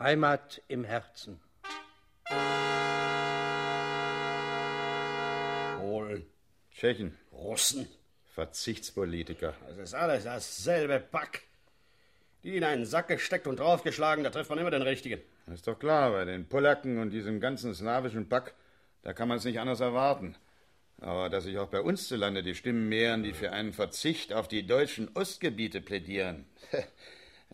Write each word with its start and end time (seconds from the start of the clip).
Heimat 0.00 0.62
im 0.68 0.84
Herzen. 0.84 1.38
Polen, 5.78 6.24
Tschechen, 6.72 7.18
Russen. 7.30 7.86
Verzichtspolitiker. 8.32 9.52
Das 9.68 9.76
ist 9.76 9.94
alles 9.94 10.24
dasselbe 10.24 11.00
Pack. 11.00 11.42
Die 12.44 12.56
in 12.56 12.64
einen 12.64 12.86
Sack 12.86 13.08
gesteckt 13.08 13.46
und 13.46 13.60
draufgeschlagen, 13.60 14.24
da 14.24 14.30
trifft 14.30 14.48
man 14.48 14.58
immer 14.58 14.70
den 14.70 14.80
Richtigen. 14.80 15.20
Das 15.44 15.56
ist 15.56 15.66
doch 15.66 15.78
klar, 15.78 16.12
bei 16.12 16.24
den 16.24 16.48
Polacken 16.48 16.98
und 16.98 17.10
diesem 17.10 17.38
ganzen 17.38 17.74
slawischen 17.74 18.26
Pack, 18.26 18.54
da 19.02 19.12
kann 19.12 19.28
man 19.28 19.36
es 19.36 19.44
nicht 19.44 19.60
anders 19.60 19.80
erwarten. 19.80 20.34
Aber 21.02 21.28
dass 21.28 21.44
sich 21.44 21.58
auch 21.58 21.68
bei 21.68 21.82
uns 21.82 22.08
zu 22.08 22.16
Lande 22.16 22.42
die 22.42 22.54
Stimmen 22.54 22.88
mehren, 22.88 23.22
die 23.22 23.34
für 23.34 23.52
einen 23.52 23.74
Verzicht 23.74 24.32
auf 24.32 24.48
die 24.48 24.66
deutschen 24.66 25.14
Ostgebiete 25.14 25.82
plädieren, 25.82 26.46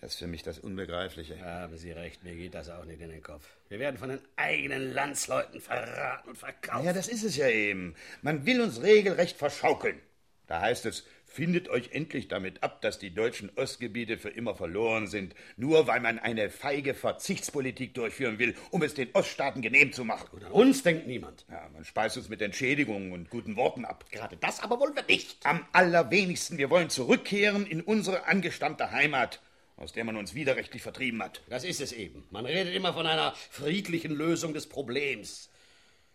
das 0.06 0.12
ist 0.12 0.20
für 0.20 0.28
mich 0.28 0.44
das 0.44 0.60
Unbegreifliche. 0.60 1.40
Haben 1.40 1.76
Sie 1.76 1.90
recht, 1.90 2.22
mir 2.22 2.36
geht 2.36 2.54
das 2.54 2.70
auch 2.70 2.84
nicht 2.84 3.00
in 3.00 3.10
den 3.10 3.24
Kopf. 3.24 3.44
Wir 3.68 3.80
werden 3.80 3.98
von 3.98 4.08
den 4.08 4.20
eigenen 4.36 4.92
Landsleuten 4.94 5.60
verraten 5.60 6.28
und 6.28 6.38
verkauft. 6.38 6.84
Ja, 6.84 6.92
das 6.92 7.08
ist 7.08 7.24
es 7.24 7.36
ja 7.36 7.48
eben. 7.48 7.96
Man 8.22 8.46
will 8.46 8.60
uns 8.60 8.82
regelrecht 8.82 9.36
verschaukeln. 9.36 10.00
Da 10.46 10.60
heißt 10.60 10.86
es, 10.86 11.02
findet 11.24 11.68
euch 11.68 11.90
endlich 11.90 12.28
damit 12.28 12.62
ab, 12.62 12.82
dass 12.82 13.00
die 13.00 13.12
deutschen 13.12 13.50
Ostgebiete 13.56 14.16
für 14.16 14.28
immer 14.28 14.54
verloren 14.54 15.08
sind, 15.08 15.34
nur 15.56 15.88
weil 15.88 15.98
man 15.98 16.20
eine 16.20 16.50
feige 16.50 16.94
Verzichtspolitik 16.94 17.92
durchführen 17.94 18.38
will, 18.38 18.54
um 18.70 18.82
es 18.82 18.94
den 18.94 19.08
Oststaaten 19.12 19.60
genehm 19.60 19.92
zu 19.92 20.04
machen. 20.04 20.28
Und 20.30 20.44
an 20.44 20.52
uns 20.52 20.84
denkt 20.84 21.08
niemand. 21.08 21.46
Ja, 21.50 21.68
man 21.72 21.84
speist 21.84 22.16
uns 22.16 22.28
mit 22.28 22.40
Entschädigungen 22.40 23.10
und 23.10 23.28
guten 23.28 23.56
Worten 23.56 23.84
ab. 23.84 24.04
Gerade 24.12 24.36
das 24.36 24.60
aber 24.60 24.78
wollen 24.78 24.94
wir 24.94 25.04
nicht. 25.08 25.44
Am 25.44 25.66
allerwenigsten, 25.72 26.58
wir 26.58 26.70
wollen 26.70 26.90
zurückkehren 26.90 27.66
in 27.66 27.80
unsere 27.80 28.28
angestammte 28.28 28.92
Heimat, 28.92 29.40
aus 29.76 29.92
der 29.92 30.04
man 30.04 30.16
uns 30.16 30.34
widerrechtlich 30.34 30.82
vertrieben 30.82 31.22
hat. 31.22 31.42
Das 31.48 31.64
ist 31.64 31.80
es 31.80 31.92
eben. 31.92 32.26
Man 32.30 32.46
redet 32.46 32.74
immer 32.74 32.92
von 32.92 33.06
einer 33.06 33.34
friedlichen 33.50 34.12
Lösung 34.12 34.54
des 34.54 34.68
Problems. 34.68 35.50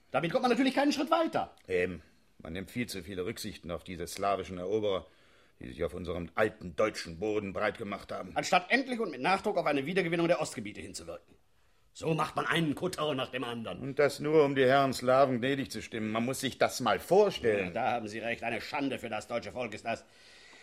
Damit 0.09 0.31
kommt 0.31 0.43
man 0.43 0.51
natürlich 0.51 0.75
keinen 0.75 0.91
Schritt 0.91 1.11
weiter. 1.11 1.55
Eben. 1.67 2.01
Man 2.39 2.53
nimmt 2.53 2.71
viel 2.71 2.87
zu 2.87 3.03
viele 3.03 3.25
Rücksichten 3.25 3.69
auf 3.69 3.83
diese 3.83 4.07
slawischen 4.07 4.57
Eroberer, 4.57 5.05
die 5.59 5.67
sich 5.67 5.83
auf 5.83 5.93
unserem 5.93 6.29
alten 6.33 6.75
deutschen 6.75 7.19
Boden 7.19 7.53
breit 7.53 7.77
gemacht 7.77 8.11
haben. 8.11 8.31
Anstatt 8.35 8.71
endlich 8.71 8.99
und 8.99 9.11
mit 9.11 9.21
Nachdruck 9.21 9.57
auf 9.57 9.67
eine 9.67 9.85
Wiedergewinnung 9.85 10.27
der 10.27 10.41
Ostgebiete 10.41 10.81
hinzuwirken. 10.81 11.35
So 11.93 12.13
macht 12.13 12.35
man 12.35 12.47
einen 12.47 12.73
Kuttau 12.73 13.13
nach 13.13 13.29
dem 13.29 13.43
anderen. 13.43 13.79
Und 13.79 13.99
das 13.99 14.19
nur, 14.19 14.43
um 14.45 14.55
die 14.55 14.65
Herren 14.65 14.93
Slawen 14.93 15.39
gnädig 15.39 15.69
zu 15.69 15.81
stimmen. 15.81 16.09
Man 16.09 16.25
muss 16.25 16.39
sich 16.39 16.57
das 16.57 16.79
mal 16.79 16.99
vorstellen. 16.99 17.67
Ja, 17.67 17.73
da 17.73 17.91
haben 17.91 18.07
Sie 18.07 18.19
recht. 18.19 18.43
Eine 18.43 18.61
Schande 18.61 18.97
für 18.97 19.09
das 19.09 19.27
deutsche 19.27 19.51
Volk 19.51 19.73
ist 19.73 19.85
das. 19.85 20.03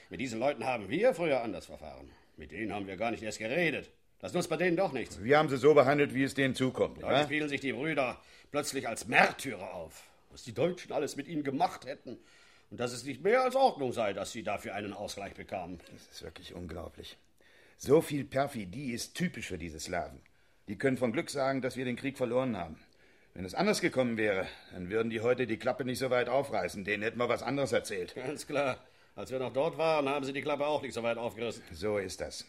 Mit 0.08 0.20
diesen 0.20 0.40
Leuten 0.40 0.64
haben 0.64 0.88
wir 0.88 1.14
früher 1.14 1.42
anders 1.42 1.66
verfahren. 1.66 2.10
Mit 2.38 2.52
denen 2.52 2.72
haben 2.72 2.86
wir 2.86 2.96
gar 2.96 3.10
nicht 3.10 3.22
erst 3.22 3.38
geredet. 3.38 3.90
Das 4.20 4.32
nutzt 4.32 4.48
bei 4.48 4.56
denen 4.56 4.76
doch 4.76 4.92
nichts. 4.92 5.22
Wir 5.22 5.38
haben 5.38 5.50
sie 5.50 5.58
so 5.58 5.74
behandelt, 5.74 6.14
wie 6.14 6.24
es 6.24 6.34
denen 6.34 6.54
zukommt. 6.54 7.04
Heute 7.04 7.24
spielen 7.24 7.48
sich 7.48 7.60
die 7.60 7.72
Brüder 7.72 8.18
plötzlich 8.50 8.88
als 8.88 9.06
Märtyrer 9.06 9.74
auf 9.74 10.08
was 10.30 10.44
die 10.44 10.54
Deutschen 10.54 10.92
alles 10.92 11.16
mit 11.16 11.28
ihnen 11.28 11.42
gemacht 11.42 11.86
hätten. 11.86 12.18
Und 12.70 12.80
dass 12.80 12.92
es 12.92 13.04
nicht 13.04 13.22
mehr 13.22 13.42
als 13.42 13.56
Ordnung 13.56 13.92
sei, 13.92 14.12
dass 14.12 14.32
sie 14.32 14.42
dafür 14.42 14.74
einen 14.74 14.92
Ausgleich 14.92 15.34
bekamen. 15.34 15.80
Das 15.92 16.16
ist 16.16 16.22
wirklich 16.22 16.54
unglaublich. 16.54 17.16
So 17.78 18.00
viel 18.02 18.24
Perfidie 18.24 18.92
ist 18.92 19.14
typisch 19.14 19.46
für 19.46 19.58
diese 19.58 19.80
Slawen. 19.80 20.20
Die 20.68 20.76
können 20.76 20.98
von 20.98 21.12
Glück 21.12 21.30
sagen, 21.30 21.62
dass 21.62 21.76
wir 21.76 21.84
den 21.84 21.96
Krieg 21.96 22.18
verloren 22.18 22.56
haben. 22.56 22.78
Wenn 23.34 23.44
es 23.44 23.54
anders 23.54 23.80
gekommen 23.80 24.16
wäre, 24.16 24.46
dann 24.72 24.90
würden 24.90 25.10
die 25.10 25.20
heute 25.20 25.46
die 25.46 25.56
Klappe 25.56 25.84
nicht 25.84 25.98
so 25.98 26.10
weit 26.10 26.28
aufreißen. 26.28 26.84
Denen 26.84 27.02
hätten 27.02 27.18
wir 27.18 27.28
was 27.28 27.42
anderes 27.42 27.72
erzählt. 27.72 28.14
Ganz 28.14 28.46
klar. 28.46 28.78
Als 29.18 29.32
wir 29.32 29.40
noch 29.40 29.52
dort 29.52 29.76
waren, 29.78 30.08
haben 30.08 30.24
sie 30.24 30.32
die 30.32 30.42
Klappe 30.42 30.64
auch 30.64 30.80
nicht 30.80 30.94
so 30.94 31.02
weit 31.02 31.18
aufgerissen. 31.18 31.64
So 31.72 31.98
ist 31.98 32.20
das. 32.20 32.46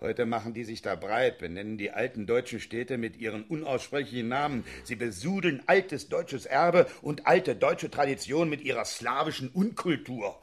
Heute 0.00 0.24
machen 0.24 0.54
die 0.54 0.64
sich 0.64 0.80
da 0.80 0.94
breit, 0.94 1.36
benennen 1.36 1.76
die 1.76 1.90
alten 1.90 2.26
deutschen 2.26 2.58
Städte 2.58 2.96
mit 2.96 3.18
ihren 3.18 3.44
unaussprechlichen 3.44 4.28
Namen. 4.28 4.64
Sie 4.84 4.96
besudeln 4.96 5.62
altes 5.66 6.08
deutsches 6.08 6.46
Erbe 6.46 6.86
und 7.02 7.26
alte 7.26 7.54
deutsche 7.54 7.90
Tradition 7.90 8.48
mit 8.48 8.62
ihrer 8.62 8.86
slawischen 8.86 9.50
Unkultur. 9.50 10.40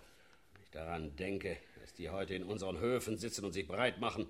Wenn 0.54 0.64
ich 0.64 0.70
daran 0.70 1.16
denke, 1.16 1.58
dass 1.82 1.92
die 1.96 2.12
heute 2.12 2.36
in 2.36 2.44
unseren 2.44 2.80
Höfen 2.80 3.18
sitzen 3.18 3.44
und 3.44 3.54
sich 3.54 3.68
breit 3.68 4.00
machen, 4.00 4.28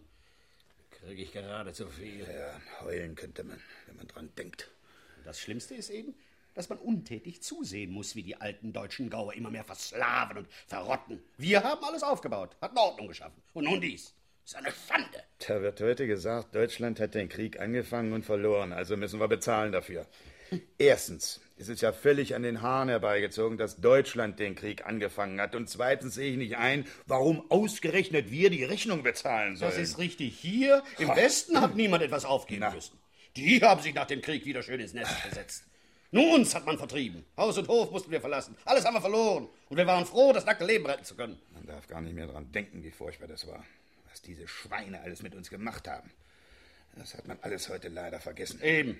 kriege 0.91 1.23
ich 1.23 1.33
gerade 1.33 1.73
zu 1.73 1.89
viel. 1.89 2.21
Ja, 2.21 2.85
heulen 2.85 3.15
könnte 3.15 3.43
man, 3.43 3.59
wenn 3.87 3.97
man 3.97 4.07
dran 4.07 4.29
denkt. 4.37 4.71
Das 5.25 5.41
Schlimmste 5.41 5.75
ist 5.75 5.89
eben, 5.89 6.15
dass 6.53 6.69
man 6.69 6.77
untätig 6.77 7.41
zusehen 7.41 7.91
muss, 7.91 8.15
wie 8.15 8.23
die 8.23 8.39
alten 8.39 8.73
deutschen 8.73 9.09
Gaue 9.09 9.35
immer 9.35 9.49
mehr 9.49 9.63
verslaven 9.63 10.37
und 10.37 10.47
verrotten. 10.67 11.21
Wir 11.37 11.63
haben 11.63 11.83
alles 11.83 12.03
aufgebaut, 12.03 12.55
hatten 12.61 12.77
Ordnung 12.77 13.07
geschaffen. 13.07 13.41
Und 13.53 13.65
nun 13.65 13.81
dies. 13.81 14.13
Das 14.43 14.51
ist 14.51 14.57
eine 14.57 14.73
Schande. 14.87 15.23
Da 15.47 15.61
wird 15.61 15.79
heute 15.79 16.05
gesagt, 16.05 16.53
Deutschland 16.53 16.99
hat 16.99 17.13
den 17.15 17.29
Krieg 17.29 17.59
angefangen 17.59 18.11
und 18.11 18.25
verloren, 18.25 18.73
also 18.73 18.97
müssen 18.97 19.19
wir 19.19 19.29
bezahlen 19.29 19.71
dafür. 19.71 20.05
Erstens 20.77 21.39
ist 21.55 21.69
es 21.69 21.81
ja 21.81 21.93
völlig 21.93 22.35
an 22.35 22.43
den 22.43 22.61
Haaren 22.61 22.89
herbeigezogen, 22.89 23.57
dass 23.57 23.79
Deutschland 23.79 24.39
den 24.39 24.55
Krieg 24.55 24.85
angefangen 24.85 25.39
hat. 25.39 25.55
Und 25.55 25.69
zweitens 25.69 26.15
sehe 26.15 26.31
ich 26.31 26.37
nicht 26.37 26.57
ein, 26.57 26.85
warum 27.05 27.49
ausgerechnet 27.49 28.31
wir 28.31 28.49
die 28.49 28.63
Rechnung 28.63 29.03
bezahlen 29.03 29.55
sollen. 29.55 29.71
Das 29.71 29.79
ist 29.79 29.97
richtig. 29.97 30.37
Hier 30.39 30.83
im 30.97 31.09
Westen 31.09 31.61
hat 31.61 31.75
niemand 31.75 32.03
etwas 32.03 32.25
aufgeben 32.25 32.61
Na. 32.61 32.71
müssen. 32.71 32.99
Die 33.35 33.61
haben 33.61 33.81
sich 33.81 33.93
nach 33.93 34.07
dem 34.07 34.21
Krieg 34.21 34.45
wieder 34.45 34.61
schön 34.61 34.79
ins 34.79 34.93
Nest 34.93 35.11
gesetzt. 35.29 35.63
Nur 36.13 36.35
uns 36.35 36.55
hat 36.55 36.65
man 36.65 36.77
vertrieben. 36.77 37.25
Haus 37.35 37.57
und 37.57 37.67
Hof 37.67 37.91
mussten 37.91 38.11
wir 38.11 38.21
verlassen. 38.21 38.55
Alles 38.63 38.85
haben 38.85 38.93
wir 38.93 39.01
verloren. 39.01 39.49
Und 39.67 39.77
wir 39.77 39.85
waren 39.85 40.05
froh, 40.05 40.31
das 40.31 40.45
nackte 40.45 40.65
Leben 40.65 40.85
retten 40.85 41.03
zu 41.03 41.15
können. 41.15 41.37
Man 41.53 41.65
darf 41.65 41.87
gar 41.87 41.99
nicht 41.99 42.15
mehr 42.15 42.27
dran 42.27 42.49
denken, 42.53 42.81
wie 42.83 42.91
furchtbar 42.91 43.27
das 43.27 43.45
war 43.47 43.65
was 44.13 44.21
diese 44.21 44.47
Schweine 44.47 45.01
alles 45.01 45.23
mit 45.23 45.33
uns 45.33 45.49
gemacht 45.49 45.87
haben. 45.87 46.11
Das 46.95 47.15
hat 47.15 47.27
man 47.27 47.39
alles 47.41 47.67
heute 47.69 47.87
leider 47.87 48.19
vergessen. 48.19 48.61
Eben. 48.61 48.99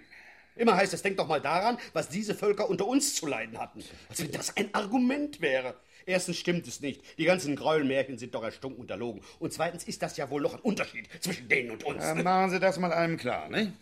Immer 0.56 0.76
heißt 0.76 0.94
es, 0.94 1.04
denk 1.04 1.18
doch 1.18 1.28
mal 1.28 1.40
daran, 1.40 1.78
was 1.94 2.10
diese 2.10 2.34
Völker 2.34 2.68
unter 2.68 2.88
uns 2.88 3.16
zu 3.16 3.28
leiden 3.28 3.60
hatten. 3.60 3.84
Als 4.10 4.22
wenn 4.22 4.32
das 4.32 4.58
ein 4.58 4.74
Argument 4.74 5.40
wäre. 5.40 5.76
Erstens 6.06 6.38
stimmt 6.38 6.68
es 6.68 6.82
nicht. 6.82 7.02
Die 7.20 7.26
ganzen 7.26 7.56
Gräuelmärchen 7.56 8.18
sind 8.18 8.34
doch 8.34 8.44
erstunken 8.44 8.82
und 8.82 8.90
erlogen. 8.90 9.22
Und 9.40 9.54
zweitens 9.54 9.84
ist 9.84 10.02
das 10.02 10.18
ja 10.18 10.30
wohl 10.32 10.42
noch 10.42 10.56
ein 10.56 10.60
Unterschied 10.62 11.08
zwischen 11.22 11.48
denen 11.48 11.72
und 11.72 11.84
uns. 11.84 12.04
Ja, 12.04 12.16
machen 12.16 12.50
Sie 12.50 12.60
das 12.60 12.80
mal 12.80 12.92
einem 12.92 13.18
klar, 13.18 13.50
ne? 13.50 13.74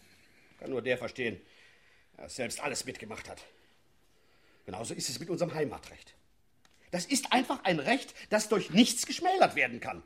Kann 0.60 0.70
nur 0.70 0.82
der 0.82 0.98
verstehen, 0.98 1.42
der 2.22 2.30
selbst 2.30 2.62
alles 2.62 2.86
mitgemacht 2.86 3.28
hat. 3.30 3.44
Genauso 4.66 4.94
ist 4.94 5.10
es 5.10 5.20
mit 5.20 5.30
unserem 5.30 5.54
Heimatrecht. 5.54 6.14
Das 6.92 7.06
ist 7.06 7.34
einfach 7.34 7.64
ein 7.64 7.80
Recht, 7.80 8.14
das 8.30 8.50
durch 8.50 8.70
nichts 8.70 9.06
geschmälert 9.06 9.56
werden 9.56 9.80
kann. 9.80 10.04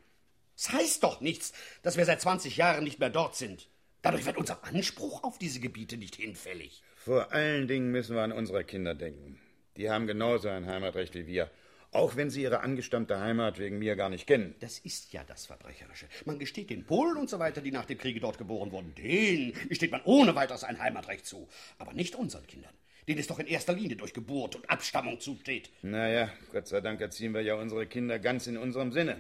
Es 0.56 0.64
das 0.64 0.74
heißt 0.74 1.04
doch 1.04 1.20
nichts, 1.20 1.52
dass 1.82 1.98
wir 1.98 2.06
seit 2.06 2.22
20 2.22 2.56
Jahren 2.56 2.84
nicht 2.84 3.00
mehr 3.00 3.10
dort 3.10 3.36
sind. 3.36 3.68
Dadurch 4.02 4.26
wird 4.26 4.38
unser 4.38 4.64
Anspruch 4.64 5.24
auf 5.24 5.38
diese 5.38 5.60
Gebiete 5.60 5.98
nicht 5.98 6.16
hinfällig. 6.16 6.84
Vor 6.96 7.34
allen 7.34 7.68
Dingen 7.68 7.92
müssen 7.92 8.16
wir 8.16 8.22
an 8.24 8.32
unsere 8.32 8.64
Kinder 8.64 8.96
denken. 8.96 9.40
Die 9.78 9.90
haben 9.90 10.08
genauso 10.08 10.48
ein 10.48 10.68
Heimatrecht 10.68 11.16
wie 11.16 11.28
wir. 11.28 11.52
Auch 11.96 12.18
wenn 12.18 12.30
sie 12.30 12.42
ihre 12.42 12.60
angestammte 12.60 13.22
Heimat 13.22 13.58
wegen 13.58 13.80
mir 13.80 13.96
gar 13.96 14.10
nicht 14.10 14.28
kennen. 14.28 14.54
Das 14.60 14.80
ist 14.80 15.14
ja 15.14 15.24
das 15.24 15.46
Verbrecherische. 15.46 16.08
Man 16.26 16.40
gesteht 16.40 16.70
den 16.70 16.86
Polen 16.86 17.16
und 17.16 17.30
so 17.30 17.40
weiter, 17.40 17.62
die 17.62 17.72
nach 17.72 17.86
dem 17.86 17.98
Kriege 17.98 18.20
dort 18.20 18.38
geboren 18.38 18.74
wurden, 18.74 18.94
denen 18.96 19.54
gesteht 19.70 19.92
man 19.92 20.02
ohne 20.04 20.36
weiteres 20.36 20.66
ein 20.66 20.78
Heimatrecht 20.78 21.26
zu. 21.26 21.48
Aber 21.78 21.94
nicht 21.94 22.16
unseren 22.16 22.46
Kindern, 22.48 22.74
denen 23.08 23.20
es 23.20 23.28
doch 23.28 23.40
in 23.40 23.48
erster 23.48 23.72
Linie 23.72 23.96
durch 23.96 24.14
Geburt 24.14 24.58
und 24.58 24.70
Abstammung 24.70 25.22
zusteht. 25.22 25.70
Naja, 25.84 26.30
Gott 26.52 26.68
sei 26.68 26.82
Dank 26.82 27.00
erziehen 27.00 27.34
wir 27.34 27.44
ja 27.44 27.56
unsere 27.56 27.88
Kinder 27.88 28.20
ganz 28.20 28.46
in 28.46 28.58
unserem 28.58 28.92
Sinne. 28.92 29.18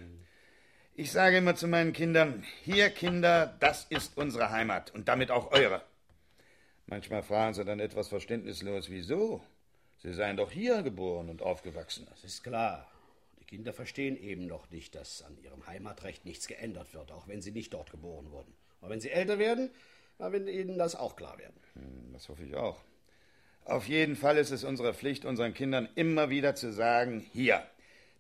Ich 0.95 1.13
sage 1.13 1.38
immer 1.38 1.56
zu 1.56 1.69
meinen 1.69 1.94
Kindern, 1.94 2.44
hier 2.66 2.89
Kinder, 2.89 3.56
das 3.62 3.86
ist 3.89 4.18
unsere 4.18 4.50
Heimat 4.50 4.94
und 4.94 5.07
damit 5.07 5.31
auch 5.31 5.54
eure. 5.54 5.81
Manchmal 6.88 7.24
fragen 7.24 7.54
sie 7.54 7.63
dann 7.63 7.80
etwas 7.80 8.10
verständnislos, 8.10 8.89
wieso? 8.89 9.42
Sie 10.06 10.13
seien 10.13 10.38
doch 10.38 10.52
hier 10.52 10.84
geboren 10.84 11.30
und 11.30 11.42
aufgewachsen. 11.42 12.06
Das 12.12 12.24
ist 12.24 12.44
klar. 12.44 12.88
Die 13.40 13.46
Kinder 13.46 13.74
verstehen 13.74 14.16
eben 14.22 14.46
noch 14.46 14.69
nicht, 14.69 14.94
dass 14.94 15.24
an 15.24 15.36
ihrem 15.44 15.66
Heimatrecht 15.66 16.25
nichts 16.25 16.46
geändert 16.46 16.94
wird, 16.94 17.12
auch 17.12 17.28
wenn 17.28 17.42
sie 17.42 17.50
nicht 17.50 17.74
dort 17.74 17.90
geboren 17.90 18.30
wurden. 18.30 18.54
Aber 18.81 18.92
wenn 18.92 19.02
sie 19.02 19.10
älter 19.10 19.40
werden, 19.40 19.72
dann 20.19 20.31
wird 20.31 20.48
ihnen 20.48 20.78
das 20.78 20.96
auch 20.96 21.16
klar 21.16 21.40
werden. 21.40 21.56
Hm, 21.74 22.13
das 22.13 22.30
hoffe 22.30 22.44
ich 22.44 22.54
auch. 22.54 22.84
Auf 23.63 23.88
jeden 23.88 24.16
Fall 24.16 24.38
ist 24.38 24.52
es 24.52 24.63
unsere 24.63 24.94
Pflicht, 24.94 25.25
unseren 25.25 25.56
Kindern 25.56 25.90
immer 25.96 26.30
wieder 26.30 26.54
zu 26.54 26.72
sagen, 26.72 27.25
hier, 27.34 27.66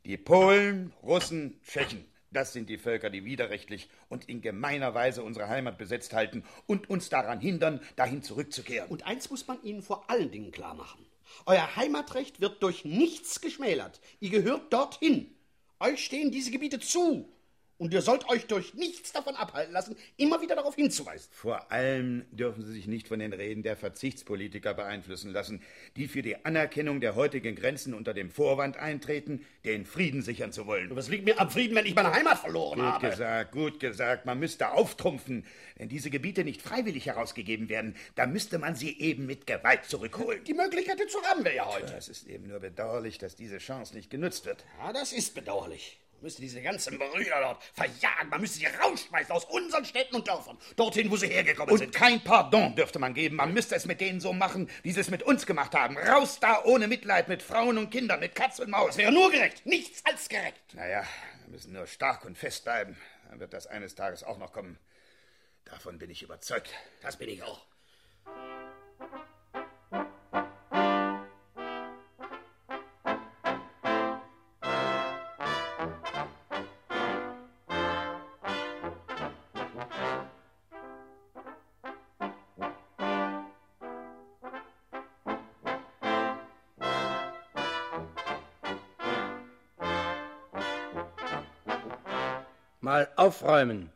die 0.05 0.17
Polen, 0.17 0.91
Russen, 1.03 1.59
Tschechen, 1.67 2.03
das 2.31 2.51
sind 2.51 2.67
die 2.67 2.79
Völker, 2.79 3.11
die 3.11 3.25
widerrechtlich 3.25 3.89
und 4.09 4.27
in 4.27 4.41
gemeiner 4.41 4.95
Weise 4.95 5.21
unsere 5.21 5.49
Heimat 5.49 5.77
besetzt 5.77 6.13
halten 6.13 6.45
und 6.65 6.89
uns 6.89 7.09
daran 7.09 7.39
hindern, 7.39 7.79
dahin 7.95 8.23
zurückzukehren. 8.23 8.89
Und 8.89 9.05
eins 9.05 9.29
muss 9.29 9.45
man 9.45 9.61
Ihnen 9.61 9.83
vor 9.83 10.09
allen 10.09 10.31
Dingen 10.31 10.51
klar 10.51 10.73
machen. 10.73 11.05
Euer 11.45 11.75
Heimatrecht 11.75 12.41
wird 12.41 12.61
durch 12.63 12.85
nichts 12.85 13.41
geschmälert. 13.41 13.99
Ihr 14.19 14.29
gehört 14.29 14.71
dorthin. 14.71 15.35
Euch 15.79 16.03
stehen 16.03 16.31
diese 16.31 16.51
Gebiete 16.51 16.79
zu. 16.79 17.29
Und 17.77 17.93
ihr 17.93 18.01
sollt 18.01 18.29
euch 18.29 18.47
durch 18.47 18.73
nichts 18.73 19.11
davon 19.11 19.35
abhalten 19.35 19.73
lassen, 19.73 19.97
immer 20.15 20.41
wieder 20.41 20.55
darauf 20.55 20.75
hinzuweisen. 20.75 21.29
Vor 21.31 21.71
allem 21.71 22.25
dürfen 22.31 22.63
Sie 22.63 22.71
sich 22.71 22.87
nicht 22.87 23.09
von 23.09 23.19
den 23.19 23.33
Reden 23.33 23.63
der 23.63 23.75
Verzichtspolitiker 23.75 24.73
beeinflussen 24.73 25.31
lassen, 25.31 25.61
die 25.97 26.07
für 26.07 26.21
die 26.21 26.45
Anerkennung 26.45 27.01
der 27.01 27.15
heutigen 27.15 27.55
Grenzen 27.55 27.93
unter 27.93 28.13
dem 28.13 28.29
Vorwand 28.29 28.77
eintreten, 28.77 29.45
den 29.65 29.85
Frieden 29.85 30.21
sichern 30.21 30.53
zu 30.53 30.67
wollen. 30.67 30.95
Was 30.95 31.09
liegt 31.09 31.25
mir 31.25 31.39
am 31.39 31.49
Frieden, 31.49 31.75
wenn 31.75 31.85
ich 31.85 31.95
meine 31.95 32.13
Heimat 32.13 32.39
verloren 32.39 32.79
gut 32.79 32.85
habe? 32.85 33.01
Gut 33.01 33.11
gesagt, 33.11 33.51
gut 33.51 33.79
gesagt. 33.81 34.25
Man 34.25 34.39
müsste 34.39 34.71
auftrumpfen. 34.71 35.45
Wenn 35.75 35.89
diese 35.89 36.09
Gebiete 36.09 36.45
nicht 36.45 36.61
freiwillig 36.61 37.07
herausgegeben 37.07 37.67
werden, 37.67 37.95
dann 38.15 38.31
müsste 38.31 38.57
man 38.57 38.75
sie 38.75 38.97
eben 38.99 39.25
mit 39.25 39.45
Gewalt 39.47 39.83
zurückholen. 39.83 40.41
Die 40.45 40.53
Möglichkeit 40.53 40.99
dazu 40.99 41.21
haben 41.23 41.43
wir 41.43 41.53
ja 41.53 41.65
heute. 41.65 41.93
Es 41.97 42.07
ist 42.07 42.27
eben 42.27 42.47
nur 42.47 42.59
bedauerlich, 42.59 43.17
dass 43.17 43.35
diese 43.35 43.57
Chance 43.57 43.95
nicht 43.95 44.09
genutzt 44.09 44.45
wird. 44.45 44.63
Ja, 44.79 44.93
das 44.93 45.11
ist 45.11 45.35
bedauerlich. 45.35 45.99
Man 46.15 46.23
müsste 46.23 46.41
diese 46.41 46.61
ganzen 46.61 46.97
Brüder 46.97 47.41
dort 47.41 47.63
verjagen. 47.73 48.29
Man 48.29 48.41
müsste 48.41 48.59
sie 48.59 48.65
rausschmeißen 48.65 49.31
aus 49.31 49.45
unseren 49.45 49.85
Städten 49.85 50.15
und 50.15 50.27
Dörfern. 50.27 50.57
Dorthin, 50.75 51.11
wo 51.11 51.17
sie 51.17 51.27
hergekommen 51.27 51.71
und 51.71 51.77
sind. 51.77 51.87
Und 51.87 51.95
kein 51.95 52.23
Pardon 52.23 52.75
dürfte 52.75 52.99
man 52.99 53.13
geben. 53.13 53.35
Man 53.35 53.53
müsste 53.53 53.75
es 53.75 53.85
mit 53.85 54.01
denen 54.01 54.19
so 54.19 54.33
machen, 54.33 54.69
wie 54.81 54.91
sie 54.91 55.01
es 55.01 55.09
mit 55.09 55.23
uns 55.23 55.45
gemacht 55.45 55.75
haben. 55.75 55.97
Raus 55.97 56.39
da 56.39 56.63
ohne 56.63 56.87
Mitleid 56.87 57.27
mit 57.27 57.43
Frauen 57.43 57.77
und 57.77 57.89
Kindern, 57.91 58.21
mit 58.21 58.33
Katz 58.33 58.59
und 58.59 58.69
Maus. 58.69 58.87
Das 58.87 58.97
wäre 58.97 59.11
nur 59.11 59.29
gerecht. 59.29 59.65
Nichts 59.65 60.03
als 60.05 60.29
gerecht. 60.29 60.73
Naja, 60.73 61.03
wir 61.43 61.51
müssen 61.51 61.73
nur 61.73 61.85
stark 61.85 62.25
und 62.25 62.37
fest 62.37 62.63
bleiben. 62.63 62.97
Dann 63.29 63.39
wird 63.39 63.53
das 63.53 63.67
eines 63.67 63.95
Tages 63.95 64.23
auch 64.23 64.37
noch 64.37 64.53
kommen. 64.53 64.79
Davon 65.65 65.97
bin 65.97 66.09
ich 66.09 66.23
überzeugt. 66.23 66.69
Das 67.01 67.17
bin 67.17 67.29
ich 67.29 67.43
auch. 67.43 67.61
Aufräumen. 93.25 93.89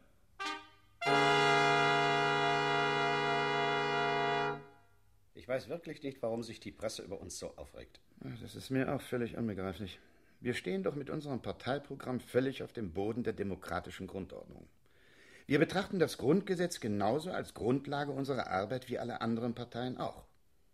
Ich 5.36 5.48
weiß 5.48 5.70
wirklich 5.70 6.02
nicht, 6.02 6.22
warum 6.24 6.42
sich 6.42 6.60
die 6.60 6.72
Presse 6.72 7.04
über 7.04 7.22
uns 7.22 7.38
so 7.38 7.56
aufregt. 7.56 8.00
Das 8.42 8.56
ist 8.56 8.72
mir 8.72 8.92
auch 8.94 9.02
völlig 9.02 9.38
unbegreiflich. 9.38 10.00
Wir 10.42 10.56
stehen 10.56 10.82
doch 10.82 10.96
mit 10.96 11.12
unserem 11.12 11.42
Parteiprogramm 11.42 12.20
völlig 12.20 12.64
auf 12.64 12.74
dem 12.74 12.92
Boden 12.92 13.24
der 13.24 13.34
demokratischen 13.34 14.08
Grundordnung. 14.08 14.68
Wir 15.46 15.60
betrachten 15.60 16.00
das 16.00 16.18
Grundgesetz 16.18 16.80
genauso 16.80 17.32
als 17.32 17.54
Grundlage 17.54 18.12
unserer 18.12 18.48
Arbeit 18.48 18.90
wie 18.90 18.98
alle 18.98 19.22
anderen 19.22 19.54
Parteien 19.54 19.98
auch. 19.98 20.24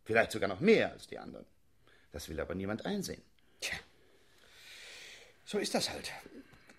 Vielleicht 0.06 0.32
sogar 0.32 0.48
noch 0.48 0.62
mehr 0.62 0.94
als 0.94 1.08
die 1.08 1.18
anderen. 1.18 1.46
Das 2.14 2.30
will 2.30 2.40
aber 2.40 2.56
niemand 2.56 2.86
einsehen. 2.86 3.22
Tja, 3.60 3.78
so 5.44 5.58
ist 5.58 5.74
das 5.74 5.90
halt. 5.90 6.12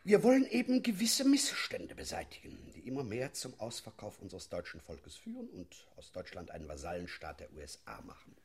Wir 0.06 0.22
wollen 0.22 0.46
eben 0.46 0.84
gewisse 0.84 1.24
Missstände 1.24 1.96
beseitigen, 1.96 2.56
die 2.76 2.86
immer 2.86 3.02
mehr 3.02 3.32
zum 3.32 3.58
Ausverkauf 3.58 4.20
unseres 4.20 4.48
deutschen 4.48 4.80
Volkes 4.80 5.16
führen 5.16 5.48
und 5.48 5.66
aus 5.96 6.12
Deutschland 6.12 6.52
einen 6.52 6.68
Vasallenstaat 6.68 7.40
der 7.40 7.52
USA 7.54 8.00
machen. 8.02 8.36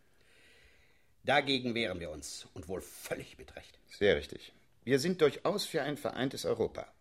Dagegen 1.23 1.75
wehren 1.75 1.99
wir 1.99 2.09
uns 2.09 2.47
und 2.55 2.67
wohl 2.67 2.81
völlig 2.81 3.37
mit 3.37 3.55
Recht. 3.55 3.77
Sehr 3.91 4.15
richtig. 4.15 4.53
Wir 4.85 4.97
sind 4.97 5.21
durchaus 5.21 5.65
für 5.65 5.83
ein 5.83 5.97
vereintes 5.97 6.45
Europa 6.45 6.91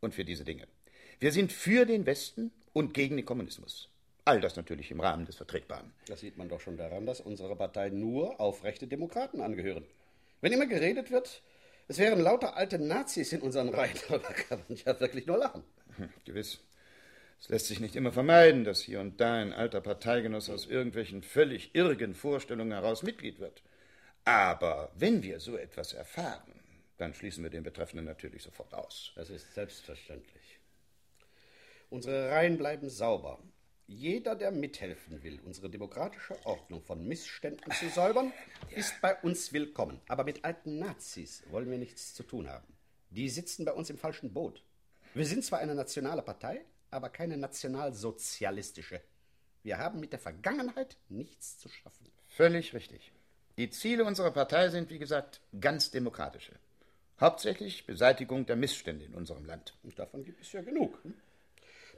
und 0.00 0.16
für 0.16 0.24
diese 0.24 0.44
Dinge. 0.44 0.66
Wir 1.20 1.30
sind 1.30 1.52
für 1.52 1.86
den 1.86 2.04
Westen 2.04 2.50
und 2.72 2.94
gegen 2.94 3.18
den 3.18 3.24
Kommunismus. 3.24 3.88
All 4.24 4.40
das 4.40 4.56
natürlich 4.56 4.90
im 4.90 4.98
Rahmen 4.98 5.26
des 5.26 5.36
Vertretbaren. 5.36 5.92
Das 6.08 6.18
sieht 6.18 6.36
man 6.36 6.48
doch 6.48 6.60
schon 6.60 6.76
daran, 6.76 7.06
dass 7.06 7.20
unsere 7.20 7.54
Partei 7.54 7.90
nur 7.90 8.40
aufrechte 8.40 8.88
Demokraten 8.88 9.40
angehören. 9.40 9.86
Wenn 10.40 10.52
immer 10.52 10.66
geredet 10.66 11.12
wird, 11.12 11.40
es 11.88 11.98
wären 11.98 12.20
lauter 12.20 12.56
alte 12.56 12.78
Nazis 12.78 13.32
in 13.32 13.40
unseren 13.40 13.70
Reihen, 13.70 13.96
darüber 14.08 14.28
kann 14.28 14.62
man 14.68 14.78
ja 14.78 15.00
wirklich 15.00 15.26
nur 15.26 15.38
lachen. 15.38 15.64
Hm, 15.96 16.10
gewiss. 16.24 16.60
Es 17.40 17.48
lässt 17.48 17.66
sich 17.66 17.80
nicht 17.80 17.96
immer 17.96 18.12
vermeiden, 18.12 18.64
dass 18.64 18.80
hier 18.80 19.00
und 19.00 19.20
da 19.20 19.34
ein 19.34 19.52
alter 19.52 19.80
Parteigenosse 19.80 20.52
aus 20.52 20.66
irgendwelchen 20.66 21.22
völlig 21.22 21.74
irrigen 21.74 22.14
Vorstellungen 22.14 22.72
heraus 22.72 23.02
Mitglied 23.02 23.38
wird. 23.38 23.62
Aber 24.24 24.90
wenn 24.96 25.22
wir 25.22 25.40
so 25.40 25.56
etwas 25.56 25.92
erfahren, 25.92 26.52
dann 26.98 27.14
schließen 27.14 27.44
wir 27.44 27.50
den 27.50 27.62
Betreffenden 27.62 28.04
natürlich 28.04 28.42
sofort 28.42 28.74
aus. 28.74 29.12
Das 29.14 29.30
ist 29.30 29.54
selbstverständlich. 29.54 30.58
Unsere 31.90 32.30
Reihen 32.30 32.58
bleiben 32.58 32.90
sauber. 32.90 33.38
Jeder, 33.90 34.36
der 34.36 34.50
mithelfen 34.50 35.22
will, 35.22 35.40
unsere 35.46 35.70
demokratische 35.70 36.36
Ordnung 36.44 36.82
von 36.82 37.08
Missständen 37.08 37.72
zu 37.72 37.88
säubern, 37.88 38.34
ist 38.76 39.00
bei 39.00 39.16
uns 39.22 39.54
willkommen. 39.54 39.98
Aber 40.08 40.24
mit 40.24 40.44
alten 40.44 40.78
Nazis 40.78 41.42
wollen 41.50 41.70
wir 41.70 41.78
nichts 41.78 42.12
zu 42.12 42.22
tun 42.22 42.50
haben. 42.50 42.66
Die 43.08 43.30
sitzen 43.30 43.64
bei 43.64 43.72
uns 43.72 43.88
im 43.88 43.96
falschen 43.96 44.34
Boot. 44.34 44.62
Wir 45.14 45.24
sind 45.24 45.42
zwar 45.42 45.60
eine 45.60 45.74
nationale 45.74 46.20
Partei, 46.20 46.66
aber 46.90 47.08
keine 47.08 47.38
nationalsozialistische. 47.38 49.00
Wir 49.62 49.78
haben 49.78 50.00
mit 50.00 50.12
der 50.12 50.20
Vergangenheit 50.20 50.98
nichts 51.08 51.58
zu 51.58 51.70
schaffen. 51.70 52.12
Völlig 52.26 52.74
richtig. 52.74 53.10
Die 53.56 53.70
Ziele 53.70 54.04
unserer 54.04 54.32
Partei 54.32 54.68
sind, 54.68 54.90
wie 54.90 54.98
gesagt, 54.98 55.40
ganz 55.58 55.90
demokratische. 55.90 56.52
Hauptsächlich 57.18 57.86
Beseitigung 57.86 58.44
der 58.44 58.56
Missstände 58.56 59.06
in 59.06 59.14
unserem 59.14 59.46
Land. 59.46 59.78
Und 59.82 59.98
davon 59.98 60.24
gibt 60.24 60.42
es 60.42 60.52
ja 60.52 60.60
genug. 60.60 61.02
Hm? 61.04 61.14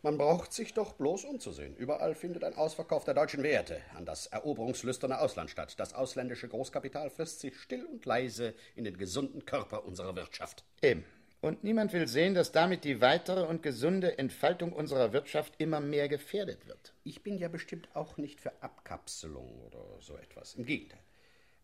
Man 0.02 0.16
braucht 0.16 0.54
sich 0.54 0.72
doch 0.72 0.94
bloß 0.94 1.26
umzusehen. 1.26 1.76
Überall 1.76 2.14
findet 2.14 2.42
ein 2.42 2.54
Ausverkauf 2.54 3.04
der 3.04 3.12
deutschen 3.12 3.42
Werte 3.42 3.82
an 3.94 4.06
das 4.06 4.26
eroberungslüsterne 4.28 5.20
Ausland 5.20 5.50
statt. 5.50 5.74
Das 5.78 5.92
ausländische 5.92 6.48
Großkapital 6.48 7.10
frisst 7.10 7.40
sich 7.40 7.58
still 7.58 7.84
und 7.84 8.06
leise 8.06 8.54
in 8.76 8.84
den 8.84 8.96
gesunden 8.96 9.44
Körper 9.44 9.84
unserer 9.84 10.16
Wirtschaft. 10.16 10.64
Eben. 10.80 11.04
Und 11.42 11.64
niemand 11.64 11.92
will 11.92 12.08
sehen, 12.08 12.34
dass 12.34 12.52
damit 12.52 12.84
die 12.84 13.02
weitere 13.02 13.46
und 13.46 13.62
gesunde 13.62 14.16
Entfaltung 14.18 14.72
unserer 14.72 15.12
Wirtschaft 15.12 15.54
immer 15.58 15.80
mehr 15.80 16.08
gefährdet 16.08 16.66
wird. 16.66 16.94
Ich 17.04 17.22
bin 17.22 17.36
ja 17.36 17.48
bestimmt 17.48 17.88
auch 17.94 18.16
nicht 18.16 18.40
für 18.40 18.52
Abkapselung 18.62 19.60
oder 19.66 19.84
so 20.00 20.16
etwas. 20.16 20.54
Im 20.54 20.64
Gegenteil. 20.64 21.00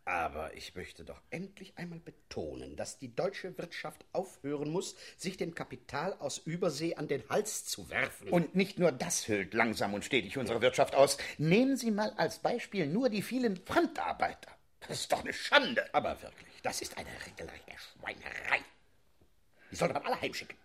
Aber 0.06 0.54
ich 0.54 0.76
möchte 0.76 1.04
doch 1.04 1.20
endlich 1.30 1.76
einmal 1.76 1.98
betonen, 1.98 2.76
dass 2.76 2.96
die 2.96 3.12
deutsche 3.12 3.58
Wirtschaft 3.58 4.04
aufhören 4.12 4.70
muss, 4.70 4.94
sich 5.16 5.36
dem 5.36 5.52
Kapital 5.52 6.14
aus 6.20 6.38
Übersee 6.38 6.94
an 6.94 7.08
den 7.08 7.28
Hals 7.28 7.64
zu 7.64 7.90
werfen. 7.90 8.28
Und 8.28 8.54
nicht 8.54 8.78
nur 8.78 8.92
das 8.92 9.26
hüllt 9.26 9.52
langsam 9.52 9.94
und 9.94 10.04
stetig 10.04 10.38
unsere 10.38 10.60
Wirtschaft 10.62 10.94
aus. 10.94 11.18
Nehmen 11.38 11.76
Sie 11.76 11.90
mal 11.90 12.12
als 12.18 12.38
Beispiel 12.38 12.86
nur 12.86 13.08
die 13.08 13.20
vielen 13.20 13.56
Fremdarbeiter. 13.56 14.52
Das 14.86 15.00
ist 15.00 15.10
doch 15.10 15.25
eine 15.25 15.32
Schande. 15.32 15.84
Aber 15.92 16.22
wirklich, 16.22 16.62
das 16.62 16.82
ist 16.82 16.96
eine 16.96 17.10
regelrechte 17.26 17.72
Schweinerei. 17.76 18.60
Die 19.72 19.76
sollte 19.76 19.94
man 19.94 20.04
alle 20.04 20.20
heimschicken. 20.20 20.56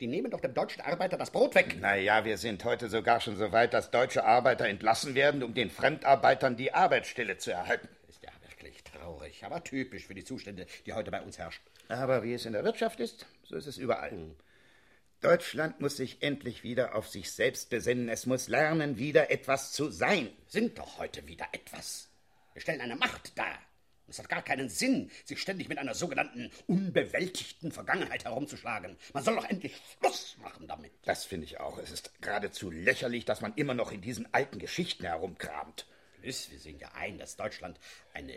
Die 0.00 0.08
nehmen 0.08 0.32
doch 0.32 0.40
dem 0.40 0.54
deutschen 0.54 0.80
Arbeiter 0.80 1.16
das 1.16 1.30
Brot 1.30 1.54
weg. 1.54 1.78
Naja, 1.80 2.24
wir 2.24 2.36
sind 2.36 2.64
heute 2.64 2.88
sogar 2.88 3.20
schon 3.20 3.36
so 3.36 3.52
weit, 3.52 3.74
dass 3.74 3.92
deutsche 3.92 4.24
Arbeiter 4.24 4.66
entlassen 4.66 5.14
werden, 5.14 5.44
um 5.44 5.54
den 5.54 5.70
Fremdarbeitern 5.70 6.56
die 6.56 6.74
Arbeitsstelle 6.74 7.38
zu 7.38 7.52
erhalten 7.52 7.88
traurig, 8.84 9.44
aber 9.44 9.64
typisch 9.64 10.06
für 10.06 10.14
die 10.14 10.24
Zustände, 10.24 10.66
die 10.86 10.92
heute 10.92 11.10
bei 11.10 11.22
uns 11.22 11.38
herrschen. 11.38 11.62
Aber 11.88 12.22
wie 12.22 12.34
es 12.34 12.46
in 12.46 12.52
der 12.52 12.64
Wirtschaft 12.64 13.00
ist, 13.00 13.26
so 13.42 13.56
ist 13.56 13.66
es 13.66 13.78
überall. 13.78 14.10
Hm. 14.10 14.36
Deutschland 15.20 15.80
muss 15.80 15.96
sich 15.96 16.22
endlich 16.22 16.64
wieder 16.64 16.96
auf 16.96 17.08
sich 17.08 17.30
selbst 17.30 17.70
besinnen. 17.70 18.08
Es 18.08 18.26
muss 18.26 18.48
lernen, 18.48 18.98
wieder 18.98 19.30
etwas 19.30 19.72
zu 19.72 19.88
sein. 19.90 20.30
Sind 20.48 20.78
doch 20.78 20.98
heute 20.98 21.28
wieder 21.28 21.46
etwas. 21.52 22.08
Wir 22.54 22.62
stellen 22.62 22.80
eine 22.80 22.96
Macht 22.96 23.38
dar. 23.38 23.58
Es 24.08 24.18
hat 24.18 24.28
gar 24.28 24.42
keinen 24.42 24.68
Sinn, 24.68 25.10
sich 25.24 25.40
ständig 25.40 25.68
mit 25.68 25.78
einer 25.78 25.94
sogenannten 25.94 26.50
unbewältigten 26.66 27.72
Vergangenheit 27.72 28.24
herumzuschlagen. 28.24 28.96
Man 29.14 29.22
soll 29.22 29.36
doch 29.36 29.48
endlich 29.48 29.74
Schluss 29.98 30.36
machen 30.42 30.66
damit. 30.66 30.92
Das 31.04 31.24
finde 31.24 31.46
ich 31.46 31.60
auch. 31.60 31.78
Es 31.78 31.92
ist 31.92 32.10
geradezu 32.20 32.70
lächerlich, 32.70 33.24
dass 33.24 33.40
man 33.40 33.54
immer 33.54 33.74
noch 33.74 33.92
in 33.92 34.00
diesen 34.00 34.32
alten 34.34 34.58
Geschichten 34.58 35.04
herumkramt. 35.04 35.86
Gewiss, 36.22 36.50
wir 36.50 36.58
sehen 36.58 36.78
ja 36.78 36.90
ein, 36.94 37.18
dass 37.18 37.36
Deutschland 37.36 37.78
eine 38.14 38.36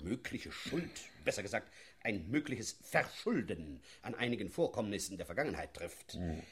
mögliche 0.00 0.52
Schuld, 0.52 0.90
besser 1.24 1.42
gesagt, 1.42 1.70
ein 2.02 2.30
mögliches 2.30 2.76
Verschulden 2.82 3.82
an 4.02 4.14
einigen 4.14 4.48
Vorkommnissen 4.48 5.16
der 5.16 5.26
Vergangenheit 5.26 5.74
trifft. 5.74 6.14
Hm. 6.14 6.42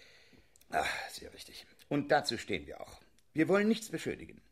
Ach, 0.70 1.08
sehr 1.10 1.32
richtig. 1.32 1.64
Und 1.88 2.10
dazu 2.10 2.36
stehen 2.36 2.66
wir 2.66 2.80
auch. 2.80 3.00
Wir 3.32 3.48
wollen 3.48 3.68
nichts 3.68 3.88
beschuldigen. 3.88 4.42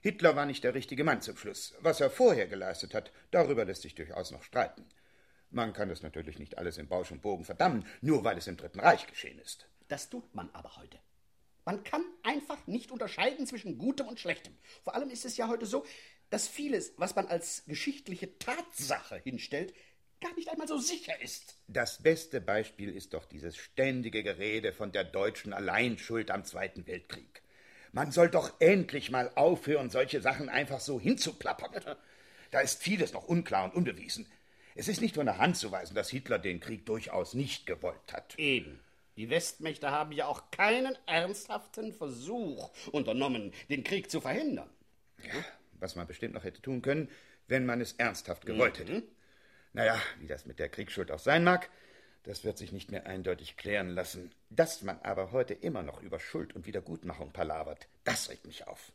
Hitler 0.00 0.34
war 0.34 0.46
nicht 0.46 0.64
der 0.64 0.74
richtige 0.74 1.04
Mann 1.04 1.22
zum 1.22 1.36
Schluss. 1.36 1.74
Was 1.80 2.00
er 2.00 2.10
vorher 2.10 2.48
geleistet 2.48 2.92
hat, 2.92 3.12
darüber 3.30 3.64
lässt 3.64 3.82
sich 3.82 3.94
durchaus 3.94 4.32
noch 4.32 4.42
streiten. 4.42 4.84
Man 5.50 5.72
kann 5.72 5.88
das 5.88 6.02
natürlich 6.02 6.38
nicht 6.38 6.58
alles 6.58 6.76
im 6.76 6.88
Bausch 6.88 7.12
und 7.12 7.22
Bogen 7.22 7.44
verdammen, 7.44 7.86
nur 8.00 8.24
weil 8.24 8.36
es 8.36 8.48
im 8.48 8.56
Dritten 8.56 8.80
Reich 8.80 9.06
geschehen 9.06 9.38
ist. 9.38 9.66
Das 9.88 10.10
tut 10.10 10.34
man 10.34 10.50
aber 10.54 10.76
heute. 10.76 10.98
Man 11.64 11.84
kann 11.84 12.04
einfach 12.22 12.66
nicht 12.66 12.90
unterscheiden 12.90 13.46
zwischen 13.46 13.78
Gutem 13.78 14.08
und 14.08 14.18
Schlechtem. 14.18 14.56
Vor 14.82 14.94
allem 14.94 15.10
ist 15.10 15.24
es 15.24 15.36
ja 15.36 15.48
heute 15.48 15.66
so, 15.66 15.84
dass 16.30 16.48
vieles, 16.48 16.94
was 16.96 17.14
man 17.14 17.26
als 17.26 17.64
geschichtliche 17.66 18.38
Tatsache 18.38 19.16
hinstellt, 19.16 19.74
gar 20.20 20.34
nicht 20.34 20.48
einmal 20.48 20.68
so 20.68 20.78
sicher 20.78 21.20
ist. 21.20 21.56
Das 21.68 22.02
beste 22.02 22.40
Beispiel 22.40 22.94
ist 22.94 23.12
doch 23.12 23.26
dieses 23.26 23.56
ständige 23.56 24.22
Gerede 24.22 24.72
von 24.72 24.92
der 24.92 25.04
deutschen 25.04 25.52
Alleinschuld 25.52 26.30
am 26.30 26.44
Zweiten 26.44 26.86
Weltkrieg. 26.86 27.42
Man 27.92 28.10
soll 28.10 28.30
doch 28.30 28.58
endlich 28.60 29.10
mal 29.10 29.30
aufhören, 29.34 29.90
solche 29.90 30.22
Sachen 30.22 30.48
einfach 30.48 30.80
so 30.80 30.98
hinzuplappern. 30.98 31.96
Da 32.50 32.60
ist 32.60 32.82
vieles 32.82 33.12
noch 33.12 33.24
unklar 33.24 33.64
und 33.64 33.74
unbewiesen. 33.74 34.26
Es 34.74 34.88
ist 34.88 35.02
nicht 35.02 35.16
von 35.16 35.26
der 35.26 35.38
Hand 35.38 35.58
zu 35.58 35.70
weisen, 35.70 35.94
dass 35.94 36.08
Hitler 36.08 36.38
den 36.38 36.60
Krieg 36.60 36.86
durchaus 36.86 37.34
nicht 37.34 37.66
gewollt 37.66 38.12
hat. 38.12 38.38
Eben. 38.38 38.80
Die 39.16 39.28
Westmächte 39.28 39.90
haben 39.90 40.12
ja 40.12 40.26
auch 40.26 40.50
keinen 40.50 40.96
ernsthaften 41.06 41.92
Versuch 41.92 42.70
unternommen, 42.92 43.52
den 43.68 43.84
Krieg 43.84 44.10
zu 44.10 44.20
verhindern. 44.20 44.70
Ja, 45.18 45.44
was 45.74 45.96
man 45.96 46.06
bestimmt 46.06 46.34
noch 46.34 46.44
hätte 46.44 46.62
tun 46.62 46.82
können, 46.82 47.08
wenn 47.48 47.66
man 47.66 47.80
es 47.80 47.92
ernsthaft 47.92 48.46
gewollt 48.46 48.78
hätte. 48.78 48.92
Mhm. 48.94 49.02
Naja, 49.74 50.00
wie 50.18 50.26
das 50.26 50.46
mit 50.46 50.58
der 50.58 50.68
Kriegsschuld 50.68 51.10
auch 51.10 51.18
sein 51.18 51.44
mag, 51.44 51.70
das 52.24 52.44
wird 52.44 52.56
sich 52.56 52.72
nicht 52.72 52.90
mehr 52.90 53.06
eindeutig 53.06 53.56
klären 53.56 53.90
lassen. 53.90 54.30
Dass 54.48 54.82
man 54.82 55.00
aber 55.00 55.32
heute 55.32 55.54
immer 55.54 55.82
noch 55.82 56.02
über 56.02 56.20
Schuld 56.20 56.54
und 56.54 56.66
Wiedergutmachung 56.66 57.32
palavert, 57.32 57.88
das 58.04 58.30
regt 58.30 58.46
mich 58.46 58.66
auf. 58.66 58.92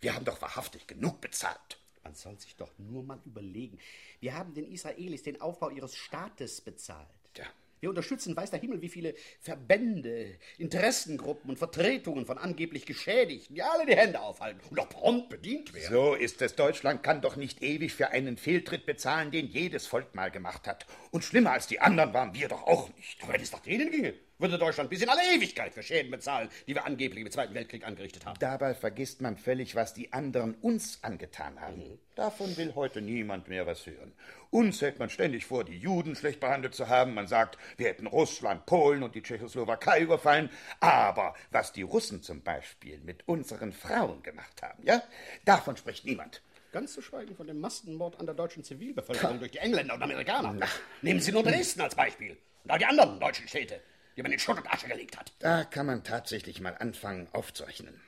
Wir 0.00 0.14
haben 0.14 0.24
doch 0.24 0.42
wahrhaftig 0.42 0.86
genug 0.86 1.20
bezahlt. 1.20 1.78
Man 2.02 2.14
soll 2.14 2.38
sich 2.38 2.56
doch 2.56 2.70
nur 2.78 3.02
mal 3.02 3.20
überlegen. 3.24 3.78
Wir 4.20 4.34
haben 4.34 4.54
den 4.54 4.70
Israelis 4.70 5.22
den 5.22 5.40
Aufbau 5.40 5.70
ihres 5.70 5.96
Staates 5.96 6.60
bezahlt. 6.60 7.08
Ja. 7.36 7.46
Wir 7.80 7.90
unterstützen, 7.90 8.36
weiß 8.36 8.50
der 8.50 8.60
Himmel, 8.60 8.80
wie 8.80 8.88
viele 8.88 9.14
Verbände, 9.40 10.38
Interessengruppen 10.58 11.50
und 11.50 11.58
Vertretungen 11.58 12.24
von 12.24 12.38
angeblich 12.38 12.86
Geschädigten, 12.86 13.54
die 13.54 13.62
alle 13.62 13.84
die 13.86 13.96
Hände 13.96 14.20
aufhalten 14.20 14.60
und 14.70 14.80
auch 14.80 14.88
prompt 14.88 15.28
bedient 15.28 15.74
werden. 15.74 15.92
So 15.92 16.14
ist 16.14 16.40
es. 16.40 16.54
Deutschland 16.54 17.02
kann 17.02 17.20
doch 17.20 17.36
nicht 17.36 17.62
ewig 17.62 17.92
für 17.92 18.08
einen 18.08 18.38
Fehltritt 18.38 18.86
bezahlen, 18.86 19.30
den 19.30 19.46
jedes 19.48 19.86
Volk 19.86 20.14
mal 20.14 20.30
gemacht 20.30 20.66
hat. 20.66 20.86
Und 21.10 21.24
schlimmer 21.24 21.52
als 21.52 21.66
die 21.66 21.80
anderen 21.80 22.14
waren 22.14 22.34
wir 22.34 22.48
doch 22.48 22.62
auch 22.62 22.88
nicht. 22.96 23.22
Aber 23.22 23.34
wenn 23.34 23.42
es 23.42 23.52
nach 23.52 23.60
denen 23.60 23.90
ginge, 23.90 24.14
würde 24.38 24.58
Deutschland 24.58 24.90
bis 24.90 25.02
in 25.02 25.08
alle 25.08 25.22
Ewigkeit 25.34 25.72
für 25.72 25.82
Schäden 25.82 26.10
bezahlen, 26.10 26.48
die 26.66 26.74
wir 26.74 26.84
angeblich 26.84 27.24
im 27.24 27.30
Zweiten 27.30 27.54
Weltkrieg 27.54 27.86
angerichtet 27.86 28.26
haben. 28.26 28.38
Dabei 28.38 28.74
vergisst 28.74 29.20
man 29.20 29.36
völlig, 29.36 29.74
was 29.74 29.94
die 29.94 30.12
anderen 30.12 30.54
uns 30.54 30.98
angetan 31.02 31.60
haben. 31.60 31.78
Mhm. 31.78 31.98
Davon 32.14 32.56
will 32.56 32.74
heute 32.74 33.00
niemand 33.00 33.48
mehr 33.48 33.66
was 33.66 33.86
hören. 33.86 34.12
Uns 34.50 34.80
hält 34.80 34.98
man 34.98 35.10
ständig 35.10 35.44
vor, 35.44 35.64
die 35.64 35.76
Juden 35.76 36.16
schlecht 36.16 36.40
behandelt 36.40 36.74
zu 36.74 36.88
haben. 36.88 37.14
Man 37.14 37.26
sagt, 37.26 37.58
wir 37.76 37.88
hätten 37.88 38.06
Russland, 38.06 38.64
Polen 38.66 39.02
und 39.02 39.14
die 39.14 39.22
Tschechoslowakei 39.22 40.00
überfallen. 40.00 40.50
Aber 40.80 41.34
was 41.50 41.72
die 41.72 41.82
Russen 41.82 42.22
zum 42.22 42.42
Beispiel 42.42 43.00
mit 43.00 43.28
unseren 43.28 43.72
Frauen 43.72 44.22
gemacht 44.22 44.62
haben, 44.62 44.82
ja, 44.84 45.02
davon 45.44 45.76
spricht 45.76 46.04
niemand. 46.04 46.42
Ganz 46.72 46.92
zu 46.92 47.02
schweigen 47.02 47.34
von 47.34 47.46
dem 47.46 47.60
Massenmord 47.60 48.18
an 48.20 48.26
der 48.26 48.34
deutschen 48.34 48.62
Zivilbevölkerung 48.64 49.38
durch 49.38 49.52
die 49.52 49.58
Engländer 49.58 49.94
und 49.94 50.02
Amerikaner. 50.02 50.52
Na. 50.52 50.66
Nehmen 51.00 51.20
Sie 51.20 51.32
nur 51.32 51.42
Dresden 51.42 51.80
als 51.80 51.94
Beispiel. 51.94 52.36
Und 52.64 52.70
auch 52.70 52.78
die 52.78 52.84
anderen 52.84 53.18
deutschen 53.20 53.48
Städte 53.48 53.80
die 54.16 54.22
man 54.22 54.32
in 54.32 54.38
Schutt 54.38 54.58
und 54.58 54.72
Asche 54.72 54.88
gelegt 54.88 55.16
hat. 55.18 55.32
Da 55.38 55.64
kann 55.64 55.86
man 55.86 56.02
tatsächlich 56.04 56.60
mal 56.60 56.76
anfangen 56.76 57.28
aufzurechnen. 57.32 58.00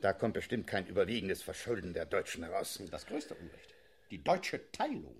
Da 0.00 0.12
kommt 0.12 0.34
bestimmt 0.34 0.66
kein 0.66 0.86
überwiegendes 0.86 1.42
Verschulden 1.42 1.92
der 1.92 2.06
Deutschen 2.06 2.44
heraus. 2.44 2.80
Das 2.90 3.06
größte 3.06 3.34
Unrecht, 3.34 3.74
die 4.10 4.22
deutsche 4.22 4.70
Teilung, 4.72 5.14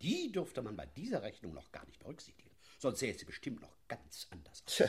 die 0.00 0.30
dürfte 0.30 0.62
man 0.62 0.76
bei 0.76 0.86
dieser 0.86 1.22
Rechnung 1.22 1.54
noch 1.54 1.72
gar 1.72 1.84
nicht 1.86 1.98
berücksichtigen. 1.98 2.50
Sonst 2.78 3.00
sähe 3.00 3.14
sie 3.14 3.24
bestimmt 3.24 3.60
noch 3.60 3.76
ganz 3.88 4.26
anders 4.30 4.62
aus. 4.66 4.74
Tja. 4.76 4.88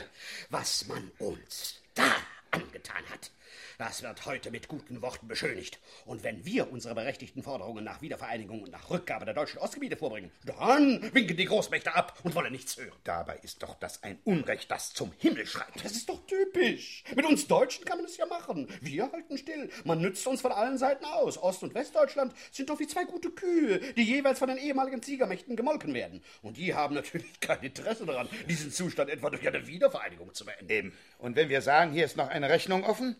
Was 0.50 0.86
man 0.86 1.10
uns 1.18 1.80
da 1.94 2.16
angetan 2.54 3.02
hat, 3.10 3.30
das 3.78 4.02
wird 4.02 4.24
heute 4.26 4.50
mit 4.50 4.68
guten 4.68 5.02
Worten 5.02 5.26
beschönigt. 5.26 5.80
Und 6.04 6.22
wenn 6.22 6.44
wir 6.44 6.70
unsere 6.70 6.94
berechtigten 6.94 7.42
Forderungen 7.42 7.84
nach 7.84 8.02
Wiedervereinigung 8.02 8.62
und 8.62 8.70
nach 8.70 8.90
Rückgabe 8.90 9.24
der 9.24 9.34
deutschen 9.34 9.58
Ostgebiete 9.58 9.96
vorbringen, 9.96 10.30
dann 10.44 11.02
winken 11.12 11.36
die 11.36 11.44
Großmächte 11.44 11.94
ab 11.94 12.18
und 12.22 12.34
wollen 12.34 12.52
nichts 12.52 12.76
hören. 12.76 12.96
Dabei 13.02 13.38
ist 13.42 13.62
doch 13.62 13.74
das 13.74 14.02
ein 14.02 14.18
Unrecht, 14.24 14.70
das 14.70 14.94
zum 14.94 15.12
Himmel 15.18 15.46
schreit. 15.46 15.72
Das 15.82 15.92
ist 15.92 16.08
doch 16.08 16.24
typisch. 16.26 17.02
Mit 17.16 17.26
uns 17.26 17.46
Deutschen 17.48 17.84
kann 17.84 17.98
man 17.98 18.06
es 18.06 18.16
ja 18.16 18.26
machen. 18.26 18.68
Wir 18.80 19.10
halten 19.10 19.36
still. 19.36 19.70
Man 19.84 20.00
nützt 20.00 20.26
uns 20.26 20.40
von 20.40 20.52
allen 20.52 20.78
Seiten 20.78 21.04
aus. 21.04 21.36
Ost- 21.42 21.62
und 21.62 21.74
Westdeutschland 21.74 22.32
sind 22.52 22.70
doch 22.70 22.78
wie 22.78 22.86
zwei 22.86 23.04
gute 23.04 23.30
Kühe, 23.30 23.80
die 23.94 24.04
jeweils 24.04 24.38
von 24.38 24.48
den 24.48 24.58
ehemaligen 24.58 25.02
Siegermächten 25.02 25.56
gemolken 25.56 25.94
werden. 25.94 26.22
Und 26.42 26.56
die 26.56 26.74
haben 26.74 26.94
natürlich 26.94 27.40
kein 27.40 27.60
Interesse 27.62 28.06
daran, 28.06 28.28
diesen 28.48 28.70
Zustand 28.70 29.10
etwa 29.10 29.30
durch 29.30 29.46
eine 29.46 29.66
Wiedervereinigung 29.66 30.32
zu 30.32 30.44
beenden. 30.44 30.70
Eben. 30.70 30.92
Und 31.18 31.36
wenn 31.36 31.48
wir 31.48 31.60
sagen, 31.60 31.92
hier 31.92 32.04
ist 32.04 32.16
noch 32.16 32.30
eine 32.44 32.52
Rechnung 32.52 32.84
offen, 32.84 33.16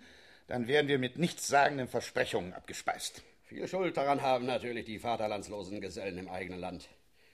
dann 0.48 0.68
werden 0.68 0.88
wir 0.88 0.98
mit 0.98 1.16
nichtssagenden 1.16 1.88
Versprechungen 1.88 2.52
abgespeist. 2.52 3.22
Viel 3.44 3.66
Schuld 3.66 3.96
daran 3.96 4.20
haben 4.20 4.44
natürlich 4.44 4.84
die 4.84 4.98
vaterlandslosen 4.98 5.80
Gesellen 5.80 6.18
im 6.18 6.28
eigenen 6.28 6.60
Land, 6.60 6.90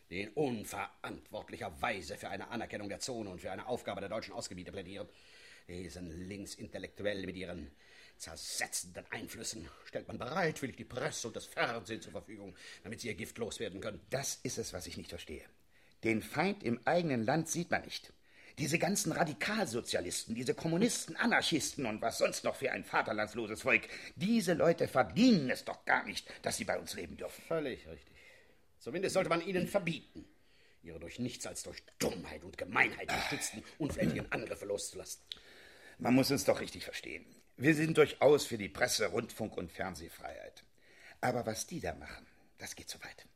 die 0.08 0.22
in 0.22 0.28
unverantwortlicher 0.30 1.72
Weise 1.82 2.16
für 2.16 2.28
eine 2.28 2.48
Anerkennung 2.48 2.88
der 2.88 3.00
Zone 3.00 3.30
und 3.30 3.40
für 3.40 3.50
eine 3.50 3.66
Aufgabe 3.66 4.00
der 4.00 4.08
deutschen 4.08 4.34
Ausgebiete 4.34 4.70
plädieren. 4.70 5.08
Diesen 5.66 6.28
Linksintellektuellen 6.28 7.26
mit 7.26 7.36
ihren 7.36 7.72
zersetzenden 8.16 9.04
Einflüssen 9.10 9.68
stellt 9.84 10.06
man 10.06 10.18
bereitwillig 10.18 10.76
die 10.76 10.84
Presse 10.84 11.26
und 11.26 11.34
das 11.34 11.46
Fernsehen 11.46 12.02
zur 12.02 12.12
Verfügung, 12.12 12.54
damit 12.84 13.00
sie 13.00 13.08
ihr 13.08 13.14
Gift 13.14 13.38
loswerden 13.38 13.80
können. 13.80 14.00
Das 14.10 14.38
ist 14.42 14.58
es, 14.58 14.72
was 14.72 14.86
ich 14.86 14.96
nicht 14.96 15.10
verstehe. 15.10 15.44
Den 16.04 16.22
Feind 16.22 16.62
im 16.62 16.80
eigenen 16.86 17.24
Land 17.24 17.48
sieht 17.48 17.70
man 17.70 17.82
nicht. 17.82 18.12
Diese 18.58 18.78
ganzen 18.78 19.12
Radikalsozialisten, 19.12 20.34
diese 20.34 20.54
Kommunisten, 20.54 21.16
Anarchisten 21.16 21.86
und 21.86 22.02
was 22.02 22.18
sonst 22.18 22.44
noch 22.44 22.56
für 22.56 22.70
ein 22.72 22.84
vaterlandsloses 22.84 23.62
Volk, 23.62 23.88
diese 24.16 24.54
Leute 24.54 24.88
verdienen 24.88 25.50
es 25.50 25.64
doch 25.64 25.84
gar 25.84 26.04
nicht, 26.04 26.26
dass 26.42 26.56
sie 26.56 26.64
bei 26.64 26.78
uns 26.78 26.94
leben 26.94 27.16
dürfen. 27.16 27.42
Völlig 27.46 27.86
richtig. 27.86 28.14
Zumindest 28.78 29.14
sollte 29.14 29.30
man 29.30 29.46
ihnen 29.46 29.66
verbieten, 29.66 30.24
ihre 30.82 30.98
durch 30.98 31.18
nichts 31.18 31.46
als 31.46 31.62
durch 31.62 31.82
Dummheit 31.98 32.44
und 32.44 32.58
Gemeinheit 32.58 33.08
gestützten 33.08 33.62
unflätigen 33.78 34.30
Angriffe 34.32 34.64
loszulassen. 34.66 35.22
Man 35.98 36.14
muss 36.14 36.30
uns 36.30 36.44
doch 36.44 36.60
richtig 36.60 36.84
verstehen. 36.84 37.26
Wir 37.56 37.74
sind 37.74 37.98
durchaus 37.98 38.46
für 38.46 38.56
die 38.56 38.70
Presse, 38.70 39.06
Rundfunk 39.06 39.56
und 39.58 39.70
Fernsehfreiheit. 39.70 40.64
Aber 41.20 41.44
was 41.44 41.66
die 41.66 41.80
da 41.80 41.94
machen, 41.94 42.26
das 42.56 42.74
geht 42.74 42.88
zu 42.88 42.98
weit. 43.02 43.26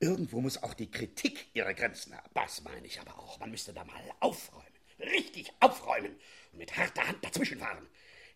Irgendwo 0.00 0.40
muss 0.40 0.62
auch 0.62 0.74
die 0.74 0.90
Kritik 0.90 1.48
ihre 1.54 1.74
Grenzen 1.74 2.16
haben. 2.16 2.30
Das 2.34 2.62
meine 2.62 2.86
ich 2.86 3.00
aber 3.00 3.18
auch. 3.18 3.38
Man 3.40 3.50
müsste 3.50 3.72
da 3.72 3.84
mal 3.84 4.00
aufräumen. 4.20 4.64
Richtig 5.00 5.52
aufräumen 5.60 6.16
und 6.52 6.58
mit 6.58 6.76
harter 6.76 7.06
Hand 7.06 7.24
dazwischenfahren. 7.24 7.86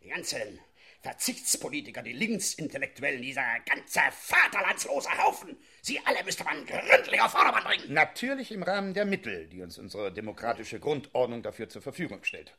Die 0.03 0.09
ganzen 0.09 0.59
Verzichtspolitiker, 1.03 2.03
die 2.03 2.13
Linksintellektuellen, 2.13 3.23
dieser 3.23 3.59
ganze 3.67 4.01
vaterlandslose 4.13 5.11
Haufen, 5.19 5.57
sie 5.81 5.99
alle 6.05 6.23
müsste 6.25 6.45
man 6.45 6.65
gründlich 6.65 7.21
auf 7.21 7.33
Vordermann 7.33 7.65
bringen. 7.65 7.93
Natürlich 7.93 8.53
im 8.53 8.63
Rahmen 8.63 8.95
der 8.95 9.05
Mittel, 9.05 9.49
die 9.49 9.63
uns 9.63 9.79
unsere 9.79 10.13
demokratische 10.13 10.79
Grundordnung 10.79 11.43
dafür 11.43 11.69
zur 11.69 11.83
Verfügung 11.83 12.23
stellt. 12.23 12.55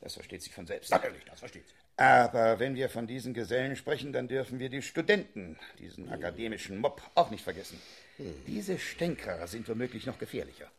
Das 0.00 0.14
versteht 0.14 0.42
sich 0.42 0.54
von 0.54 0.66
selbst. 0.66 0.90
Natürlich, 0.90 1.24
das 1.24 1.40
versteht 1.40 1.66
sich. 1.66 1.76
Aber 1.96 2.60
wenn 2.60 2.76
wir 2.76 2.88
von 2.88 3.08
diesen 3.08 3.34
Gesellen 3.34 3.74
sprechen, 3.74 4.12
dann 4.12 4.28
dürfen 4.28 4.60
wir 4.60 4.68
die 4.68 4.82
Studenten, 4.82 5.58
diesen 5.80 6.08
akademischen 6.08 6.78
Mob, 6.78 7.02
auch 7.16 7.30
nicht 7.30 7.42
vergessen. 7.42 7.80
Hm. 8.18 8.34
Diese 8.46 8.78
Stänkerer 8.78 9.46
sind 9.46 9.68
womöglich 9.68 10.06
noch 10.06 10.18
gefährlicher. 10.18 10.70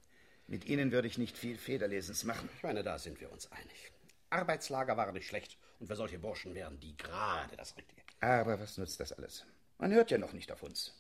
Mit 0.48 0.66
ihnen 0.66 0.92
würde 0.92 1.08
ich 1.08 1.18
nicht 1.18 1.38
viel 1.38 1.58
Federlesens 1.58 2.24
machen. 2.24 2.50
Ich 2.56 2.64
meine, 2.64 2.84
da 2.84 3.00
sind 3.00 3.20
wir 3.22 3.32
uns 3.32 3.52
einig. 3.52 3.92
Arbeitslager 4.30 4.96
waren 4.98 5.14
nicht 5.14 5.28
schlecht 5.28 5.58
und 5.80 5.88
für 5.88 5.96
solche 5.96 6.20
Burschen 6.20 6.54
wären 6.54 6.80
die 6.80 6.96
gerade 6.98 7.56
das 7.56 7.76
Richtige. 7.78 8.02
Aber 8.20 8.60
was 8.60 8.78
nutzt 8.78 9.00
das 9.00 9.14
alles? 9.14 9.46
Man 9.78 9.94
hört 9.94 10.12
ja 10.12 10.18
noch 10.18 10.34
nicht 10.34 10.52
auf 10.52 10.64
uns. 10.64 10.94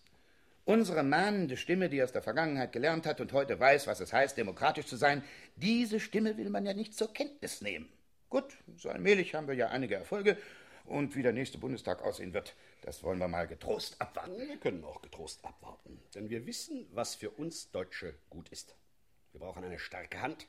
Unsere 0.65 1.03
mahnende 1.03 1.58
Stimme, 1.58 1.89
die 1.89 2.01
aus 2.01 2.12
der 2.12 2.22
Vergangenheit 2.22 2.72
gelernt 2.72 3.05
hat 3.05 3.19
und 3.22 3.34
heute 3.34 3.60
weiß, 3.60 3.88
was 3.88 4.00
es 4.00 4.13
heißt, 4.13 4.38
demokratisch 4.38 4.86
zu 4.86 4.98
sein, 4.98 5.24
diese 5.55 6.00
Stimme 6.00 6.38
will 6.38 6.50
man 6.50 6.65
ja 6.65 6.74
nicht 6.74 6.96
zur 6.96 7.12
Kenntnis 7.12 7.62
nehmen. 7.62 7.89
Gut, 8.29 8.55
so 8.77 8.89
allmählich 8.89 9.34
haben 9.34 9.48
wir 9.48 9.55
ja 9.55 9.69
einige 9.69 9.96
Erfolge 9.96 10.38
und 10.86 11.15
wie 11.15 11.24
der 11.24 11.34
nächste 11.34 11.58
Bundestag 11.58 12.03
aussehen 12.03 12.34
wird, 12.34 12.55
das 12.82 13.04
wollen 13.04 13.20
wir 13.20 13.28
mal 13.28 13.48
getrost 13.48 14.00
abwarten. 14.00 14.38
Wir 14.38 14.58
können 14.58 14.84
auch 14.84 15.02
getrost 15.02 15.44
abwarten, 15.44 16.02
denn 16.16 16.30
wir 16.30 16.46
wissen, 16.46 16.88
was 16.92 17.16
für 17.16 17.30
uns 17.32 17.72
Deutsche 17.72 18.16
gut 18.30 18.50
ist. 18.50 18.76
Wir 19.32 19.40
brauchen 19.40 19.64
eine 19.64 19.80
starke 19.80 20.22
Hand, 20.22 20.48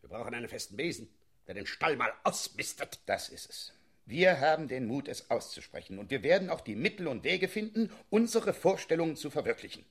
wir 0.00 0.08
brauchen 0.08 0.34
einen 0.34 0.48
festen 0.48 0.76
Besen, 0.76 1.08
der 1.46 1.54
den 1.54 1.66
Stall 1.66 1.96
mal 1.96 2.12
ausmistet. 2.22 3.00
Das 3.06 3.28
ist 3.28 3.50
es. 3.50 3.72
Wir 4.06 4.40
haben 4.40 4.68
den 4.68 4.86
Mut, 4.86 5.08
es 5.08 5.30
auszusprechen, 5.30 5.98
und 5.98 6.10
wir 6.10 6.22
werden 6.22 6.50
auch 6.50 6.60
die 6.60 6.76
Mittel 6.76 7.06
und 7.08 7.24
Wege 7.24 7.48
finden, 7.48 7.90
unsere 8.10 8.52
Vorstellungen 8.52 9.16
zu 9.16 9.30
verwirklichen. 9.30 9.84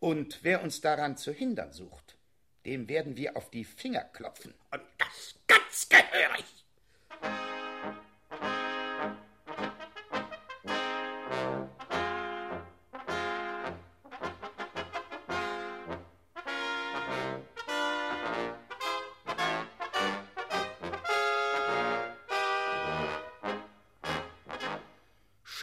Und 0.00 0.40
wer 0.42 0.62
uns 0.62 0.80
daran 0.80 1.16
zu 1.16 1.32
hindern 1.32 1.72
sucht, 1.72 2.16
dem 2.64 2.88
werden 2.88 3.16
wir 3.16 3.36
auf 3.36 3.50
die 3.50 3.64
Finger 3.64 4.02
klopfen. 4.02 4.52
Und 4.72 4.82
das 4.98 5.36
ganz 5.46 5.88
gehörig. 5.88 6.65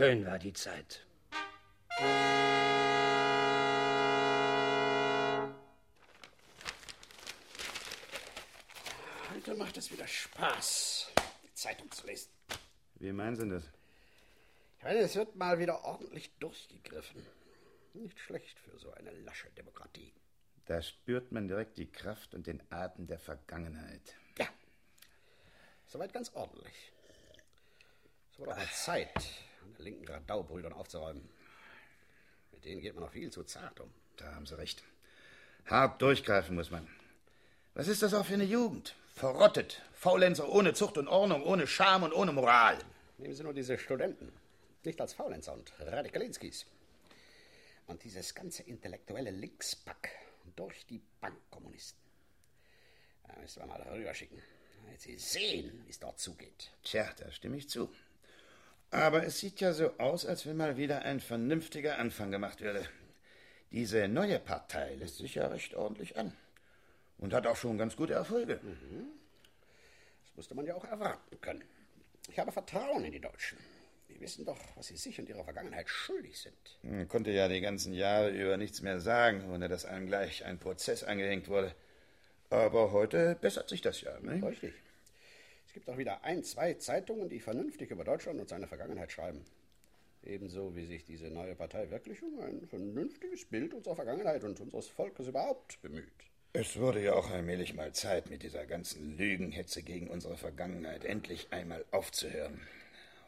Schön 0.03 0.25
war 0.25 0.37
die 0.37 0.51
Zeit. 0.51 1.05
Heute 9.33 9.55
macht 9.55 9.77
es 9.77 9.89
wieder 9.93 10.05
Spaß, 10.05 11.13
die 11.45 11.53
Zeitung 11.53 11.89
zu 11.89 12.05
lesen. 12.05 12.29
Wie 12.95 13.13
meinen 13.13 13.37
Sie 13.37 13.47
das? 13.47 13.63
Ich 14.79 14.83
meine, 14.83 14.99
es 14.99 15.15
wird 15.15 15.37
mal 15.37 15.57
wieder 15.57 15.85
ordentlich 15.85 16.37
durchgegriffen. 16.37 17.25
Nicht 17.93 18.19
schlecht 18.19 18.59
für 18.59 18.77
so 18.77 18.91
eine 18.91 19.11
lasche 19.11 19.49
Demokratie. 19.51 20.11
Da 20.65 20.81
spürt 20.81 21.31
man 21.31 21.47
direkt 21.47 21.77
die 21.77 21.89
Kraft 21.89 22.35
und 22.35 22.45
den 22.45 22.61
Atem 22.69 23.07
der 23.07 23.19
Vergangenheit. 23.19 24.17
Ja, 24.37 24.49
soweit 25.87 26.11
ganz 26.11 26.33
ordentlich. 26.33 26.91
Es 28.33 28.39
wurde 28.39 28.51
auch 28.51 28.57
mal 28.57 28.69
Zeit, 28.69 29.13
an 29.63 29.73
den 29.73 29.83
linken 29.83 30.07
Radaubrüdern 30.07 30.73
aufzuräumen. 30.73 31.27
Mit 32.51 32.65
denen 32.65 32.81
geht 32.81 32.95
man 32.95 33.03
noch 33.03 33.11
viel 33.11 33.31
zu 33.31 33.43
zart 33.43 33.79
um. 33.79 33.91
Da 34.17 34.35
haben 34.35 34.45
Sie 34.45 34.57
recht. 34.57 34.83
Hart 35.65 36.01
durchgreifen 36.01 36.55
muss 36.55 36.71
man. 36.71 36.87
Was 37.73 37.87
ist 37.87 38.03
das 38.03 38.13
auch 38.13 38.25
für 38.25 38.35
eine 38.35 38.43
Jugend? 38.43 38.95
Verrottet, 39.15 39.81
Faulenzer 39.93 40.49
ohne 40.49 40.73
Zucht 40.73 40.97
und 40.97 41.07
Ordnung, 41.07 41.43
ohne 41.43 41.67
Scham 41.67 42.03
und 42.03 42.13
ohne 42.13 42.31
Moral. 42.31 42.77
Nehmen 43.17 43.33
Sie 43.33 43.43
nur 43.43 43.53
diese 43.53 43.77
Studenten. 43.77 44.31
Nicht 44.83 44.99
als 44.99 45.13
Faulenzer 45.13 45.53
und 45.53 45.71
Radikalinskis. 45.79 46.65
Und 47.87 48.03
dieses 48.03 48.33
ganze 48.33 48.63
intellektuelle 48.63 49.31
Linkspack 49.31 50.09
durch 50.55 50.85
die 50.85 51.01
Bankkommunisten. 51.21 51.99
Da 53.27 53.39
müssen 53.39 53.61
wir 53.61 53.67
mal 53.67 53.81
rüberschicken, 53.81 54.41
damit 54.83 55.01
Sie 55.01 55.17
sehen, 55.17 55.83
wie 55.85 55.89
es 55.89 55.99
dort 55.99 56.19
zugeht. 56.19 56.71
Tja, 56.83 57.09
da 57.17 57.31
stimme 57.31 57.57
ich 57.57 57.69
zu. 57.69 57.93
Aber 58.93 59.23
es 59.23 59.39
sieht 59.39 59.59
ja 59.59 59.73
so 59.73 59.91
aus, 59.97 60.23
als 60.25 60.45
wenn 60.45 60.55
mal 60.55 60.77
wieder 60.77 61.01
ein 61.01 61.19
vernünftiger 61.19 61.97
Anfang 61.97 62.29
gemacht 62.29 62.61
würde. 62.61 62.85
Diese 63.71 64.07
neue 64.07 64.37
Partei 64.39 64.93
lässt 64.95 65.17
sich 65.17 65.33
ja 65.35 65.47
recht 65.47 65.73
ordentlich 65.73 66.15
an. 66.15 66.31
Und 67.17 67.33
hat 67.33 67.47
auch 67.47 67.55
schon 67.55 67.79
ganz 67.79 67.95
gute 67.95 68.13
Erfolge. 68.13 68.59
Das 70.23 70.35
musste 70.35 70.53
man 70.53 70.67
ja 70.67 70.75
auch 70.75 70.85
erwarten 70.85 71.41
können. 71.41 71.63
Ich 72.29 72.37
habe 72.37 72.51
Vertrauen 72.51 73.03
in 73.03 73.11
die 73.11 73.19
Deutschen. 73.19 73.57
Die 74.09 74.21
wissen 74.21 74.45
doch, 74.45 74.59
was 74.75 74.87
sie 74.87 74.97
sich 74.97 75.19
und 75.19 75.27
ihrer 75.27 75.43
Vergangenheit 75.43 75.89
schuldig 75.89 76.37
sind. 76.37 76.77
Man 76.83 77.07
konnte 77.07 77.31
ja 77.31 77.47
die 77.47 77.61
ganzen 77.61 77.93
Jahre 77.93 78.29
über 78.29 78.57
nichts 78.57 78.83
mehr 78.83 78.99
sagen, 78.99 79.49
ohne 79.51 79.69
dass 79.69 79.85
einem 79.85 80.05
gleich 80.05 80.45
ein 80.45 80.59
Prozess 80.59 81.03
angehängt 81.03 81.47
wurde. 81.47 81.73
Aber 82.51 82.91
heute 82.91 83.35
bessert 83.41 83.69
sich 83.69 83.81
das 83.81 84.01
ja, 84.01 84.19
ne? 84.19 84.47
Richtig. 84.47 84.73
Es 85.73 85.81
gibt 85.81 85.89
auch 85.89 85.97
wieder 85.97 86.23
ein, 86.23 86.43
zwei 86.43 86.75
Zeitungen, 86.75 87.29
die 87.29 87.39
vernünftig 87.39 87.89
über 87.89 88.03
Deutschland 88.03 88.39
und 88.39 88.47
seine 88.47 88.67
Vergangenheit 88.67 89.11
schreiben. 89.11 89.43
Ebenso 90.23 90.75
wie 90.75 90.85
sich 90.85 91.03
diese 91.03 91.31
neue 91.31 91.55
Partei 91.55 91.89
wirklich 91.89 92.21
um 92.21 92.39
ein 92.41 92.67
vernünftiges 92.67 93.45
Bild 93.45 93.73
unserer 93.73 93.95
Vergangenheit 93.95 94.43
und 94.43 94.59
unseres 94.59 94.87
Volkes 94.87 95.29
überhaupt 95.29 95.81
bemüht. 95.81 96.13
Es 96.53 96.77
wurde 96.77 97.01
ja 97.01 97.15
auch 97.15 97.31
allmählich 97.31 97.73
mal 97.73 97.91
Zeit, 97.91 98.29
mit 98.29 98.43
dieser 98.43 98.67
ganzen 98.67 99.17
Lügenhetze 99.17 99.81
gegen 99.81 100.11
unsere 100.11 100.37
Vergangenheit 100.37 101.05
endlich 101.05 101.47
einmal 101.49 101.83
aufzuhören. 101.89 102.61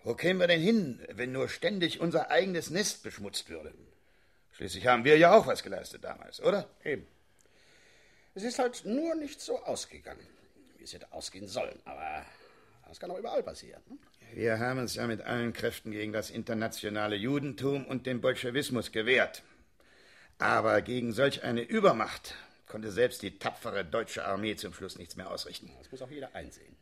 Wo 0.04 0.14
kämen 0.14 0.40
wir 0.40 0.46
denn 0.46 0.62
hin, 0.62 1.00
wenn 1.14 1.32
nur 1.32 1.50
ständig 1.50 2.00
unser 2.00 2.30
eigenes 2.30 2.70
Nest 2.70 3.02
beschmutzt 3.02 3.50
würde? 3.50 3.74
Schließlich 4.52 4.86
haben 4.86 5.04
wir 5.04 5.18
ja 5.18 5.36
auch 5.36 5.48
was 5.48 5.64
geleistet 5.64 6.04
damals, 6.04 6.40
oder? 6.44 6.70
Eben. 6.84 7.08
Es 8.36 8.44
ist 8.44 8.60
halt 8.60 8.86
nur 8.86 9.16
nicht 9.16 9.42
so 9.42 9.64
ausgegangen, 9.64 10.28
es 10.86 10.94
hätte 10.94 11.12
ausgehen 11.12 11.48
sollen. 11.48 11.80
Aber 11.86 12.26
das 12.88 13.00
kann 13.00 13.12
auch 13.12 13.20
überall 13.20 13.44
passieren. 13.44 13.82
ne? 13.88 13.98
Wir 14.34 14.60
haben 14.60 14.80
uns 14.80 14.96
ja 14.96 15.08
mit 15.08 15.22
allen 15.22 15.54
Kräften 15.54 15.92
gegen 15.92 16.14
das 16.14 16.30
internationale 16.30 17.16
Judentum 17.16 17.86
und 17.86 18.06
den 18.06 18.22
Bolschewismus 18.22 18.92
gewehrt. 18.92 19.44
Aber 20.38 20.82
gegen 20.82 21.14
solch 21.14 21.44
eine 21.44 21.62
Übermacht 21.62 22.36
konnte 22.68 22.92
selbst 22.92 23.22
die 23.22 23.38
tapfere 23.38 23.86
deutsche 23.86 24.26
Armee 24.26 24.56
zum 24.56 24.74
Schluss 24.74 24.98
nichts 24.98 25.16
mehr 25.16 25.30
ausrichten. 25.30 25.72
Das 25.78 25.92
muss 25.92 26.02
auch 26.02 26.10
jeder 26.10 26.34
einsehen. 26.36 26.76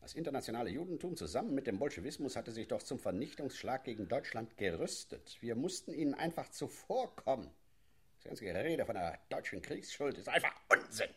Das 0.00 0.14
internationale 0.14 0.70
Judentum 0.70 1.16
zusammen 1.16 1.54
mit 1.54 1.66
dem 1.66 1.78
Bolschewismus 1.78 2.36
hatte 2.36 2.52
sich 2.52 2.68
doch 2.68 2.82
zum 2.82 2.98
Vernichtungsschlag 2.98 3.84
gegen 3.84 4.08
Deutschland 4.08 4.56
gerüstet. 4.56 5.36
Wir 5.40 5.54
mussten 5.54 5.92
ihnen 5.92 6.14
einfach 6.14 6.48
zuvorkommen. 6.50 7.50
Das 8.18 8.24
ganze 8.24 8.44
Gerede 8.44 8.86
von 8.86 8.94
der 8.94 9.18
deutschen 9.28 9.60
Kriegsschuld 9.60 10.16
ist 10.16 10.28
einfach 10.28 10.54
Unsinn. 10.72 11.10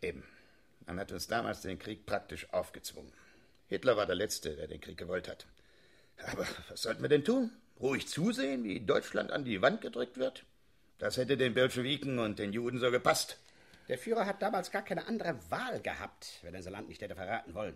Eben. 0.00 0.24
Man 0.86 0.98
hat 0.98 1.12
uns 1.12 1.26
damals 1.26 1.62
den 1.62 1.78
Krieg 1.78 2.06
praktisch 2.06 2.52
aufgezwungen. 2.52 3.12
Hitler 3.66 3.96
war 3.96 4.06
der 4.06 4.16
Letzte, 4.16 4.56
der 4.56 4.66
den 4.66 4.80
Krieg 4.80 4.98
gewollt 4.98 5.28
hat. 5.28 5.46
Aber 6.32 6.46
was 6.68 6.82
sollten 6.82 7.02
wir 7.02 7.08
denn 7.08 7.24
tun? 7.24 7.50
Ruhig 7.80 8.06
zusehen, 8.06 8.64
wie 8.64 8.80
Deutschland 8.80 9.32
an 9.32 9.44
die 9.44 9.62
Wand 9.62 9.80
gedrückt 9.80 10.18
wird? 10.18 10.44
Das 10.98 11.16
hätte 11.16 11.36
den 11.36 11.54
Bolschewiken 11.54 12.18
und 12.18 12.38
den 12.38 12.52
Juden 12.52 12.78
so 12.78 12.90
gepasst. 12.90 13.38
Der 13.88 13.98
Führer 13.98 14.26
hat 14.26 14.40
damals 14.40 14.70
gar 14.70 14.82
keine 14.82 15.06
andere 15.06 15.36
Wahl 15.50 15.80
gehabt, 15.80 16.38
wenn 16.42 16.54
er 16.54 16.62
sein 16.62 16.72
Land 16.72 16.88
nicht 16.88 17.02
hätte 17.02 17.16
verraten 17.16 17.54
wollen. 17.54 17.74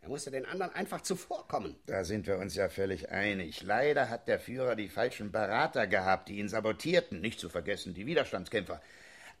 Er 0.00 0.08
musste 0.08 0.32
den 0.32 0.46
anderen 0.46 0.72
einfach 0.74 1.02
zuvorkommen. 1.02 1.76
Da 1.86 2.02
sind 2.02 2.26
wir 2.26 2.38
uns 2.38 2.56
ja 2.56 2.68
völlig 2.68 3.10
einig. 3.10 3.62
Leider 3.62 4.08
hat 4.08 4.26
der 4.26 4.40
Führer 4.40 4.74
die 4.74 4.88
falschen 4.88 5.30
Berater 5.30 5.86
gehabt, 5.86 6.28
die 6.28 6.38
ihn 6.38 6.48
sabotierten. 6.48 7.20
Nicht 7.20 7.38
zu 7.38 7.48
vergessen, 7.48 7.94
die 7.94 8.06
Widerstandskämpfer. 8.06 8.82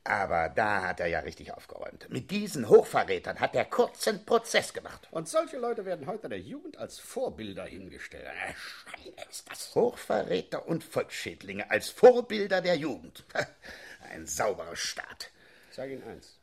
Aber 0.04 0.48
da 0.48 0.82
hat 0.82 0.98
er 0.98 1.06
ja 1.06 1.20
richtig 1.20 1.52
aufgeräumt. 1.52 2.10
Mit 2.10 2.32
diesen 2.32 2.68
Hochverrätern 2.68 3.38
hat 3.38 3.54
er 3.54 3.64
kurzen 3.64 4.24
Prozess 4.26 4.72
gemacht. 4.72 5.06
Und 5.12 5.28
solche 5.28 5.58
Leute 5.58 5.84
werden 5.84 6.08
heute 6.08 6.28
der 6.28 6.40
Jugend 6.40 6.76
als 6.76 6.98
Vorbilder 6.98 7.66
hingestellt. 7.66 8.26
Eine 8.26 8.54
Schande 8.56 9.22
ist 9.30 9.48
das. 9.48 9.74
Hochverräter 9.76 10.66
und 10.66 10.82
Volksschädlinge 10.82 11.70
als 11.70 11.90
Vorbilder 11.90 12.60
der 12.60 12.74
Jugend. 12.74 13.24
Ein 14.10 14.26
sauberer 14.26 14.74
Staat. 14.74 15.30
Ich 15.70 15.76
sage 15.76 15.92
Ihnen 15.92 16.02
eins. 16.02 16.38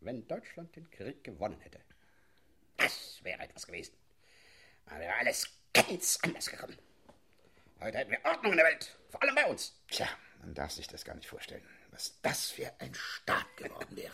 Wenn 0.00 0.26
Deutschland 0.26 0.74
den 0.74 0.90
Krieg 0.90 1.22
gewonnen 1.22 1.60
hätte, 1.60 1.80
das 2.78 3.20
wäre 3.22 3.42
etwas 3.42 3.66
gewesen. 3.66 3.94
Da 4.86 4.98
wäre 4.98 5.14
alles 5.16 5.48
ganz 5.72 6.18
anders 6.22 6.48
gekommen. 6.50 6.76
Heute 7.80 7.98
hätten 7.98 8.10
wir 8.10 8.24
Ordnung 8.24 8.52
in 8.52 8.58
der 8.58 8.66
Welt, 8.66 8.96
vor 9.10 9.22
allem 9.22 9.34
bei 9.34 9.46
uns. 9.46 9.74
Tja, 9.88 10.08
man 10.40 10.54
darf 10.54 10.70
sich 10.72 10.86
das 10.88 11.04
gar 11.04 11.14
nicht 11.14 11.28
vorstellen, 11.28 11.62
was 11.96 12.12
das 12.20 12.50
für 12.50 12.70
ein 12.78 12.92
Staat 12.94 13.56
geworden 13.56 13.96
wäre. 13.96 14.12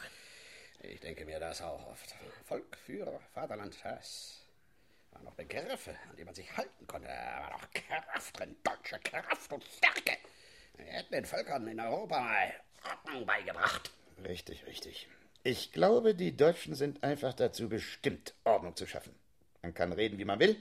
Ich 0.82 1.00
denke 1.00 1.24
mir 1.24 1.40
das 1.40 1.60
auch 1.62 1.84
oft. 1.88 2.14
Volk, 2.44 2.76
Führer, 2.86 3.18
Vaterland, 3.34 3.76
das 3.82 4.38
waren 5.10 5.24
noch 5.24 5.34
Begriffe, 5.34 5.90
an 6.08 6.16
die 6.16 6.24
man 6.24 6.32
sich 6.32 6.56
halten 6.56 6.86
konnte. 6.86 7.08
Da 7.08 7.40
war 7.40 7.50
noch 7.50 7.68
Kraft 7.72 8.38
drin, 8.38 8.54
deutsche 8.62 9.00
Kraft 9.00 9.52
und 9.52 9.64
Stärke. 9.64 10.16
Wir 10.76 10.86
hätten 10.86 11.12
den 11.12 11.24
Völkern 11.24 11.66
in 11.66 11.80
Europa 11.80 12.20
mal 12.20 12.54
Ordnung 12.88 13.26
beigebracht. 13.26 13.90
Richtig, 14.24 14.64
richtig. 14.66 15.08
Ich 15.42 15.72
glaube, 15.72 16.14
die 16.14 16.36
Deutschen 16.36 16.76
sind 16.76 17.02
einfach 17.02 17.34
dazu 17.34 17.68
bestimmt, 17.68 18.32
Ordnung 18.44 18.76
zu 18.76 18.86
schaffen. 18.86 19.12
Man 19.60 19.74
kann 19.74 19.92
reden, 19.92 20.18
wie 20.18 20.24
man 20.24 20.38
will. 20.38 20.56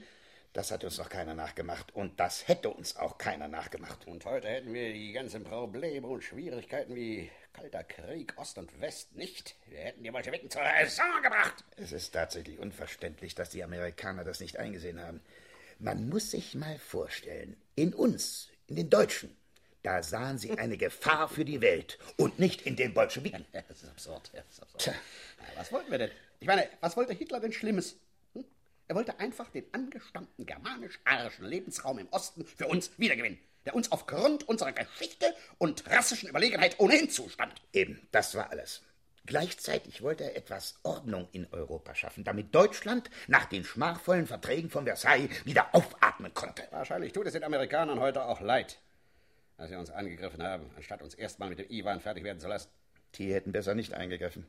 Das 0.52 0.70
hat 0.70 0.84
uns 0.84 0.98
noch 0.98 1.08
keiner 1.08 1.34
nachgemacht. 1.34 1.94
Und 1.94 2.20
das 2.20 2.46
hätte 2.46 2.68
uns 2.68 2.96
auch 2.96 3.16
keiner 3.16 3.48
nachgemacht. 3.48 4.06
Und 4.06 4.24
heute 4.26 4.48
hätten 4.48 4.74
wir 4.74 4.92
die 4.92 5.12
ganzen 5.12 5.44
Probleme 5.44 6.06
und 6.06 6.22
Schwierigkeiten 6.22 6.94
wie 6.94 7.30
Kalter 7.54 7.84
Krieg, 7.84 8.34
Ost 8.36 8.58
und 8.58 8.80
West 8.80 9.16
nicht. 9.16 9.56
Wir 9.66 9.78
hätten 9.78 10.02
die 10.02 10.10
Bolschewiken 10.10 10.50
zur 10.50 10.60
Raison 10.60 11.22
gebracht. 11.22 11.64
Es 11.76 11.92
ist 11.92 12.12
tatsächlich 12.12 12.58
unverständlich, 12.58 13.34
dass 13.34 13.48
die 13.48 13.64
Amerikaner 13.64 14.24
das 14.24 14.40
nicht 14.40 14.58
eingesehen 14.58 15.00
haben. 15.00 15.22
Man 15.78 16.10
muss 16.10 16.30
sich 16.30 16.54
mal 16.54 16.78
vorstellen, 16.78 17.56
in 17.74 17.94
uns, 17.94 18.50
in 18.66 18.76
den 18.76 18.90
Deutschen, 18.90 19.34
da 19.82 20.02
sahen 20.02 20.38
sie 20.38 20.58
eine 20.58 20.76
Gefahr 20.76 21.28
für 21.28 21.46
die 21.46 21.62
Welt 21.62 21.98
und 22.16 22.38
nicht 22.38 22.62
in 22.62 22.76
den 22.76 22.92
Bolschewiken. 22.92 23.46
Ja, 23.54 23.62
das 23.68 23.82
ist 23.82 23.88
absurd. 23.88 24.30
Das 24.34 24.44
ist 24.50 24.62
absurd. 24.62 24.86
Ja, 24.86 24.92
was 25.56 25.72
wollten 25.72 25.90
wir 25.90 25.98
denn? 25.98 26.10
Ich 26.40 26.46
meine, 26.46 26.68
was 26.80 26.96
wollte 26.96 27.14
Hitler 27.14 27.40
denn 27.40 27.52
Schlimmes? 27.52 27.96
Er 28.92 28.96
wollte 28.96 29.18
einfach 29.20 29.48
den 29.48 29.64
angestammten 29.72 30.44
germanisch-arischen 30.44 31.46
Lebensraum 31.46 31.98
im 31.98 32.08
Osten 32.10 32.44
für 32.44 32.66
uns 32.66 32.90
wiedergewinnen, 32.98 33.38
der 33.64 33.74
uns 33.74 33.90
aufgrund 33.90 34.46
unserer 34.46 34.72
Geschichte 34.72 35.34
und 35.56 35.90
rassischen 35.90 36.28
Überlegenheit 36.28 36.78
ohnehin 36.78 37.08
zustand. 37.08 37.54
Eben, 37.72 38.06
das 38.10 38.34
war 38.34 38.50
alles. 38.50 38.82
Gleichzeitig 39.24 40.02
wollte 40.02 40.24
er 40.24 40.36
etwas 40.36 40.78
Ordnung 40.82 41.26
in 41.32 41.50
Europa 41.52 41.94
schaffen, 41.94 42.22
damit 42.22 42.54
Deutschland 42.54 43.08
nach 43.28 43.46
den 43.46 43.64
schmachvollen 43.64 44.26
Verträgen 44.26 44.68
von 44.68 44.84
Versailles 44.84 45.30
wieder 45.46 45.74
aufatmen 45.74 46.34
konnte. 46.34 46.68
Wahrscheinlich 46.70 47.14
tut 47.14 47.26
es 47.26 47.32
den 47.32 47.44
Amerikanern 47.44 47.98
heute 47.98 48.22
auch 48.26 48.42
leid, 48.42 48.78
dass 49.56 49.70
sie 49.70 49.76
uns 49.76 49.88
angegriffen 49.88 50.42
haben, 50.42 50.70
anstatt 50.76 51.00
uns 51.00 51.14
erstmal 51.14 51.48
mit 51.48 51.60
dem 51.60 51.70
Iwan 51.70 52.02
fertig 52.02 52.24
werden 52.24 52.40
zu 52.40 52.48
lassen. 52.48 52.68
Die 53.14 53.32
hätten 53.32 53.52
besser 53.52 53.74
nicht 53.74 53.94
eingegriffen. 53.94 54.46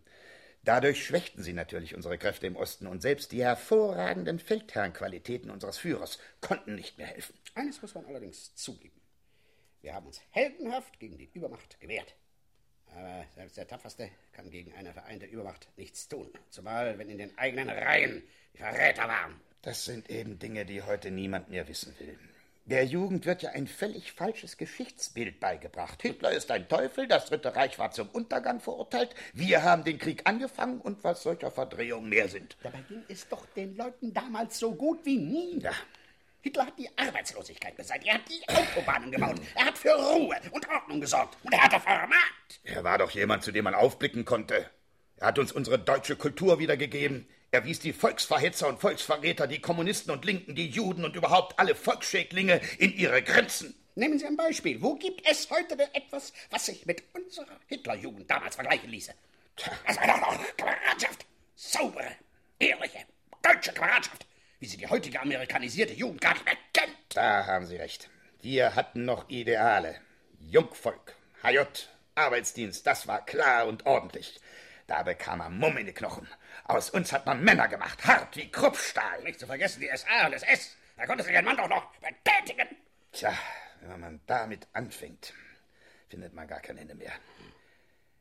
Dadurch 0.66 1.06
schwächten 1.06 1.44
sie 1.44 1.52
natürlich 1.52 1.94
unsere 1.94 2.18
Kräfte 2.18 2.48
im 2.48 2.56
Osten 2.56 2.88
und 2.88 3.02
selbst 3.02 3.34
die 3.34 3.44
hervorragenden 3.44 4.40
Feldherrnqualitäten 4.40 5.50
unseres 5.50 5.78
Führers 5.78 6.20
konnten 6.40 6.76
nicht 6.76 6.98
mehr 6.98 7.08
helfen. 7.08 7.38
Eines 7.54 7.82
muss 7.82 7.96
man 7.96 8.06
allerdings 8.06 8.56
zugeben. 8.56 9.02
Wir 9.82 9.94
haben 9.94 10.08
uns 10.08 10.22
heldenhaft 10.30 10.98
gegen 11.00 11.18
die 11.18 11.30
Übermacht 11.34 11.80
gewehrt. 11.82 12.16
Aber 12.96 13.26
selbst 13.36 13.58
der 13.58 13.68
Tapferste 13.68 14.10
kann 14.32 14.50
gegen 14.50 14.74
eine 14.74 14.94
vereinte 14.94 15.26
Übermacht 15.26 15.68
nichts 15.76 16.08
tun. 16.08 16.32
Zumal, 16.50 16.98
wenn 16.98 17.10
in 17.10 17.18
den 17.18 17.38
eigenen 17.38 17.70
Reihen 17.70 18.24
die 18.54 18.60
Verräter 18.60 19.08
waren. 19.08 19.42
Das 19.64 19.84
sind 19.84 20.10
eben 20.10 20.40
Dinge, 20.40 20.66
die 20.66 20.82
heute 20.82 21.12
niemand 21.12 21.50
mehr 21.50 21.68
wissen 21.68 21.94
will. 22.00 22.18
Der 22.66 22.86
Jugend 22.86 23.26
wird 23.26 23.42
ja 23.42 23.50
ein 23.50 23.68
völlig 23.68 24.14
falsches 24.14 24.56
Geschichtsbild 24.56 25.42
beigebracht. 25.42 26.02
Hitler 26.02 26.32
ist 26.32 26.50
ein 26.50 26.70
Teufel, 26.70 27.08
das 27.08 27.26
Dritte 27.26 27.54
Reich 27.54 27.78
war 27.78 27.92
zum 27.92 28.08
Untergang 28.08 28.62
verurteilt, 28.62 29.14
wir 29.34 29.64
haben 29.64 29.84
den 29.84 30.00
Krieg 30.00 30.22
angefangen 30.24 30.80
und 30.80 31.04
was 31.04 31.24
solcher 31.24 31.52
Verdrehungen 31.52 32.08
mehr 32.08 32.30
sind. 32.30 32.56
Dabei 32.64 32.80
ging 32.88 33.04
es 33.10 33.28
doch 33.28 33.46
den 33.48 33.76
Leuten 33.76 34.14
damals 34.14 34.60
so 34.60 34.74
gut 34.74 35.06
wie 35.06 35.18
nie. 35.18 35.60
Ja. 35.60 35.74
Hitler 36.40 36.68
hat 36.68 36.80
die 36.80 36.90
Arbeitslosigkeit 36.98 37.76
beseitigt, 37.76 38.08
er 38.08 38.14
hat 38.14 38.30
die 38.30 38.50
Autobahnen 38.50 39.12
gebaut, 39.12 39.42
er 39.56 39.66
hat 39.66 39.78
für 39.78 39.92
Ruhe 39.92 40.36
und 40.52 40.70
Ordnung 40.70 41.02
gesorgt 41.02 41.38
und 41.44 41.54
er 41.54 41.64
hat 41.64 41.74
Format. 41.82 42.18
Er 42.64 42.84
war 42.86 42.98
doch 42.98 43.12
jemand, 43.12 43.44
zu 43.44 43.52
dem 43.52 43.66
man 43.66 43.76
aufblicken 43.76 44.24
konnte. 44.24 44.70
Er 45.18 45.28
hat 45.28 45.40
uns 45.40 45.52
unsere 45.52 45.80
deutsche 45.80 46.16
Kultur 46.16 46.60
wiedergegeben. 46.60 47.28
Er 47.54 47.66
wies 47.66 47.80
die 47.80 47.94
Volksverhetzer 47.94 48.68
und 48.68 48.80
Volksverräter, 48.80 49.46
die 49.46 49.62
Kommunisten 49.62 50.12
und 50.12 50.26
Linken, 50.26 50.56
die 50.56 50.70
Juden 50.70 51.06
und 51.06 51.16
überhaupt 51.16 51.60
alle 51.60 51.76
Volksschädlinge 51.76 52.60
in 52.80 52.98
ihre 52.98 53.22
Grenzen. 53.22 53.76
Nehmen 53.94 54.18
Sie 54.18 54.26
ein 54.26 54.36
Beispiel. 54.36 54.82
Wo 54.82 54.96
gibt 54.96 55.22
es 55.30 55.48
heute 55.52 55.78
denn 55.78 55.94
etwas, 55.94 56.34
was 56.50 56.66
sich 56.66 56.88
mit 56.88 57.04
unserer 57.14 57.60
Hitlerjugend 57.68 58.28
damals 58.28 58.56
vergleichen 58.56 58.90
ließe? 58.90 59.14
Das 59.86 59.98
war 59.98 60.08
doch 60.08 60.58
Kameradschaft. 60.58 61.28
Saubere, 61.56 62.16
ehrliche, 62.58 63.06
deutsche 63.44 63.72
Kameradschaft, 63.72 64.26
wie 64.60 64.66
sie 64.66 64.78
die 64.78 64.88
heutige 64.88 65.22
amerikanisierte 65.22 65.94
Jugend 65.94 66.22
gar 66.22 66.34
nicht 66.34 66.46
mehr 66.46 66.58
kennt. 66.74 66.98
Da 67.14 67.46
haben 67.46 67.68
Sie 67.68 67.76
recht. 67.76 68.10
Wir 68.42 68.74
hatten 68.74 69.06
noch 69.06 69.30
Ideale. 69.30 70.02
Jungvolk, 70.40 71.16
HJ, 71.44 71.60
Arbeitsdienst, 72.16 72.88
das 72.88 73.06
war 73.08 73.24
klar 73.24 73.68
und 73.68 73.86
ordentlich. 73.86 74.40
Da 74.88 75.04
bekam 75.04 75.38
man 75.38 75.56
Mumm 75.56 75.78
in 75.78 75.86
die 75.86 75.94
Knochen. 75.94 76.28
Aus 76.66 76.90
uns 76.90 77.12
hat 77.12 77.26
man 77.26 77.44
Männer 77.44 77.68
gemacht, 77.68 78.06
hart 78.06 78.36
wie 78.38 78.50
Kruppstahl. 78.50 79.22
Nicht 79.24 79.40
zu 79.40 79.48
vergessen 79.48 79.82
die 79.82 79.90
SA 79.96 80.28
und 80.28 80.34
SS. 80.34 80.78
Da 80.96 81.06
konnte 81.06 81.24
sich 81.24 81.36
ein 81.36 81.44
Mann 81.44 81.58
doch 81.58 81.68
noch 81.68 81.92
betätigen. 81.98 82.68
Tja, 83.12 83.34
wenn 83.82 84.00
man 84.00 84.22
damit 84.28 84.68
anfängt, 84.74 85.34
findet 86.10 86.34
man 86.34 86.48
gar 86.48 86.62
kein 86.62 86.78
Ende 86.78 86.96
mehr. 86.96 87.12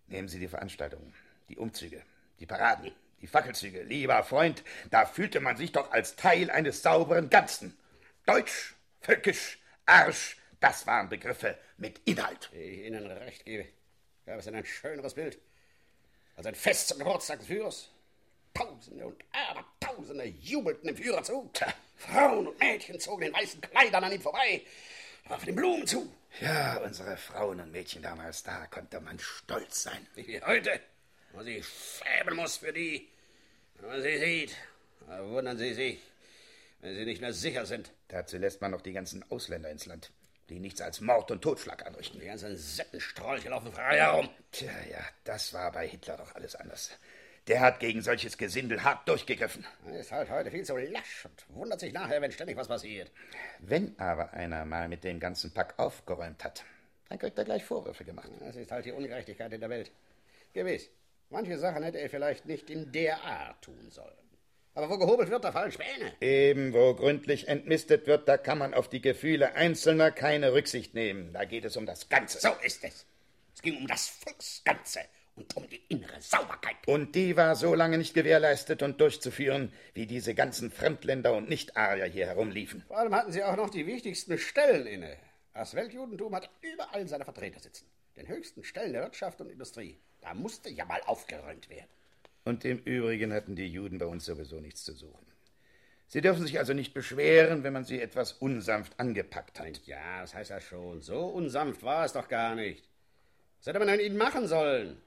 Nehmen 0.08 0.28
Sie 0.28 0.40
die 0.40 0.48
Veranstaltungen, 0.48 1.14
die 1.48 1.56
Umzüge, 1.56 2.02
die 2.40 2.46
Paraden, 2.46 2.92
die 3.20 3.26
Fackelzüge. 3.26 3.82
Lieber 3.82 4.24
Freund, 4.24 4.64
da 4.90 5.06
fühlte 5.06 5.40
man 5.40 5.56
sich 5.56 5.72
doch 5.72 5.92
als 5.92 6.16
Teil 6.16 6.50
eines 6.50 6.82
sauberen 6.82 7.30
Ganzen. 7.30 7.78
Deutsch, 8.26 8.74
völkisch, 9.00 9.60
Arsch, 9.86 10.36
das 10.58 10.86
waren 10.86 11.08
Begriffe 11.08 11.58
mit 11.76 12.00
Inhalt. 12.04 12.50
Wie 12.52 12.58
ich 12.58 12.86
Ihnen 12.86 13.06
recht 13.06 13.44
gebe, 13.44 13.68
gab 14.26 14.38
es 14.38 14.46
denn 14.46 14.56
ein 14.56 14.66
schöneres 14.66 15.14
Bild 15.14 15.38
als 16.36 16.46
ein 16.46 16.54
Fest 16.54 16.88
zum 16.88 16.98
Geburtstag 16.98 17.38
des 17.38 17.48
Führers. 17.48 17.91
Tausende 18.54 19.06
und 19.06 19.24
Abertausende 19.32 20.24
jubelten 20.24 20.86
dem 20.88 20.96
Führer 20.96 21.22
zu. 21.22 21.50
Frauen 21.96 22.48
und 22.48 22.58
Mädchen 22.58 22.98
zogen 22.98 23.24
in 23.24 23.32
weißen 23.32 23.60
Kleidern 23.60 24.04
an 24.04 24.12
ihm 24.12 24.20
vorbei, 24.20 24.62
warfen 25.28 25.48
ihm 25.48 25.56
Blumen 25.56 25.86
zu. 25.86 26.12
Ja, 26.40 26.78
unsere 26.78 27.16
Frauen 27.16 27.60
und 27.60 27.72
Mädchen 27.72 28.02
damals, 28.02 28.42
da 28.42 28.66
konnte 28.66 29.00
man 29.00 29.18
stolz 29.18 29.82
sein. 29.84 30.06
Wie 30.14 30.40
heute, 30.42 30.80
wo 31.30 31.38
man 31.38 31.46
sich 31.46 31.66
schämen 31.66 32.36
muss 32.36 32.56
für 32.56 32.72
die, 32.72 33.08
wenn 33.76 33.90
man 33.90 34.02
sie 34.02 34.18
sieht. 34.18 34.56
Wundern 35.06 35.58
sie 35.58 35.74
sich, 35.74 36.00
wenn 36.80 36.94
sie 36.96 37.04
nicht 37.04 37.20
mehr 37.20 37.32
sicher 37.32 37.66
sind. 37.66 37.90
Dazu 38.08 38.38
lässt 38.38 38.60
man 38.60 38.70
noch 38.70 38.80
die 38.80 38.92
ganzen 38.92 39.24
Ausländer 39.30 39.70
ins 39.70 39.86
Land, 39.86 40.10
die 40.48 40.58
nichts 40.58 40.80
als 40.80 41.00
Mord 41.00 41.30
und 41.30 41.42
Totschlag 41.42 41.84
anrichten. 41.86 42.20
Die 42.20 42.26
ganzen 42.26 42.56
Sittenstrolche 42.56 43.50
laufen 43.50 43.72
frei 43.72 43.98
herum. 43.98 44.28
Tja, 44.52 44.72
ja, 44.90 45.04
das 45.24 45.52
war 45.52 45.70
bei 45.72 45.86
Hitler 45.86 46.16
doch 46.16 46.34
alles 46.34 46.54
anders. 46.56 46.90
Der 47.48 47.60
hat 47.60 47.80
gegen 47.80 48.02
solches 48.02 48.38
Gesindel 48.38 48.84
hart 48.84 49.08
durchgegriffen. 49.08 49.66
Er 49.86 49.98
ist 49.98 50.12
halt 50.12 50.30
heute 50.30 50.50
viel 50.50 50.64
zu 50.64 50.76
lasch 50.76 51.24
und 51.24 51.56
wundert 51.56 51.80
sich 51.80 51.92
nachher, 51.92 52.22
wenn 52.22 52.30
ständig 52.30 52.56
was 52.56 52.68
passiert. 52.68 53.10
Wenn 53.58 53.98
aber 53.98 54.32
einer 54.32 54.64
mal 54.64 54.88
mit 54.88 55.02
dem 55.02 55.18
ganzen 55.18 55.52
Pack 55.52 55.74
aufgeräumt 55.76 56.44
hat, 56.44 56.64
dann 57.08 57.18
kriegt 57.18 57.36
er 57.36 57.44
gleich 57.44 57.64
Vorwürfe 57.64 58.04
gemacht. 58.04 58.30
Das 58.40 58.54
ist 58.54 58.70
halt 58.70 58.84
die 58.84 58.92
Ungerechtigkeit 58.92 59.52
in 59.52 59.60
der 59.60 59.70
Welt. 59.70 59.90
Gewiss, 60.52 60.88
manche 61.30 61.58
Sachen 61.58 61.82
hätte 61.82 61.98
er 61.98 62.10
vielleicht 62.10 62.46
nicht 62.46 62.70
in 62.70 62.92
der 62.92 63.20
Art 63.24 63.60
tun 63.60 63.90
sollen. 63.90 64.14
Aber 64.74 64.88
wo 64.88 64.96
gehobelt 64.96 65.28
wird, 65.28 65.44
da 65.44 65.50
fallen 65.50 65.72
Späne. 65.72 66.14
Eben, 66.20 66.72
wo 66.72 66.94
gründlich 66.94 67.48
entmistet 67.48 68.06
wird, 68.06 68.28
da 68.28 68.38
kann 68.38 68.56
man 68.56 68.72
auf 68.72 68.88
die 68.88 69.02
Gefühle 69.02 69.54
Einzelner 69.54 70.12
keine 70.12 70.52
Rücksicht 70.52 70.94
nehmen. 70.94 71.32
Da 71.32 71.44
geht 71.44 71.64
es 71.64 71.76
um 71.76 71.86
das 71.86 72.08
Ganze. 72.08 72.38
So 72.38 72.50
ist 72.64 72.84
es. 72.84 73.04
Es 73.54 73.60
ging 73.60 73.78
um 73.78 73.86
das 73.88 74.06
Volksganze 74.06 75.00
und 75.42 75.56
um 75.56 75.68
die 75.68 75.82
innere 75.88 76.20
Sauberkeit. 76.20 76.76
Und 76.86 77.14
die 77.14 77.36
war 77.36 77.56
so 77.56 77.74
lange 77.74 77.98
nicht 77.98 78.14
gewährleistet 78.14 78.82
und 78.82 79.00
durchzuführen, 79.00 79.72
wie 79.94 80.06
diese 80.06 80.34
ganzen 80.34 80.70
Fremdländer 80.70 81.34
und 81.34 81.48
Nicht-Arier 81.48 82.06
hier 82.06 82.26
herumliefen. 82.26 82.84
Vor 82.86 82.98
allem 82.98 83.14
hatten 83.14 83.32
sie 83.32 83.42
auch 83.42 83.56
noch 83.56 83.70
die 83.70 83.86
wichtigsten 83.86 84.38
Stellen 84.38 84.86
inne. 84.86 85.16
Das 85.54 85.74
Weltjudentum 85.74 86.34
hat 86.34 86.48
überall 86.60 87.06
seine 87.08 87.24
Vertreter 87.24 87.60
sitzen. 87.60 87.86
Den 88.16 88.28
höchsten 88.28 88.64
Stellen 88.64 88.92
der 88.92 89.02
Wirtschaft 89.02 89.40
und 89.40 89.50
Industrie. 89.50 89.98
Da 90.20 90.34
musste 90.34 90.70
ja 90.70 90.84
mal 90.84 91.00
aufgeräumt 91.06 91.68
werden. 91.68 91.88
Und 92.44 92.64
im 92.64 92.78
Übrigen 92.78 93.32
hatten 93.32 93.56
die 93.56 93.66
Juden 93.66 93.98
bei 93.98 94.06
uns 94.06 94.24
sowieso 94.24 94.60
nichts 94.60 94.84
zu 94.84 94.92
suchen. 94.92 95.26
Sie 96.08 96.20
dürfen 96.20 96.46
sich 96.46 96.58
also 96.58 96.74
nicht 96.74 96.92
beschweren, 96.92 97.62
wenn 97.62 97.72
man 97.72 97.84
sie 97.84 98.00
etwas 98.00 98.32
unsanft 98.34 98.98
angepackt 98.98 99.58
hat. 99.58 99.86
Ja, 99.86 100.20
das 100.20 100.34
heißt 100.34 100.50
ja 100.50 100.60
schon. 100.60 101.00
So 101.00 101.26
unsanft 101.26 101.82
war 101.82 102.04
es 102.04 102.12
doch 102.12 102.28
gar 102.28 102.54
nicht. 102.54 102.84
Was 103.58 103.68
hätte 103.68 103.78
man 103.78 103.88
denn 103.88 104.00
ihnen 104.00 104.16
machen 104.16 104.46
sollen? 104.46 105.00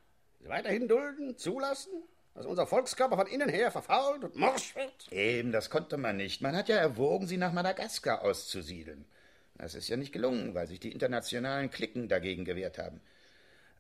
Weiterhin 0.48 0.88
dulden, 0.88 1.38
zulassen, 1.38 1.92
dass 2.34 2.46
unser 2.46 2.68
Volkskörper 2.68 3.18
von 3.18 3.28
innen 3.28 3.50
her 3.50 3.72
verfault 3.72 4.24
und 4.24 4.36
morsch 4.36 4.76
wird? 4.76 5.12
Eben, 5.12 5.52
das 5.52 5.70
konnte 5.70 5.98
man 5.98 6.18
nicht. 6.18 6.42
Man 6.42 6.56
hat 6.56 6.70
ja 6.70 6.76
erwogen, 6.76 7.28
sie 7.28 7.38
nach 7.38 7.54
Madagaskar 7.54 8.22
auszusiedeln. 8.22 9.06
Das 9.58 9.74
ist 9.74 9.88
ja 9.88 9.98
nicht 9.98 10.12
gelungen, 10.12 10.54
weil 10.54 10.68
sich 10.68 10.80
die 10.80 10.92
internationalen 10.92 11.72
Klicken 11.72 12.10
dagegen 12.10 12.46
gewehrt 12.46 12.78
haben. 12.78 13.02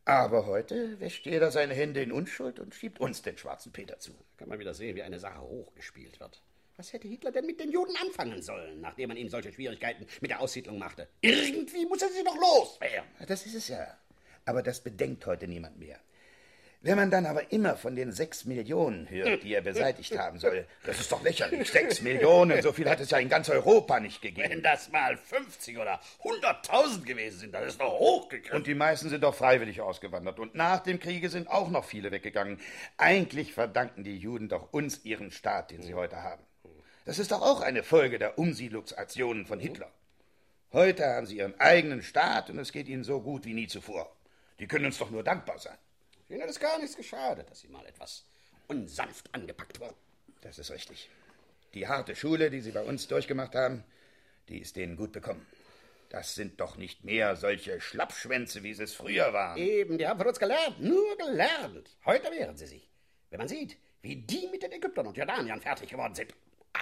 Aber 0.06 0.46
heute 0.46 1.00
wäscht 1.00 1.26
jeder 1.26 1.52
seine 1.52 1.74
Hände 1.74 2.02
in 2.02 2.12
Unschuld 2.12 2.60
und 2.60 2.74
schiebt 2.74 3.00
uns 3.00 3.22
den 3.22 3.38
schwarzen 3.38 3.72
Peter 3.72 4.00
zu. 4.00 4.14
Kann 4.38 4.48
man 4.48 4.60
wieder 4.60 4.74
sehen, 4.74 4.96
wie 4.96 5.04
eine 5.04 5.20
Sache 5.20 5.42
hochgespielt 5.42 6.20
wird. 6.20 6.42
Was 6.78 6.94
hätte 6.94 7.08
Hitler 7.08 7.32
denn 7.32 7.46
mit 7.46 7.60
den 7.60 7.72
Juden 7.72 7.96
anfangen 7.98 8.42
sollen, 8.42 8.82
nachdem 8.82 9.08
man 9.08 9.18
ihm 9.18 9.30
solche 9.30 9.52
Schwierigkeiten 9.52 10.06
mit 10.22 10.30
der 10.30 10.42
Aussiedlung 10.42 10.78
machte? 10.78 11.08
Irgendwie 11.22 11.86
muss 11.86 12.02
er 12.02 12.10
sie 12.10 12.24
doch 12.24 12.36
loswerden. 12.36 13.10
Das 13.28 13.46
ist 13.46 13.56
es 13.56 13.68
ja. 13.70 13.98
Aber 14.46 14.62
das 14.62 14.82
bedenkt 14.82 15.26
heute 15.26 15.48
niemand 15.48 15.80
mehr. 15.80 16.00
Wenn 16.86 16.98
man 16.98 17.10
dann 17.10 17.26
aber 17.26 17.52
immer 17.52 17.78
von 17.78 17.96
den 17.96 18.12
sechs 18.12 18.46
Millionen 18.46 19.10
hört, 19.10 19.42
die 19.42 19.56
er 19.56 19.62
beseitigt 19.62 20.16
haben 20.20 20.38
soll, 20.38 20.68
das 20.86 21.00
ist 21.00 21.12
doch 21.12 21.24
lächerlich. 21.24 21.68
Sechs 21.68 22.00
Millionen, 22.02 22.62
so 22.62 22.72
viel 22.74 22.88
hat 22.88 23.00
es 23.00 23.10
ja 23.10 23.18
in 23.18 23.28
ganz 23.28 23.50
Europa 23.50 24.00
nicht 24.00 24.22
gegeben. 24.22 24.52
Wenn 24.52 24.62
das 24.62 24.92
mal 24.92 25.18
50 25.18 25.80
oder 25.80 26.00
100.000 26.24 27.04
gewesen 27.04 27.40
sind, 27.40 27.56
das 27.56 27.66
ist 27.70 27.82
doch 27.82 27.92
hochgegriffen. 27.92 28.56
Und 28.56 28.68
die 28.68 28.76
meisten 28.76 29.10
sind 29.10 29.24
doch 29.24 29.34
freiwillig 29.34 29.82
ausgewandert. 29.82 30.38
Und 30.38 30.54
nach 30.54 30.80
dem 30.82 31.00
Kriege 31.00 31.30
sind 31.30 31.48
auch 31.48 31.72
noch 31.72 31.86
viele 31.86 32.12
weggegangen. 32.12 32.60
Eigentlich 32.98 33.54
verdanken 33.54 34.04
die 34.04 34.18
Juden 34.18 34.48
doch 34.48 34.72
uns 34.72 35.04
ihren 35.06 35.32
Staat, 35.32 35.72
den 35.72 35.82
sie 35.82 35.96
heute 35.96 36.22
haben. 36.22 36.44
Das 37.06 37.18
ist 37.18 37.32
doch 37.32 37.42
auch 37.42 37.62
eine 37.62 37.82
Folge 37.82 38.20
der 38.20 38.38
Umsiedlungsaktionen 38.38 39.48
von 39.48 39.60
Hitler. 39.60 39.92
Heute 40.72 41.04
haben 41.04 41.26
sie 41.26 41.38
ihren 41.38 41.60
eigenen 41.60 42.04
Staat 42.04 42.52
und 42.52 42.60
es 42.60 42.72
geht 42.72 42.88
ihnen 42.88 43.04
so 43.04 43.22
gut 43.22 43.44
wie 43.46 43.56
nie 43.56 43.66
zuvor. 43.66 44.16
Die 44.60 44.68
können 44.68 44.86
uns 44.86 45.00
doch 45.00 45.10
nur 45.10 45.24
dankbar 45.24 45.58
sein. 45.58 45.78
Ihnen 46.30 46.42
hat 46.42 46.50
es 46.50 46.60
gar 46.60 46.80
nichts 46.80 46.96
geschadet, 46.96 47.50
dass 47.50 47.60
Sie 47.60 47.68
mal 47.68 47.86
etwas 47.86 48.26
unsanft 48.68 49.34
angepackt 49.34 49.80
wurden. 49.80 49.96
Das 50.42 50.58
ist 50.58 50.72
richtig. 50.72 51.10
Die 51.74 51.88
harte 51.88 52.16
Schule, 52.16 52.50
die 52.50 52.62
Sie 52.62 52.72
bei 52.72 52.84
uns 52.84 53.08
durchgemacht 53.08 53.54
haben, 53.56 53.84
die 54.50 54.60
ist 54.60 54.76
denen 54.76 54.96
gut 54.96 55.12
bekommen. 55.12 55.46
Das 56.10 56.36
sind 56.36 56.60
doch 56.62 56.78
nicht 56.78 57.04
mehr 57.04 57.36
solche 57.36 57.82
Schlappschwänze, 57.82 58.64
wie 58.64 58.74
sie 58.74 58.84
es 58.84 58.94
früher 58.94 59.34
waren. 59.34 59.58
Eben, 59.58 59.98
die 59.98 60.08
haben 60.08 60.18
von 60.18 60.28
uns 60.28 60.40
gelernt, 60.40 60.80
nur 60.80 61.18
gelernt. 61.18 61.90
Heute 62.06 62.32
wehren 62.32 62.56
sie 62.56 62.68
sich. 62.68 62.90
Wenn 63.32 63.40
man 63.40 63.48
sieht, 63.48 63.78
wie 64.02 64.16
die 64.16 64.48
mit 64.52 64.64
den 64.64 64.72
Ägyptern 64.72 65.08
und 65.08 65.18
Jordaniern 65.18 65.62
fertig 65.62 65.90
geworden 65.90 66.16
sind. 66.16 66.34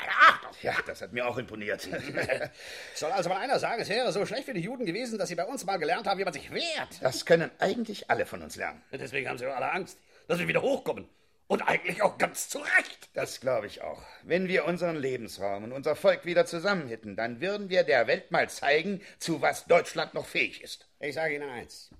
Achtung! 0.09 0.51
Ja, 0.61 0.75
das 0.85 1.01
hat 1.01 1.13
mir 1.13 1.27
auch 1.27 1.37
imponiert. 1.37 1.81
Soll 2.95 3.11
also 3.11 3.29
mal 3.29 3.37
einer 3.37 3.59
sagen, 3.59 3.81
es 3.81 3.89
wäre 3.89 4.11
so 4.11 4.25
schlecht 4.25 4.45
für 4.45 4.53
die 4.53 4.61
Juden 4.61 4.85
gewesen, 4.85 5.17
dass 5.17 5.29
sie 5.29 5.35
bei 5.35 5.45
uns 5.45 5.65
mal 5.65 5.77
gelernt 5.77 6.07
haben, 6.07 6.19
wie 6.19 6.23
man 6.23 6.33
sich 6.33 6.51
wehrt. 6.51 7.01
Das 7.01 7.25
können 7.25 7.51
eigentlich 7.59 8.09
alle 8.09 8.25
von 8.25 8.41
uns 8.41 8.55
lernen. 8.55 8.81
Deswegen 8.91 9.29
haben 9.29 9.37
sie 9.37 9.45
alle 9.45 9.71
Angst, 9.71 9.97
dass 10.27 10.39
wir 10.39 10.47
wieder 10.47 10.61
hochkommen. 10.61 11.09
Und 11.47 11.61
eigentlich 11.61 12.01
auch 12.01 12.17
ganz 12.17 12.49
zu 12.49 12.59
Recht. 12.59 13.09
Das 13.13 13.41
glaube 13.41 13.67
ich 13.67 13.81
auch. 13.81 14.01
Wenn 14.23 14.47
wir 14.47 14.65
unseren 14.65 14.95
Lebensraum 14.95 15.65
und 15.65 15.71
unser 15.71 15.95
Volk 15.95 16.25
wieder 16.25 16.45
zusammen 16.45 16.87
hätten, 16.87 17.15
dann 17.15 17.41
würden 17.41 17.69
wir 17.69 17.83
der 17.83 18.07
Welt 18.07 18.31
mal 18.31 18.49
zeigen, 18.49 19.01
zu 19.19 19.41
was 19.41 19.65
Deutschland 19.65 20.13
noch 20.13 20.25
fähig 20.25 20.63
ist. 20.63 20.87
Ich 20.99 21.15
sage 21.15 21.35
Ihnen 21.35 21.49
eins. 21.49 21.91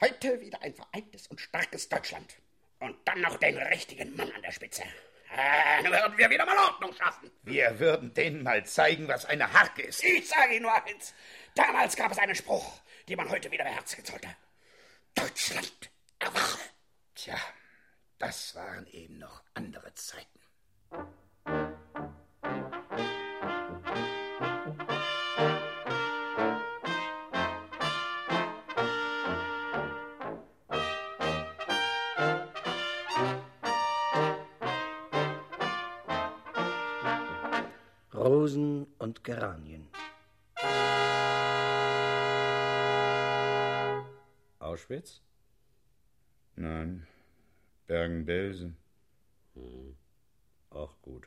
Heute 0.00 0.40
wieder 0.40 0.62
ein 0.62 0.74
vereintes 0.74 1.26
und 1.26 1.40
starkes 1.40 1.88
Deutschland. 1.88 2.34
Und 2.78 2.96
dann 3.04 3.20
noch 3.20 3.36
den 3.36 3.58
richtigen 3.58 4.16
Mann 4.16 4.32
an 4.32 4.42
der 4.42 4.52
Spitze. 4.52 4.82
Äh, 5.32 5.82
dann 5.82 5.92
würden 5.92 6.18
wir 6.18 6.30
wieder 6.30 6.44
mal 6.44 6.58
Ordnung 6.58 6.92
schaffen. 6.94 7.30
Wir 7.42 7.78
würden 7.78 8.12
denen 8.14 8.42
mal 8.42 8.64
zeigen, 8.66 9.06
was 9.08 9.24
eine 9.26 9.52
Harke 9.52 9.82
ist. 9.82 10.02
Ich 10.02 10.28
sage 10.28 10.54
Ihnen 10.54 10.62
nur 10.62 10.84
eins. 10.84 11.14
Damals 11.54 11.96
gab 11.96 12.10
es 12.10 12.18
einen 12.18 12.34
Spruch, 12.34 12.80
den 13.08 13.16
man 13.16 13.28
heute 13.30 13.50
wieder 13.50 13.64
beherzigen 13.64 14.04
sollte. 14.04 14.28
Deutschland, 15.14 15.90
erwache. 16.18 16.58
Tja, 17.14 17.36
das 18.18 18.54
waren 18.54 18.86
eben 18.88 19.18
noch 19.18 19.42
andere 19.54 19.94
Zeiten. 19.94 20.40
Rosen 38.30 38.86
und 39.00 39.24
Geranien. 39.24 39.88
Auschwitz? 44.60 45.20
Nein, 46.54 47.08
Bergen-Belsen. 47.88 48.76
Hm. 49.54 49.96
Auch 50.70 50.94
gut. 51.02 51.26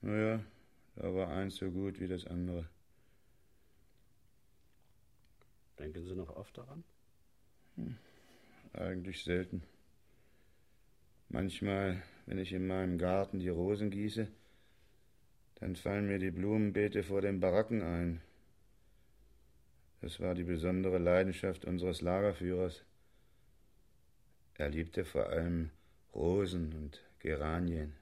Naja, 0.00 0.40
da 0.96 1.14
war 1.14 1.28
eins 1.28 1.56
so 1.56 1.70
gut 1.70 2.00
wie 2.00 2.08
das 2.08 2.26
andere. 2.26 2.70
Denken 5.78 6.06
Sie 6.06 6.14
noch 6.14 6.34
oft 6.36 6.56
daran? 6.56 6.84
Hm. 7.76 7.98
Eigentlich 8.72 9.24
selten. 9.24 9.62
Manchmal, 11.28 12.02
wenn 12.24 12.38
ich 12.38 12.54
in 12.54 12.66
meinem 12.66 12.96
Garten 12.96 13.40
die 13.40 13.50
Rosen 13.50 13.90
gieße, 13.90 14.32
dann 15.62 15.76
fallen 15.76 16.08
mir 16.08 16.18
die 16.18 16.32
Blumenbeete 16.32 17.04
vor 17.04 17.20
den 17.20 17.38
Baracken 17.38 17.82
ein. 17.82 18.20
Das 20.00 20.18
war 20.18 20.34
die 20.34 20.42
besondere 20.42 20.98
Leidenschaft 20.98 21.64
unseres 21.64 22.00
Lagerführers. 22.00 22.82
Er 24.54 24.70
liebte 24.70 25.04
vor 25.04 25.28
allem 25.28 25.70
Rosen 26.12 26.72
und 26.72 27.00
Geranien. 27.20 27.92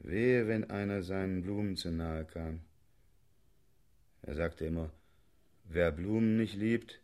Wehe, 0.00 0.46
wenn 0.46 0.68
einer 0.68 1.02
seinen 1.02 1.40
Blumen 1.40 1.74
zu 1.74 1.90
nahe 1.90 2.26
kam. 2.26 2.60
Er 4.20 4.34
sagte 4.34 4.66
immer, 4.66 4.90
wer 5.64 5.90
Blumen 5.90 6.36
nicht 6.36 6.54
liebt, 6.54 7.00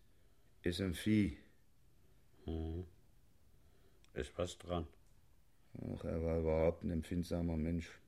ist 0.62 0.82
ein 0.82 0.92
Vieh. 0.92 1.38
Mhm. 2.44 2.84
Ist 4.12 4.36
was 4.36 4.58
dran. 4.58 4.86
Ach, 5.80 6.04
er 6.04 6.22
war 6.22 6.38
überhaupt 6.40 6.84
ein 6.84 6.90
empfindsamer 6.90 7.56
Mensch. 7.56 8.01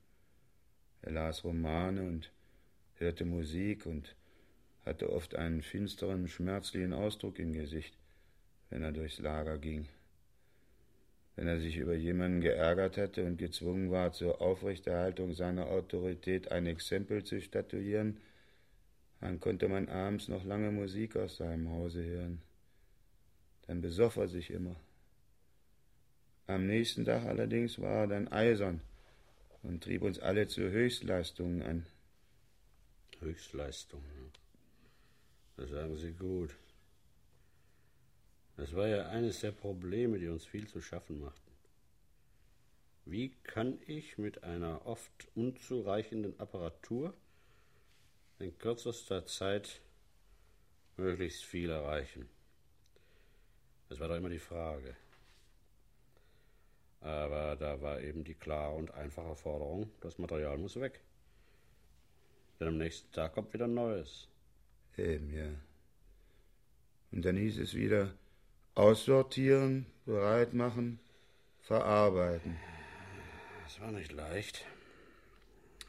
Er 1.05 1.11
las 1.11 1.43
Romane 1.43 2.01
und 2.01 2.31
hörte 2.95 3.25
Musik 3.25 3.85
und 3.85 4.15
hatte 4.85 5.11
oft 5.11 5.35
einen 5.35 5.61
finsteren, 5.61 6.27
schmerzlichen 6.27 6.93
Ausdruck 6.93 7.37
im 7.37 7.53
Gesicht, 7.53 7.95
wenn 8.71 8.81
er 8.81 8.91
durchs 8.91 9.19
Lager 9.19 9.59
ging. 9.59 9.87
Wenn 11.35 11.47
er 11.47 11.59
sich 11.59 11.77
über 11.77 11.93
jemanden 11.93 12.41
geärgert 12.41 12.97
hatte 12.97 13.23
und 13.23 13.37
gezwungen 13.37 13.91
war, 13.91 14.13
zur 14.13 14.41
Aufrechterhaltung 14.41 15.33
seiner 15.33 15.67
Autorität 15.67 16.51
ein 16.51 16.65
Exempel 16.65 17.23
zu 17.23 17.39
statuieren, 17.39 18.17
dann 19.21 19.39
konnte 19.39 19.67
man 19.67 19.89
abends 19.89 20.27
noch 20.27 20.43
lange 20.43 20.71
Musik 20.71 21.17
aus 21.17 21.37
seinem 21.37 21.69
Hause 21.69 22.03
hören. 22.03 22.41
Dann 23.67 23.79
besoff 23.79 24.15
er 24.15 24.27
sich 24.27 24.49
immer. 24.49 24.75
Am 26.47 26.65
nächsten 26.65 27.05
Tag 27.05 27.25
allerdings 27.25 27.79
war 27.79 28.01
er 28.01 28.07
dann 28.07 28.27
eisern 28.27 28.81
und 29.67 29.83
trieb 29.83 30.03
uns 30.03 30.19
alle 30.19 30.47
zu 30.47 30.69
Höchstleistungen 30.69 31.61
an. 31.63 31.85
Höchstleistungen. 33.19 34.31
Das 35.57 35.69
sagen 35.69 35.97
Sie 35.97 36.13
gut. 36.13 36.55
Das 38.57 38.73
war 38.75 38.87
ja 38.87 39.09
eines 39.09 39.41
der 39.41 39.51
Probleme, 39.51 40.19
die 40.19 40.27
uns 40.27 40.45
viel 40.45 40.67
zu 40.67 40.81
schaffen 40.81 41.19
machten. 41.19 41.51
Wie 43.05 43.29
kann 43.43 43.79
ich 43.85 44.17
mit 44.17 44.43
einer 44.43 44.85
oft 44.85 45.27
unzureichenden 45.35 46.39
Apparatur 46.39 47.13
in 48.39 48.57
kürzester 48.57 49.25
Zeit 49.25 49.81
möglichst 50.97 51.43
viel 51.43 51.69
erreichen? 51.69 52.29
Das 53.89 53.99
war 53.99 54.07
doch 54.07 54.15
immer 54.15 54.29
die 54.29 54.39
Frage. 54.39 54.95
Aber 57.05 57.55
da 57.55 57.79
war 57.83 58.01
eben 58.01 58.23
die 58.23 58.33
klare 58.33 58.73
und 58.73 58.91
einfache 58.95 59.35
Forderung, 59.35 59.91
das 60.01 60.17
Material 60.17 60.57
muss 60.57 60.79
weg. 60.79 61.01
Denn 62.59 62.69
am 62.69 62.79
nächsten 62.79 63.11
Tag 63.11 63.35
kommt 63.35 63.53
wieder 63.53 63.67
Neues. 63.67 64.27
Eben, 64.97 65.31
ja. 65.31 65.49
Und 67.11 67.23
dann 67.23 67.37
hieß 67.37 67.59
es 67.59 67.75
wieder 67.75 68.11
aussortieren, 68.73 69.85
bereit 70.05 70.55
machen, 70.55 70.99
verarbeiten. 71.61 72.57
Es 73.67 73.79
war 73.79 73.91
nicht 73.91 74.11
leicht. 74.11 74.65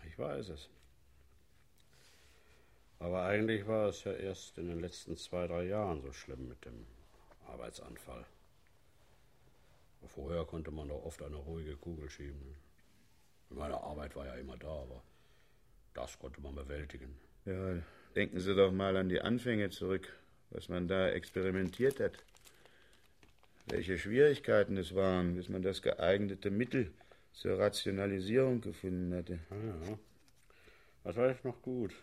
Ich 0.07 0.19
weiß 0.19 0.51
es. 0.51 0.69
Aber 2.99 3.23
eigentlich 3.23 3.67
war 3.67 3.89
es 3.89 4.05
ja 4.05 4.13
erst 4.13 4.59
in 4.59 4.69
den 4.69 4.81
letzten 4.81 5.17
zwei, 5.17 5.47
drei 5.47 5.65
Jahren 5.65 6.03
so 6.03 6.13
schlimm 6.13 6.47
mit 6.47 6.63
dem 6.67 6.85
Arbeitsanfall. 7.47 8.27
Vorher 10.09 10.45
konnte 10.45 10.71
man 10.71 10.89
doch 10.89 11.05
oft 11.05 11.23
eine 11.23 11.37
ruhige 11.37 11.77
Kugel 11.77 12.09
schieben. 12.09 12.55
Meine 13.51 13.81
Arbeit 13.81 14.17
war 14.17 14.27
ja 14.27 14.35
immer 14.35 14.57
da, 14.57 14.69
aber 14.69 15.03
das 15.95 16.19
konnte 16.19 16.41
man 16.41 16.55
bewältigen. 16.55 17.17
Ja, 17.45 17.83
denken 18.15 18.41
Sie 18.41 18.55
doch 18.55 18.73
mal 18.73 18.97
an 18.97 19.09
die 19.09 19.21
Anfänge 19.21 19.71
zurück, 19.71 20.13
was 20.51 20.69
man 20.69 20.89
da 20.89 21.09
experimentiert 21.11 22.01
hat. 22.01 22.13
Welche 23.67 23.99
Schwierigkeiten 23.99 24.77
es 24.77 24.95
waren, 24.95 25.35
bis 25.35 25.49
man 25.49 25.63
das 25.63 25.83
geeignete 25.83 26.51
Mittel 26.51 26.93
zur 27.33 27.59
Rationalisierung 27.59 28.61
gefunden 28.61 29.15
hatte. 29.15 29.41
Ja, 29.51 29.89
ja. 29.91 29.99
Das 31.05 31.17
war 31.17 31.29
echt 31.29 31.45
noch 31.45 31.61
gut. 31.63 31.95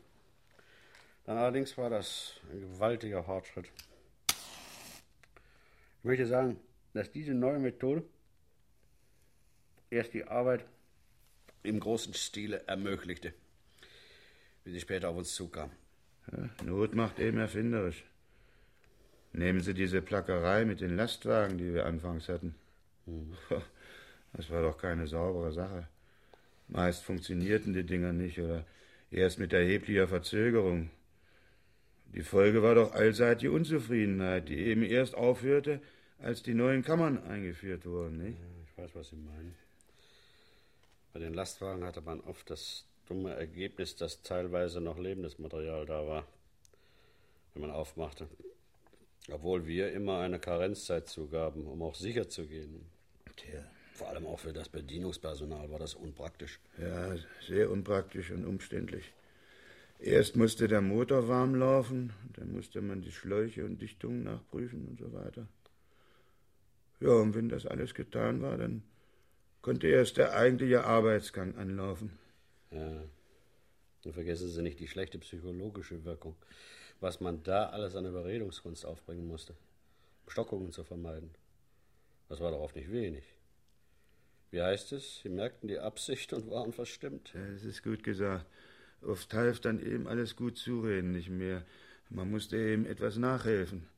Dann 1.25 1.37
allerdings 1.37 1.77
war 1.77 1.89
das 1.89 2.39
ein 2.51 2.61
gewaltiger 2.61 3.23
Fortschritt. 3.23 3.65
Ich 5.99 6.03
möchte 6.03 6.25
sagen, 6.25 6.59
dass 6.93 7.12
diese 7.12 7.34
neue 7.34 7.60
Methode 7.60 8.03
erst 9.89 10.13
die 10.13 10.25
Arbeit 10.25 10.65
im 11.63 11.79
großen 11.79 12.13
Stile 12.13 12.63
ermöglichte, 12.67 13.34
wie 14.63 14.71
sie 14.71 14.79
später 14.79 15.10
auf 15.10 15.17
uns 15.17 15.34
zukam. 15.34 15.71
Ja, 16.32 16.49
Not 16.65 16.95
macht 16.95 17.19
eben 17.19 17.38
erfinderisch. 17.38 18.03
Nehmen 19.34 19.62
Sie 19.62 19.73
diese 19.73 20.01
Plackerei 20.01 20.63
mit 20.63 20.79
den 20.79 20.95
Lastwagen, 20.95 21.58
die 21.58 21.73
wir 21.73 21.86
anfangs 21.86 22.29
hatten. 22.29 22.56
Mhm. 23.06 23.36
Das 24.36 24.49
war 24.49 24.63
doch 24.63 24.79
keine 24.79 25.06
saubere 25.06 25.51
Sache. 25.51 25.88
Meist 26.67 27.03
funktionierten 27.03 27.73
die 27.73 27.84
Dinger 27.84 28.13
nicht 28.13 28.39
oder 28.39 28.65
erst 29.12 29.38
mit 29.38 29.53
erheblicher 29.53 30.08
Verzögerung. 30.08 30.89
Die 32.15 32.23
Folge 32.23 32.63
war 32.63 32.73
doch 32.73 32.93
allseitige 32.93 33.51
Unzufriedenheit, 33.51 34.49
die 34.49 34.58
eben 34.58 34.82
erst 34.82 35.13
aufhörte, 35.13 35.82
als 36.19 36.43
die 36.43 36.54
neuen 36.54 36.84
Kammern 36.84 37.23
eingeführt 37.23 37.86
wurden. 37.86 38.23
Nicht? 38.23 38.38
Ich 38.67 38.78
weiß, 38.78 38.91
was 38.93 39.10
Sie 39.10 39.15
meinen. 39.15 39.56
Bei 41.13 41.19
den 41.19 41.34
Lastwagen 41.34 41.84
hatte 41.84 42.02
man 42.02 42.21
oft 42.21 42.49
das 42.49 42.86
dumme 43.08 43.36
Ergebnis, 43.36 43.95
dass 43.95 44.23
teilweise 44.23 44.82
noch 44.82 44.97
lebendes 44.97 45.38
Material 45.38 45.86
da 45.86 46.08
war, 46.08 46.26
wenn 47.54 47.62
man 47.62 47.71
aufmachte. 47.71 48.28
Obwohl 49.32 49.67
wir 49.67 49.91
immer 49.93 50.19
eine 50.19 50.39
Karenzzeit 50.39 51.08
zugaben, 51.08 51.67
um 51.67 51.82
auch 51.82 51.95
sicher 51.95 52.30
zu 52.30 52.45
gehen. 52.45 52.86
Tja. 53.36 53.63
Vor 53.93 54.10
allem 54.10 54.26
auch 54.26 54.39
für 54.39 54.54
das 54.54 54.69
Bedienungspersonal 54.69 55.69
war 55.69 55.80
das 55.80 55.93
unpraktisch. 55.93 56.60
Ja, 56.80 57.15
sehr 57.47 57.69
unpraktisch 57.69 58.32
und 58.32 58.45
umständlich. 58.45 59.13
Erst 59.99 60.36
musste 60.36 60.67
der 60.67 60.82
Motor 60.82 61.28
warm 61.28 61.56
laufen, 61.56 62.12
dann 62.34 62.52
musste 62.52 62.82
man 62.82 63.02
die 63.02 63.12
Schläuche 63.12 63.63
und 63.63 63.82
Dichtungen 63.82 64.23
nachprüfen 64.23 64.88
und 64.88 64.99
so 64.99 65.13
weiter. 65.13 65.47
Ja, 67.03 67.09
und 67.09 67.35
wenn 67.35 67.49
das 67.49 67.65
alles 67.65 67.93
getan 67.93 68.41
war, 68.41 68.57
dann 68.57 68.81
konnte 69.61 69.87
erst 69.87 70.15
der 70.15 70.37
eigentliche 70.37 70.85
Arbeitsgang 70.85 71.53
anlaufen. 71.57 72.17
Ja. 72.71 73.03
Und 74.05 74.13
vergessen 74.13 74.49
Sie 74.49 74.61
nicht 74.61 74.79
die 74.79 74.87
schlechte 74.87 75.19
psychologische 75.19 76.05
Wirkung, 76.05 76.37
was 77.01 77.19
man 77.19 77.43
da 77.43 77.67
alles 77.67 77.97
an 77.97 78.05
Überredungskunst 78.05 78.85
aufbringen 78.85 79.27
musste, 79.27 79.51
um 80.23 80.29
Stockungen 80.29 80.71
zu 80.71 80.85
vermeiden. 80.85 81.31
Das 82.29 82.39
war 82.39 82.51
doch 82.51 82.61
oft 82.61 82.77
nicht 82.77 82.89
wenig. 82.89 83.25
Wie 84.51 84.61
heißt 84.61 84.93
es? 84.93 85.19
Sie 85.23 85.29
merkten 85.29 85.67
die 85.67 85.79
Absicht 85.79 86.31
und 86.31 86.49
waren 86.49 86.71
verstimmt. 86.71 87.33
Ja, 87.33 87.45
das 87.51 87.65
ist 87.65 87.83
gut 87.83 88.03
gesagt. 88.03 88.45
Oft 89.01 89.33
half 89.33 89.59
dann 89.59 89.85
eben 89.85 90.07
alles 90.07 90.37
gut 90.37 90.57
zureden 90.57 91.11
nicht 91.11 91.29
mehr. 91.29 91.65
Man 92.09 92.31
musste 92.31 92.55
eben 92.55 92.85
etwas 92.85 93.17
nachhelfen. 93.17 93.89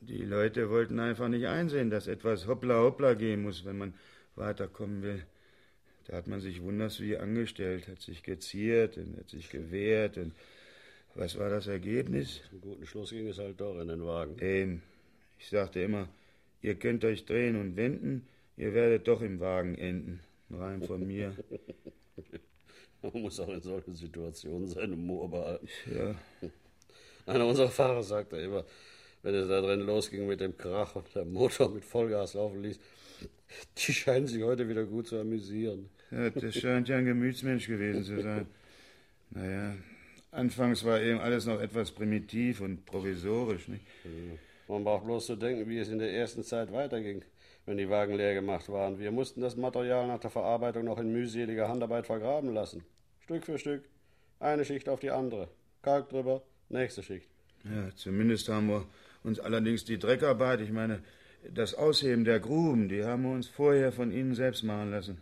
Die 0.00 0.22
Leute 0.22 0.70
wollten 0.70 1.00
einfach 1.00 1.28
nicht 1.28 1.46
einsehen, 1.46 1.90
dass 1.90 2.06
etwas 2.06 2.46
hoppla 2.46 2.80
hoppla 2.80 3.14
gehen 3.14 3.42
muss, 3.42 3.64
wenn 3.64 3.78
man 3.78 3.94
weiterkommen 4.34 5.02
will. 5.02 5.24
Da 6.06 6.16
hat 6.16 6.28
man 6.28 6.40
sich 6.40 6.62
wunders 6.62 7.00
wie 7.00 7.16
angestellt, 7.16 7.88
hat 7.88 8.00
sich 8.00 8.22
geziert 8.22 8.96
und 8.96 9.16
hat 9.16 9.28
sich 9.30 9.50
gewehrt 9.50 10.18
und 10.18 10.32
was 11.14 11.38
war 11.38 11.48
das 11.48 11.66
Ergebnis? 11.66 12.42
Zum 12.50 12.60
guten 12.60 12.86
Schluss 12.86 13.10
ging 13.10 13.26
es 13.26 13.38
halt 13.38 13.58
doch 13.60 13.80
in 13.80 13.88
den 13.88 14.04
Wagen. 14.04 14.38
Eben. 14.38 14.82
Ich 15.38 15.48
sagte 15.48 15.80
immer, 15.80 16.08
ihr 16.60 16.74
könnt 16.74 17.04
euch 17.04 17.24
drehen 17.24 17.56
und 17.56 17.76
wenden, 17.76 18.28
ihr 18.56 18.74
werdet 18.74 19.08
doch 19.08 19.22
im 19.22 19.40
Wagen 19.40 19.76
enden. 19.76 20.20
Rein 20.50 20.82
von 20.82 21.06
mir. 21.06 21.34
Man 23.02 23.22
muss 23.22 23.40
auch 23.40 23.48
in 23.48 23.62
solchen 23.62 23.94
Situationen 23.94 24.68
seinen 24.68 24.92
Humor 24.92 25.30
behalten. 25.30 25.68
Ja. 25.92 26.14
Einer 27.26 27.46
unserer 27.46 27.70
Fahrer 27.70 28.02
sagte 28.02 28.36
immer, 28.36 28.64
wenn 29.26 29.34
es 29.34 29.48
da 29.48 29.60
drin 29.60 29.80
losging 29.80 30.28
mit 30.28 30.40
dem 30.40 30.56
Krach 30.56 30.94
und 30.94 31.12
der 31.12 31.24
Motor 31.24 31.68
mit 31.70 31.84
Vollgas 31.84 32.34
laufen 32.34 32.62
ließ, 32.62 32.78
die 33.76 33.92
scheinen 33.92 34.28
sich 34.28 34.40
heute 34.44 34.68
wieder 34.68 34.84
gut 34.84 35.08
zu 35.08 35.18
amüsieren. 35.18 35.90
Ja, 36.12 36.30
das 36.30 36.54
scheint 36.54 36.88
ja 36.88 36.98
ein 36.98 37.06
Gemütsmensch 37.06 37.66
gewesen 37.66 38.04
zu 38.04 38.22
sein. 38.22 38.46
Naja, 39.30 39.74
anfangs 40.30 40.84
war 40.84 41.00
eben 41.00 41.18
alles 41.18 41.44
noch 41.44 41.60
etwas 41.60 41.90
primitiv 41.90 42.60
und 42.60 42.86
provisorisch, 42.86 43.66
nicht? 43.66 43.84
Man 44.68 44.84
braucht 44.84 45.04
bloß 45.04 45.26
zu 45.26 45.34
denken, 45.34 45.68
wie 45.68 45.78
es 45.78 45.88
in 45.88 45.98
der 45.98 46.12
ersten 46.12 46.44
Zeit 46.44 46.72
weiterging, 46.72 47.24
wenn 47.64 47.78
die 47.78 47.90
Wagen 47.90 48.14
leer 48.14 48.34
gemacht 48.34 48.68
waren. 48.68 49.00
Wir 49.00 49.10
mussten 49.10 49.40
das 49.40 49.56
Material 49.56 50.06
nach 50.06 50.20
der 50.20 50.30
Verarbeitung 50.30 50.84
noch 50.84 51.00
in 51.00 51.12
mühseliger 51.12 51.68
Handarbeit 51.68 52.06
vergraben 52.06 52.54
lassen. 52.54 52.84
Stück 53.24 53.44
für 53.44 53.58
Stück, 53.58 53.82
eine 54.38 54.64
Schicht 54.64 54.88
auf 54.88 55.00
die 55.00 55.10
andere. 55.10 55.48
Kalk 55.82 56.10
drüber, 56.10 56.42
nächste 56.68 57.02
Schicht. 57.02 57.26
Ja, 57.64 57.90
zumindest 57.96 58.48
haben 58.48 58.68
wir 58.68 58.86
uns 59.26 59.40
allerdings 59.40 59.84
die 59.84 59.98
Dreckarbeit, 59.98 60.60
ich 60.60 60.70
meine, 60.70 61.00
das 61.52 61.74
Ausheben 61.74 62.24
der 62.24 62.40
Gruben, 62.40 62.88
die 62.88 63.04
haben 63.04 63.22
wir 63.24 63.32
uns 63.32 63.48
vorher 63.48 63.92
von 63.92 64.10
Ihnen 64.10 64.34
selbst 64.34 64.62
machen 64.62 64.90
lassen. 64.90 65.20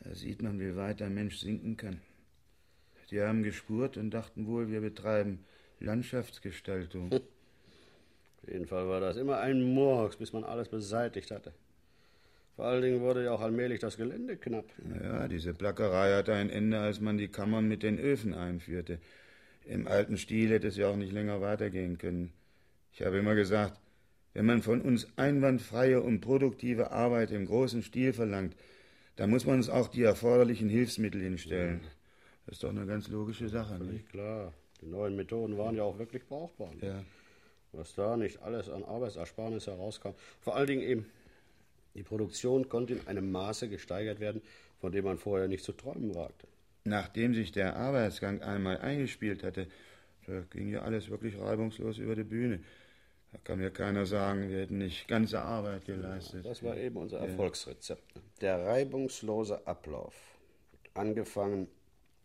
Da 0.00 0.14
sieht 0.14 0.42
man, 0.42 0.58
wie 0.58 0.74
weit 0.74 1.00
ein 1.02 1.14
Mensch 1.14 1.36
sinken 1.36 1.76
kann. 1.76 2.00
Die 3.10 3.20
haben 3.20 3.42
gespurt 3.42 3.96
und 3.96 4.10
dachten 4.10 4.46
wohl, 4.46 4.70
wir 4.70 4.80
betreiben 4.80 5.44
Landschaftsgestaltung. 5.80 7.12
Auf 7.12 8.48
jeden 8.50 8.66
Fall 8.66 8.88
war 8.88 9.00
das 9.00 9.16
immer 9.16 9.38
ein 9.38 9.62
Murks, 9.62 10.16
bis 10.16 10.32
man 10.32 10.42
alles 10.44 10.68
beseitigt 10.68 11.30
hatte. 11.30 11.52
Vor 12.56 12.64
allen 12.66 12.82
Dingen 12.82 13.00
wurde 13.00 13.24
ja 13.24 13.32
auch 13.32 13.40
allmählich 13.40 13.80
das 13.80 13.96
Gelände 13.96 14.36
knapp. 14.36 14.64
Ja, 15.02 15.28
diese 15.28 15.54
Plackerei 15.54 16.14
hatte 16.14 16.34
ein 16.34 16.50
Ende, 16.50 16.80
als 16.80 17.00
man 17.00 17.16
die 17.16 17.28
Kammern 17.28 17.68
mit 17.68 17.82
den 17.82 17.98
Öfen 17.98 18.34
einführte. 18.34 18.98
Im 19.64 19.86
alten 19.86 20.16
Stil 20.16 20.50
hätte 20.50 20.66
es 20.66 20.76
ja 20.76 20.88
auch 20.88 20.96
nicht 20.96 21.12
länger 21.12 21.40
weitergehen 21.40 21.98
können. 21.98 22.32
Ich 22.92 23.02
habe 23.02 23.18
immer 23.18 23.34
gesagt, 23.34 23.80
wenn 24.34 24.46
man 24.46 24.62
von 24.62 24.80
uns 24.80 25.06
einwandfreie 25.16 26.00
und 26.02 26.20
produktive 26.20 26.90
Arbeit 26.90 27.30
im 27.30 27.46
großen 27.46 27.82
Stil 27.82 28.12
verlangt, 28.12 28.56
dann 29.16 29.30
muss 29.30 29.44
man 29.44 29.56
uns 29.56 29.68
auch 29.68 29.88
die 29.88 30.02
erforderlichen 30.02 30.68
Hilfsmittel 30.68 31.20
hinstellen. 31.20 31.80
Das 32.46 32.56
ist 32.56 32.64
doch 32.64 32.70
eine 32.70 32.86
ganz 32.86 33.08
logische 33.08 33.48
Sache, 33.48 33.78
nicht? 33.78 33.92
Nicht 33.92 34.08
klar. 34.10 34.52
Die 34.80 34.86
neuen 34.86 35.16
Methoden 35.16 35.56
waren 35.58 35.76
ja 35.76 35.84
auch 35.84 35.98
wirklich 35.98 36.26
brauchbar. 36.26 36.70
Ja. 36.80 37.04
Was 37.72 37.94
da 37.94 38.16
nicht 38.16 38.42
alles 38.42 38.68
an 38.68 38.84
Arbeitsersparnis 38.84 39.66
herauskam. 39.66 40.10
Vor 40.40 40.56
allen 40.56 40.66
Dingen 40.66 40.82
eben, 40.82 41.06
die 41.94 42.02
Produktion 42.02 42.68
konnte 42.68 42.94
in 42.94 43.06
einem 43.06 43.30
Maße 43.30 43.68
gesteigert 43.68 44.20
werden, 44.20 44.42
von 44.80 44.92
dem 44.92 45.04
man 45.04 45.18
vorher 45.18 45.48
nicht 45.48 45.64
zu 45.64 45.72
träumen 45.72 46.14
wagte. 46.14 46.48
Nachdem 46.84 47.34
sich 47.34 47.52
der 47.52 47.76
Arbeitsgang 47.76 48.42
einmal 48.42 48.78
eingespielt 48.78 49.44
hatte, 49.44 49.68
da 50.26 50.40
ging 50.50 50.68
ja 50.68 50.82
alles 50.82 51.10
wirklich 51.10 51.38
reibungslos 51.38 51.98
über 51.98 52.16
die 52.16 52.24
Bühne. 52.24 52.60
Da 53.32 53.38
kann 53.44 53.58
mir 53.58 53.70
keiner 53.70 54.04
sagen, 54.04 54.50
wir 54.50 54.60
hätten 54.60 54.78
nicht 54.78 55.08
ganze 55.08 55.40
Arbeit 55.40 55.86
geleistet. 55.86 56.44
Das 56.44 56.62
war 56.62 56.76
eben 56.76 56.98
unser 56.98 57.18
Erfolgsrezept. 57.18 58.04
Der 58.42 58.66
reibungslose 58.66 59.66
Ablauf. 59.66 60.14
Angefangen 60.92 61.68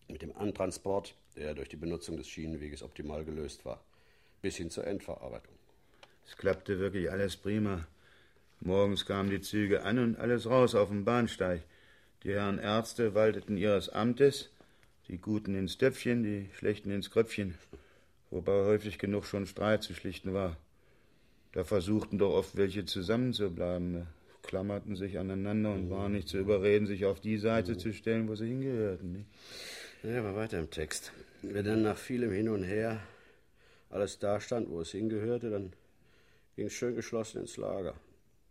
mit 0.10 0.22
dem 0.22 0.36
Antransport, 0.36 1.16
der 1.38 1.54
durch 1.54 1.70
die 1.70 1.78
Benutzung 1.78 2.18
des 2.18 2.28
Schienenweges 2.28 2.84
optimal 2.84 3.24
gelöst 3.24 3.64
war, 3.64 3.82
bis 4.42 4.58
hin 4.58 4.70
zur 4.70 4.86
Endverarbeitung. 4.86 5.56
Es 6.26 6.36
klappte 6.36 6.80
wirklich 6.80 7.10
alles 7.10 7.38
prima. 7.38 7.88
Morgens 8.60 9.06
kamen 9.06 9.30
die 9.30 9.40
Züge 9.40 9.84
an 9.84 10.00
und 10.00 10.18
alles 10.18 10.50
raus 10.50 10.76
auf 10.76 10.90
dem 10.90 11.06
Bahnsteig. 11.06 11.62
Die 12.24 12.34
Herren 12.34 12.60
Ärzte 12.60 13.14
walteten 13.14 13.56
ihres 13.56 13.88
Amtes, 13.88 14.50
die 15.08 15.20
Guten 15.20 15.56
ins 15.56 15.78
Töpfchen, 15.78 16.24
die 16.24 16.50
Schlechten 16.54 16.92
ins 16.92 17.12
Kröpfchen, 17.12 17.58
wobei 18.30 18.66
häufig 18.66 18.98
genug 18.98 19.26
schon 19.26 19.46
Streit 19.46 19.84
zu 19.84 19.94
schlichten 19.94 20.34
war. 20.34 20.58
Da 21.54 21.64
versuchten 21.64 22.18
doch 22.18 22.34
oft 22.34 22.58
welche 22.58 22.86
zusammenzubleiben, 22.86 24.08
klammerten 24.44 24.96
sich 24.96 25.18
aneinander 25.18 25.74
und 25.74 25.90
waren 25.90 26.12
nicht 26.12 26.28
zu 26.28 26.38
überreden, 26.38 26.88
sich 26.88 27.06
auf 27.06 27.20
die 27.20 27.38
Seite 27.38 27.78
zu 27.78 27.94
stellen, 27.94 28.28
wo 28.28 28.36
sie 28.36 28.48
hingehörten. 28.48 29.12
Nicht? 29.14 29.28
Ja, 30.04 30.20
aber 30.20 30.36
weiter 30.36 30.60
im 30.60 30.70
Text. 30.70 31.12
Wenn 31.42 31.66
dann 31.66 31.82
nach 31.82 31.98
vielem 31.98 32.32
Hin 32.32 32.50
und 32.50 32.64
Her 32.64 33.00
alles 33.90 34.20
da 34.20 34.40
stand, 34.40 34.70
wo 34.70 34.82
es 34.82 34.92
hingehörte, 34.92 35.50
dann 35.50 35.74
ging 36.56 36.68
es 36.68 36.74
schön 36.74 36.96
geschlossen 36.96 37.42
ins 37.42 37.58
Lager. 37.58 37.96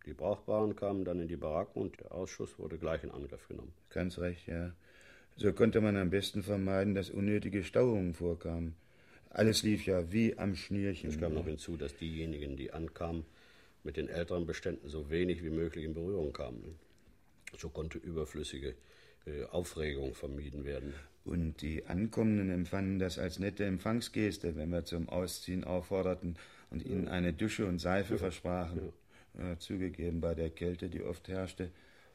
Die 0.06 0.14
Brauchbaren 0.14 0.76
kamen 0.76 1.04
dann 1.04 1.20
in 1.20 1.28
die 1.28 1.37
Baracken 1.37 1.82
und 1.82 2.00
der 2.00 2.12
Ausschuss 2.12 2.59
wurde 2.59 2.78
gleich 2.78 3.02
in 3.02 3.11
Angriff 3.11 3.48
genommen. 3.48 3.72
Ganz 3.90 4.18
recht, 4.18 4.46
ja. 4.46 4.72
So 5.37 5.52
konnte 5.52 5.80
man 5.80 5.96
am 5.96 6.11
besten 6.11 6.42
vermeiden, 6.42 6.94
dass 6.94 7.11
unnötige 7.11 7.64
Stauungen 7.64 8.14
vorkamen. 8.14 8.74
Alles 9.30 9.62
lief 9.62 9.84
ja 9.86 10.10
wie 10.12 10.38
am 10.38 10.56
Schnürchen. 10.56 11.10
Es 11.10 11.18
kam 11.18 11.34
noch 11.34 11.46
hinzu, 11.46 11.76
dass 11.76 11.96
diejenigen, 11.96 12.56
die 12.56 12.72
ankamen, 12.72 13.24
mit 13.84 13.96
den 13.96 14.08
älteren 14.08 14.46
Beständen 14.46 14.88
so 14.88 15.10
wenig 15.10 15.44
wie 15.44 15.50
möglich 15.50 15.84
in 15.84 15.94
Berührung 15.94 16.32
kamen. 16.32 16.78
So 17.56 17.68
konnte 17.68 17.98
überflüssige 17.98 18.74
äh, 19.26 19.44
Aufregung 19.44 20.14
vermieden 20.14 20.64
werden. 20.64 20.94
Und 21.24 21.60
die 21.60 21.86
Ankommenden 21.86 22.50
empfanden 22.50 22.98
das 22.98 23.18
als 23.18 23.38
nette 23.38 23.64
Empfangsgeste, 23.64 24.56
wenn 24.56 24.70
wir 24.70 24.84
zum 24.84 25.08
Ausziehen 25.08 25.64
aufforderten 25.64 26.36
und 26.70 26.84
ihnen 26.84 27.08
eine 27.08 27.32
Dusche 27.32 27.66
und 27.66 27.80
Seife 27.80 28.18
versprachen. 28.18 28.92
Ja, 29.38 29.58
zugegeben, 29.58 30.20
bei 30.20 30.34
der 30.34 30.50
Kälte, 30.50 30.88
die 30.88 31.02
oft 31.02 31.28
herrschte, 31.28 31.70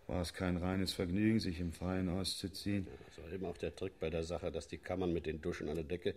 war 0.08 0.22
es 0.22 0.34
kein 0.34 0.58
reines 0.58 0.94
Vergnügen, 0.94 1.40
sich 1.40 1.60
im 1.60 1.72
Freien 1.72 2.10
auszuziehen. 2.10 2.88
Das 3.08 3.24
war 3.24 3.32
eben 3.32 3.46
auch 3.46 3.58
der 3.58 3.76
Trick 3.76 4.00
bei 4.00 4.10
der 4.10 4.24
Sache, 4.24 4.52
dass 4.52 4.68
die 4.68 4.78
Kammern 4.78 5.14
mit 5.14 5.26
den 5.26 5.42
Duschen 5.42 5.70
an 5.70 5.76
der 5.76 5.84
Decke 5.84 6.16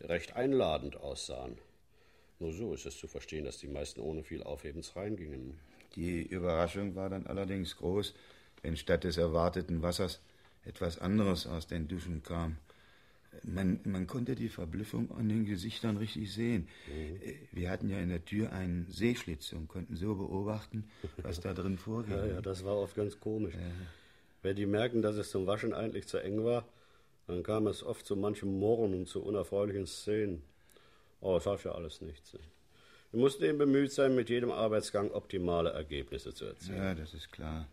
recht 0.00 0.36
einladend 0.36 0.96
aussahen. 0.96 1.58
Nur 2.38 2.52
so 2.52 2.74
ist 2.74 2.86
es 2.86 2.98
zu 2.98 3.06
verstehen, 3.06 3.44
dass 3.44 3.58
die 3.58 3.68
meisten 3.68 4.00
ohne 4.00 4.24
viel 4.24 4.42
Aufhebens 4.42 4.96
reingingen. 4.96 5.58
Die 5.94 6.22
Überraschung 6.22 6.96
war 6.96 7.08
dann 7.08 7.26
allerdings 7.26 7.76
groß, 7.76 8.14
wenn 8.62 8.76
statt 8.76 9.04
des 9.04 9.16
erwarteten 9.16 9.82
Wassers 9.82 10.20
etwas 10.64 10.98
anderes 10.98 11.46
aus 11.46 11.66
den 11.66 11.88
Duschen 11.88 12.22
kam. 12.22 12.56
Man, 13.44 13.80
man 13.84 14.06
konnte 14.06 14.34
die 14.34 14.48
Verblüffung 14.48 15.10
an 15.12 15.28
den 15.28 15.46
Gesichtern 15.46 15.96
richtig 15.96 16.32
sehen. 16.32 16.68
Wir 17.50 17.70
hatten 17.70 17.88
ja 17.88 17.98
in 17.98 18.10
der 18.10 18.24
Tür 18.24 18.52
einen 18.52 18.86
Seeschlitz 18.90 19.52
und 19.52 19.68
konnten 19.68 19.96
so 19.96 20.14
beobachten, 20.14 20.90
was 21.16 21.40
da 21.40 21.54
drin 21.54 21.78
vorging. 21.78 22.14
Ja, 22.14 22.26
ja, 22.26 22.40
das 22.42 22.64
war 22.64 22.76
oft 22.76 22.94
ganz 22.94 23.18
komisch. 23.20 23.54
Wenn 24.42 24.56
die 24.56 24.66
merken, 24.66 25.00
dass 25.00 25.16
es 25.16 25.30
zum 25.30 25.46
Waschen 25.46 25.72
eigentlich 25.72 26.06
zu 26.08 26.18
eng 26.18 26.44
war, 26.44 26.66
dann 27.26 27.42
kam 27.42 27.66
es 27.66 27.82
oft 27.82 28.06
zu 28.06 28.16
manchem 28.16 28.58
Murren 28.58 28.94
und 28.94 29.08
zu 29.08 29.22
unerfreulichen 29.22 29.86
Szenen. 29.86 30.42
Aber 31.20 31.36
es 31.36 31.46
half 31.46 31.64
ja 31.64 31.72
alles 31.72 32.00
nichts. 32.00 32.36
Wir 33.12 33.20
mussten 33.20 33.44
eben 33.44 33.58
bemüht 33.58 33.92
sein, 33.92 34.14
mit 34.14 34.30
jedem 34.30 34.50
Arbeitsgang 34.50 35.10
optimale 35.10 35.70
Ergebnisse 35.70 36.34
zu 36.34 36.46
erzielen. 36.46 36.78
Ja, 36.78 36.94
das 36.94 37.14
ist 37.14 37.30
klar. 37.30 37.68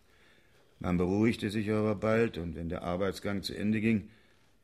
Man 0.80 0.98
beruhigte 0.98 1.50
sich 1.50 1.72
aber 1.72 1.96
bald, 1.96 2.38
und 2.38 2.56
wenn 2.56 2.70
der 2.70 2.84
Arbeitsgang 2.84 3.42
zu 3.44 3.54
Ende 3.54 3.82
ging, 3.82 4.10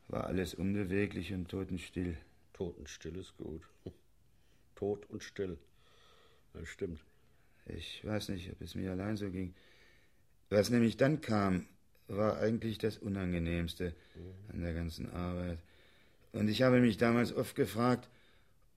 war 0.07 0.25
alles 0.25 0.53
unbeweglich 0.53 1.33
und 1.33 1.49
totenstill. 1.49 2.17
Totenstill 2.53 3.17
ist 3.17 3.35
gut. 3.37 3.61
Tot 4.75 5.09
und 5.09 5.23
still. 5.23 5.57
Das 6.53 6.67
stimmt. 6.67 6.99
Ich 7.65 8.05
weiß 8.05 8.29
nicht, 8.29 8.51
ob 8.51 8.61
es 8.61 8.75
mir 8.75 8.91
allein 8.91 9.17
so 9.17 9.29
ging. 9.29 9.55
Was 10.49 10.69
nämlich 10.69 10.95
dann 10.97 11.21
kam, 11.21 11.65
war 12.07 12.37
eigentlich 12.37 12.77
das 12.77 12.97
Unangenehmste 12.97 13.93
an 14.51 14.61
der 14.61 14.73
ganzen 14.73 15.11
Arbeit. 15.11 15.59
Und 16.33 16.49
ich 16.49 16.61
habe 16.61 16.79
mich 16.79 16.97
damals 16.97 17.33
oft 17.33 17.55
gefragt, 17.55 18.09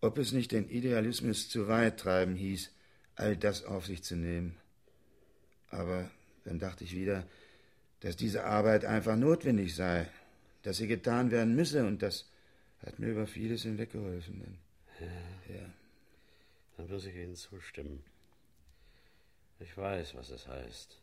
ob 0.00 0.18
es 0.18 0.32
nicht 0.32 0.52
den 0.52 0.68
Idealismus 0.68 1.48
zu 1.48 1.68
weit 1.68 1.98
treiben 1.98 2.36
hieß, 2.36 2.70
all 3.16 3.36
das 3.36 3.64
auf 3.64 3.86
sich 3.86 4.02
zu 4.02 4.16
nehmen. 4.16 4.56
Aber 5.70 6.10
dann 6.44 6.58
dachte 6.58 6.84
ich 6.84 6.94
wieder, 6.94 7.26
dass 8.00 8.16
diese 8.16 8.44
Arbeit 8.44 8.84
einfach 8.84 9.16
notwendig 9.16 9.74
sei, 9.74 10.08
dass 10.62 10.76
sie 10.76 10.86
getan 10.86 11.30
werden 11.30 11.56
müsse, 11.56 11.84
und 11.84 12.02
das 12.02 12.26
hat 12.84 12.98
mir 12.98 13.08
über 13.08 13.26
vieles 13.26 13.62
hinweggeholfen. 13.62 14.40
Denn, 14.40 14.58
ja. 15.54 15.66
Dann 16.76 16.88
muss 16.88 17.04
ich 17.04 17.16
Ihnen 17.16 17.34
zustimmen. 17.34 18.04
Ich 19.58 19.76
weiß, 19.76 20.14
was 20.14 20.30
es 20.30 20.46
heißt, 20.46 20.96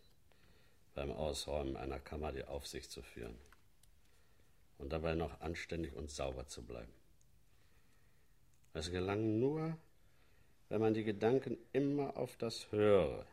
beim 0.96 1.12
Ausräumen 1.12 1.76
einer 1.76 2.00
Kammer 2.00 2.32
die 2.32 2.46
Aufsicht 2.46 2.90
zu 2.90 3.02
führen 3.02 3.36
und 4.78 4.92
dabei 4.92 5.16
noch 5.16 5.42
anständig 5.42 5.94
und 5.94 6.10
sauber 6.10 6.48
zu 6.48 6.64
bleiben. 6.64 6.92
Es 8.74 8.92
gelang 8.92 9.40
nur, 9.40 9.78
wenn 10.70 10.82
man 10.82 10.94
die 10.94 11.04
Gedanken 11.04 11.58
immer 11.72 12.18
auf 12.18 12.36
das 12.38 12.72
Höhere, 12.72 13.26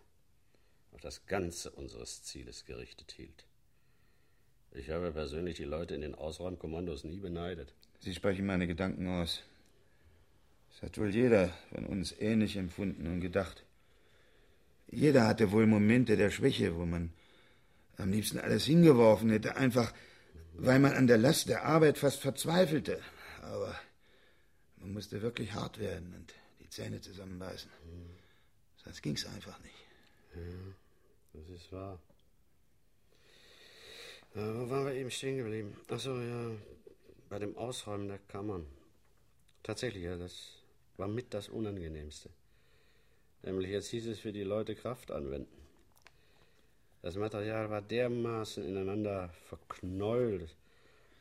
auf 0.92 1.00
das 1.00 1.26
Ganze 1.26 1.70
unseres 1.70 2.22
Zieles 2.22 2.64
gerichtet 2.64 3.12
hielt. 3.12 3.46
Ich 4.72 4.90
habe 4.90 5.12
persönlich 5.12 5.56
die 5.56 5.64
Leute 5.64 5.94
in 5.94 6.00
den 6.00 6.14
Ausräumkommandos 6.14 7.04
nie 7.04 7.18
beneidet. 7.18 7.74
Sie 8.00 8.14
sprechen 8.14 8.46
meine 8.46 8.66
Gedanken 8.66 9.06
aus. 9.08 9.42
Das 10.70 10.82
hat 10.82 10.98
wohl 10.98 11.10
jeder 11.10 11.48
von 11.74 11.86
uns 11.86 12.12
ähnlich 12.18 12.56
empfunden 12.56 13.06
und 13.06 13.20
gedacht. 13.20 13.64
Jeder 14.90 15.26
hatte 15.26 15.52
wohl 15.52 15.66
Momente 15.66 16.16
der 16.16 16.30
Schwäche, 16.30 16.76
wo 16.76 16.86
man 16.86 17.12
am 18.02 18.10
liebsten 18.10 18.38
alles 18.38 18.64
hingeworfen 18.64 19.30
hätte, 19.30 19.56
einfach 19.56 19.92
weil 20.54 20.78
man 20.78 20.92
an 20.92 21.06
der 21.06 21.18
Last 21.18 21.48
der 21.48 21.64
Arbeit 21.64 21.98
fast 21.98 22.20
verzweifelte. 22.20 23.00
Aber 23.42 23.74
man 24.76 24.92
musste 24.92 25.22
wirklich 25.22 25.54
hart 25.54 25.78
werden 25.78 26.14
und 26.14 26.34
die 26.60 26.68
Zähne 26.68 27.00
zusammenbeißen. 27.00 27.70
Sonst 28.84 29.02
ging's 29.02 29.26
einfach 29.26 29.58
nicht. 29.60 29.74
Das 31.32 31.48
ist 31.48 31.72
wahr. 31.72 31.98
Äh, 34.34 34.40
wo 34.40 34.70
waren 34.70 34.86
wir 34.86 34.94
eben 34.94 35.10
stehen 35.10 35.36
geblieben? 35.36 35.76
Achso, 35.88 36.18
ja. 36.20 36.50
bei 37.28 37.38
dem 37.38 37.56
Ausräumen 37.56 38.08
der 38.08 38.18
Kammern. 38.18 38.66
Tatsächlich, 39.62 40.04
ja, 40.04 40.16
das 40.16 40.62
war 40.96 41.08
mit 41.08 41.32
das 41.34 41.48
Unangenehmste. 41.48 42.30
Nämlich 43.42 43.70
jetzt 43.70 43.88
hieß 43.88 44.06
es 44.06 44.18
für 44.18 44.32
die 44.32 44.42
Leute 44.42 44.74
Kraft 44.74 45.10
anwenden. 45.10 45.61
Das 47.02 47.16
Material 47.16 47.68
war 47.68 47.82
dermaßen 47.82 48.64
ineinander 48.64 49.30
verknäult, 49.48 50.54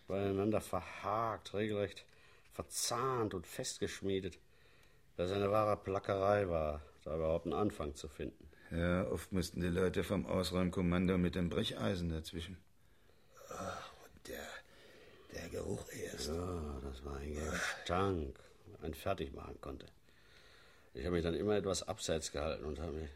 war 0.07 0.19
ineinander 0.19 0.61
verhakt, 0.61 1.55
regelrecht 1.55 2.05
verzahnt 2.53 3.33
und 3.33 3.47
festgeschmiedet, 3.47 4.37
dass 5.17 5.31
es 5.31 5.35
eine 5.35 5.51
wahre 5.51 5.77
Plackerei 5.77 6.47
war, 6.49 6.81
da 7.03 7.15
überhaupt 7.15 7.47
einen 7.47 7.55
Anfang 7.55 7.95
zu 7.95 8.07
finden. 8.07 8.47
Ja, 8.69 9.07
oft 9.07 9.31
mussten 9.31 9.61
die 9.61 9.69
Leute 9.69 10.03
vom 10.03 10.27
Ausräumkommando 10.27 11.17
mit 11.17 11.33
dem 11.33 11.49
Brecheisen 11.49 12.09
dazwischen. 12.09 12.57
Ach, 13.49 13.91
und 14.03 14.27
der, 14.27 14.47
der 15.33 15.49
Geruch 15.49 15.85
erst. 15.91 16.27
Ja, 16.27 16.79
das 16.83 17.03
war 17.03 17.17
ein 17.17 17.33
Gestank, 17.33 18.39
ein 18.83 18.93
fertig 18.93 19.33
machen 19.33 19.59
konnte. 19.59 19.87
Ich 20.93 21.05
habe 21.05 21.15
mich 21.15 21.23
dann 21.23 21.33
immer 21.33 21.55
etwas 21.55 21.87
abseits 21.87 22.31
gehalten 22.31 22.65
und 22.65 22.79
habe 22.79 22.91
mir, 22.91 23.09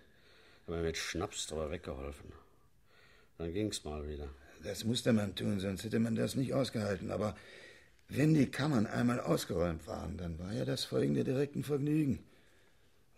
hab 0.64 0.70
mir 0.70 0.82
mit 0.82 0.98
Schnaps 0.98 1.46
drüber 1.48 1.70
weggeholfen. 1.70 2.34
Dann 3.38 3.54
ging's 3.54 3.84
mal 3.84 4.08
wieder. 4.08 4.30
Das 4.64 4.84
musste 4.84 5.14
man 5.14 5.36
tun, 5.36 5.60
sonst 5.60 5.84
hätte 5.84 6.00
man 6.00 6.16
das 6.16 6.36
nicht 6.36 6.54
ausgehalten. 6.54 7.12
Aber 7.12 7.36
wenn 8.08 8.34
die 8.34 8.50
Kammern 8.50 8.88
einmal 8.88 9.20
ausgeräumt 9.20 9.86
waren, 9.88 10.18
dann 10.18 10.40
war 10.40 10.54
ja 10.54 10.66
das 10.66 10.86
folgende 10.86 11.24
direkt 11.24 11.56
ein 11.56 11.64
Vergnügen. 11.64 12.24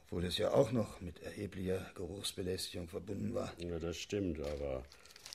Obwohl 0.06 0.26
es 0.26 0.38
ja 0.38 0.52
auch 0.52 0.72
noch 0.72 1.02
mit 1.02 1.22
erheblicher 1.22 1.92
Geruchsbelästigung 1.96 2.88
verbunden 2.88 3.34
war. 3.34 3.52
Ja, 3.58 3.78
das 3.78 3.98
stimmt, 3.98 4.40
aber 4.40 4.84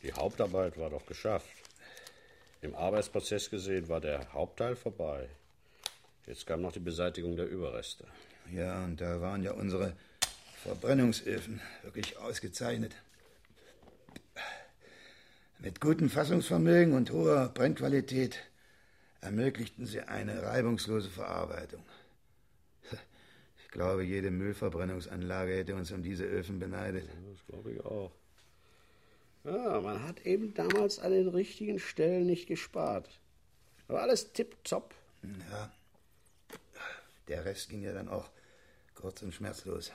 die 0.03 0.12
Hauptarbeit 0.12 0.78
war 0.78 0.91
doch 0.91 1.05
geschafft. 1.07 1.49
Im 2.62 2.74
Arbeitsprozess 2.74 3.51
gesehen 3.51 3.89
war 3.89 4.01
der 4.01 4.33
Hauptteil 4.33 4.76
vorbei. 4.76 5.28
Jetzt 6.26 6.47
kam 6.47 6.62
noch 6.62 6.72
die 6.72 6.80
Beseitigung 6.80 7.37
der 7.37 7.49
Überreste. 7.49 8.05
Ja, 8.53 8.85
und 8.85 9.01
da 9.01 9.20
waren 9.20 9.43
ja 9.43 9.53
unsere 9.53 9.95
Verbrennungsöfen 10.62 11.61
wirklich 11.83 12.16
ausgezeichnet. 12.16 12.95
Mit 15.63 15.81
gutem 15.81 16.11
Fassungsvermögen 16.11 16.93
und 16.93 17.13
hoher 17.13 17.49
Brennqualität 17.51 18.37
ermöglichten 19.21 19.87
sie 19.87 20.01
eine 20.01 20.43
reibungslose 20.43 21.09
Verarbeitung. 21.09 21.85
Ich 23.63 23.69
glaube, 23.71 24.03
jede 24.03 24.33
Müllverbrennungsanlage 24.33 25.55
hätte 25.55 25.77
uns 25.77 25.93
um 25.93 26.03
diese 26.03 26.25
Öfen 26.25 26.59
beneidet. 26.59 27.09
Das 27.31 27.47
glaube 27.47 27.75
ich 27.75 27.81
auch. 27.85 28.11
Ja, 29.45 29.81
man 29.81 30.03
hat 30.03 30.27
eben 30.27 30.53
damals 30.53 30.99
an 30.99 31.13
den 31.13 31.29
richtigen 31.29 31.79
Stellen 31.79 32.27
nicht 32.27 32.49
gespart. 32.49 33.09
Aber 33.87 34.03
alles 34.03 34.33
tipptopp. 34.33 34.93
Ja. 35.23 35.73
Der 37.29 37.45
Rest 37.45 37.69
ging 37.69 37.83
ja 37.83 37.93
dann 37.93 38.09
auch 38.09 38.29
kurz 38.97 39.23
und 39.23 39.33
schmerzlos. 39.33 39.93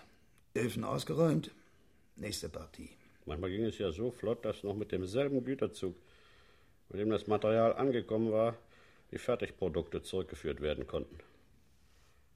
Öfen 0.55 0.85
ausgeräumt, 0.85 1.51
nächste 2.15 2.47
Partie. 2.47 2.96
Manchmal 3.27 3.49
ging 3.49 3.65
es 3.65 3.77
ja 3.77 3.91
so 3.91 4.09
flott, 4.09 4.45
dass 4.45 4.63
noch 4.63 4.73
mit 4.73 4.93
demselben 4.93 5.43
Güterzug, 5.43 5.95
mit 6.89 7.01
dem 7.01 7.09
das 7.09 7.27
Material 7.27 7.73
angekommen 7.73 8.31
war, 8.31 8.55
die 9.11 9.17
Fertigprodukte 9.17 10.01
zurückgeführt 10.01 10.61
werden 10.61 10.87
konnten. 10.87 11.17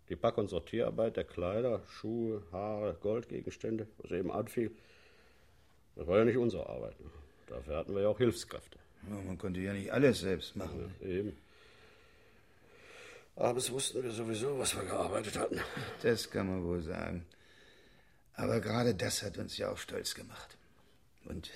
Die 0.09 0.17
Pack- 0.17 0.37
und 0.37 0.49
Sortierarbeit 0.49 1.15
der 1.15 1.23
Kleider, 1.23 1.81
Schuhe, 1.87 2.43
Haare, 2.51 2.97
Goldgegenstände, 2.99 3.87
was 3.99 4.11
eben 4.11 4.31
anfiel, 4.31 4.71
das 5.95 6.07
war 6.07 6.17
ja 6.17 6.25
nicht 6.25 6.37
unsere 6.37 6.67
Arbeit. 6.67 6.95
Dafür 7.47 7.77
hatten 7.77 7.95
wir 7.95 8.01
ja 8.01 8.09
auch 8.09 8.17
Hilfskräfte. 8.17 8.77
Ja, 9.09 9.15
man 9.15 9.37
konnte 9.37 9.61
ja 9.61 9.71
nicht 9.71 9.93
alles 9.93 10.19
selbst 10.19 10.57
machen. 10.57 10.93
Ja, 10.99 11.07
eben. 11.07 11.37
Abends 13.37 13.71
wussten 13.71 14.03
wir 14.03 14.11
sowieso, 14.11 14.59
was 14.59 14.75
wir 14.75 14.83
gearbeitet 14.83 15.39
hatten. 15.39 15.61
Das 16.01 16.29
kann 16.29 16.47
man 16.47 16.65
wohl 16.65 16.81
sagen. 16.81 17.25
Aber 18.35 18.59
gerade 18.59 18.93
das 18.93 19.23
hat 19.23 19.37
uns 19.37 19.57
ja 19.57 19.71
auch 19.71 19.77
stolz 19.77 20.13
gemacht. 20.13 20.57
Und 21.25 21.51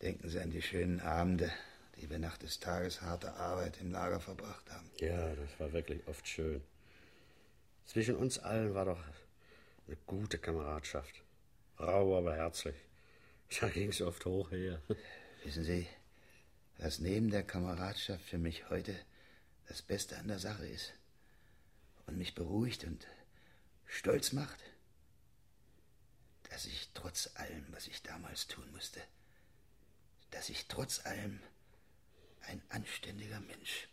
denken 0.00 0.28
Sie 0.28 0.40
an 0.40 0.50
die 0.50 0.62
schönen 0.62 1.00
Abende, 1.00 1.50
die 1.96 2.10
wir 2.10 2.18
nach 2.18 2.38
des 2.38 2.60
Tages 2.60 3.02
harter 3.02 3.36
Arbeit 3.36 3.78
im 3.80 3.92
Lager 3.92 4.20
verbracht 4.20 4.70
haben. 4.70 4.90
Ja, 4.98 5.34
das 5.34 5.58
war 5.58 5.72
wirklich 5.72 6.06
oft 6.06 6.26
schön. 6.26 6.62
Zwischen 7.86 8.16
uns 8.16 8.38
allen 8.38 8.74
war 8.74 8.86
doch 8.86 9.02
eine 9.86 9.96
gute 10.06 10.38
Kameradschaft. 10.38 11.22
Rau, 11.78 12.18
aber 12.18 12.36
herzlich. 12.36 12.76
Da 13.60 13.68
ging 13.68 13.90
es 13.90 14.00
oft 14.00 14.24
hoch 14.24 14.50
her. 14.50 14.80
Wissen 15.44 15.62
Sie, 15.62 15.86
was 16.78 17.00
neben 17.00 17.30
der 17.30 17.42
Kameradschaft 17.42 18.24
für 18.24 18.38
mich 18.38 18.70
heute 18.70 18.94
das 19.68 19.82
Beste 19.82 20.16
an 20.16 20.28
der 20.28 20.38
Sache 20.38 20.66
ist 20.66 20.94
und 22.06 22.16
mich 22.16 22.34
beruhigt 22.34 22.84
und 22.84 23.06
stolz 23.84 24.32
macht? 24.32 24.58
Dass 26.52 26.66
ich 26.66 26.90
trotz 26.92 27.30
allem, 27.34 27.64
was 27.70 27.86
ich 27.86 28.02
damals 28.02 28.46
tun 28.46 28.70
musste, 28.72 29.00
dass 30.30 30.50
ich 30.50 30.66
trotz 30.66 31.04
allem 31.06 31.40
ein 32.42 32.60
anständiger 32.68 33.40
Mensch 33.40 33.88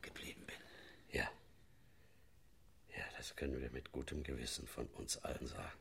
geblieben 0.00 0.44
bin. 0.46 0.56
Ja. 1.10 1.30
Ja, 2.96 3.04
das 3.18 3.36
können 3.36 3.60
wir 3.60 3.70
mit 3.70 3.92
gutem 3.92 4.22
Gewissen 4.22 4.66
von 4.66 4.86
uns 4.88 5.18
allen 5.18 5.46
sagen. 5.46 5.78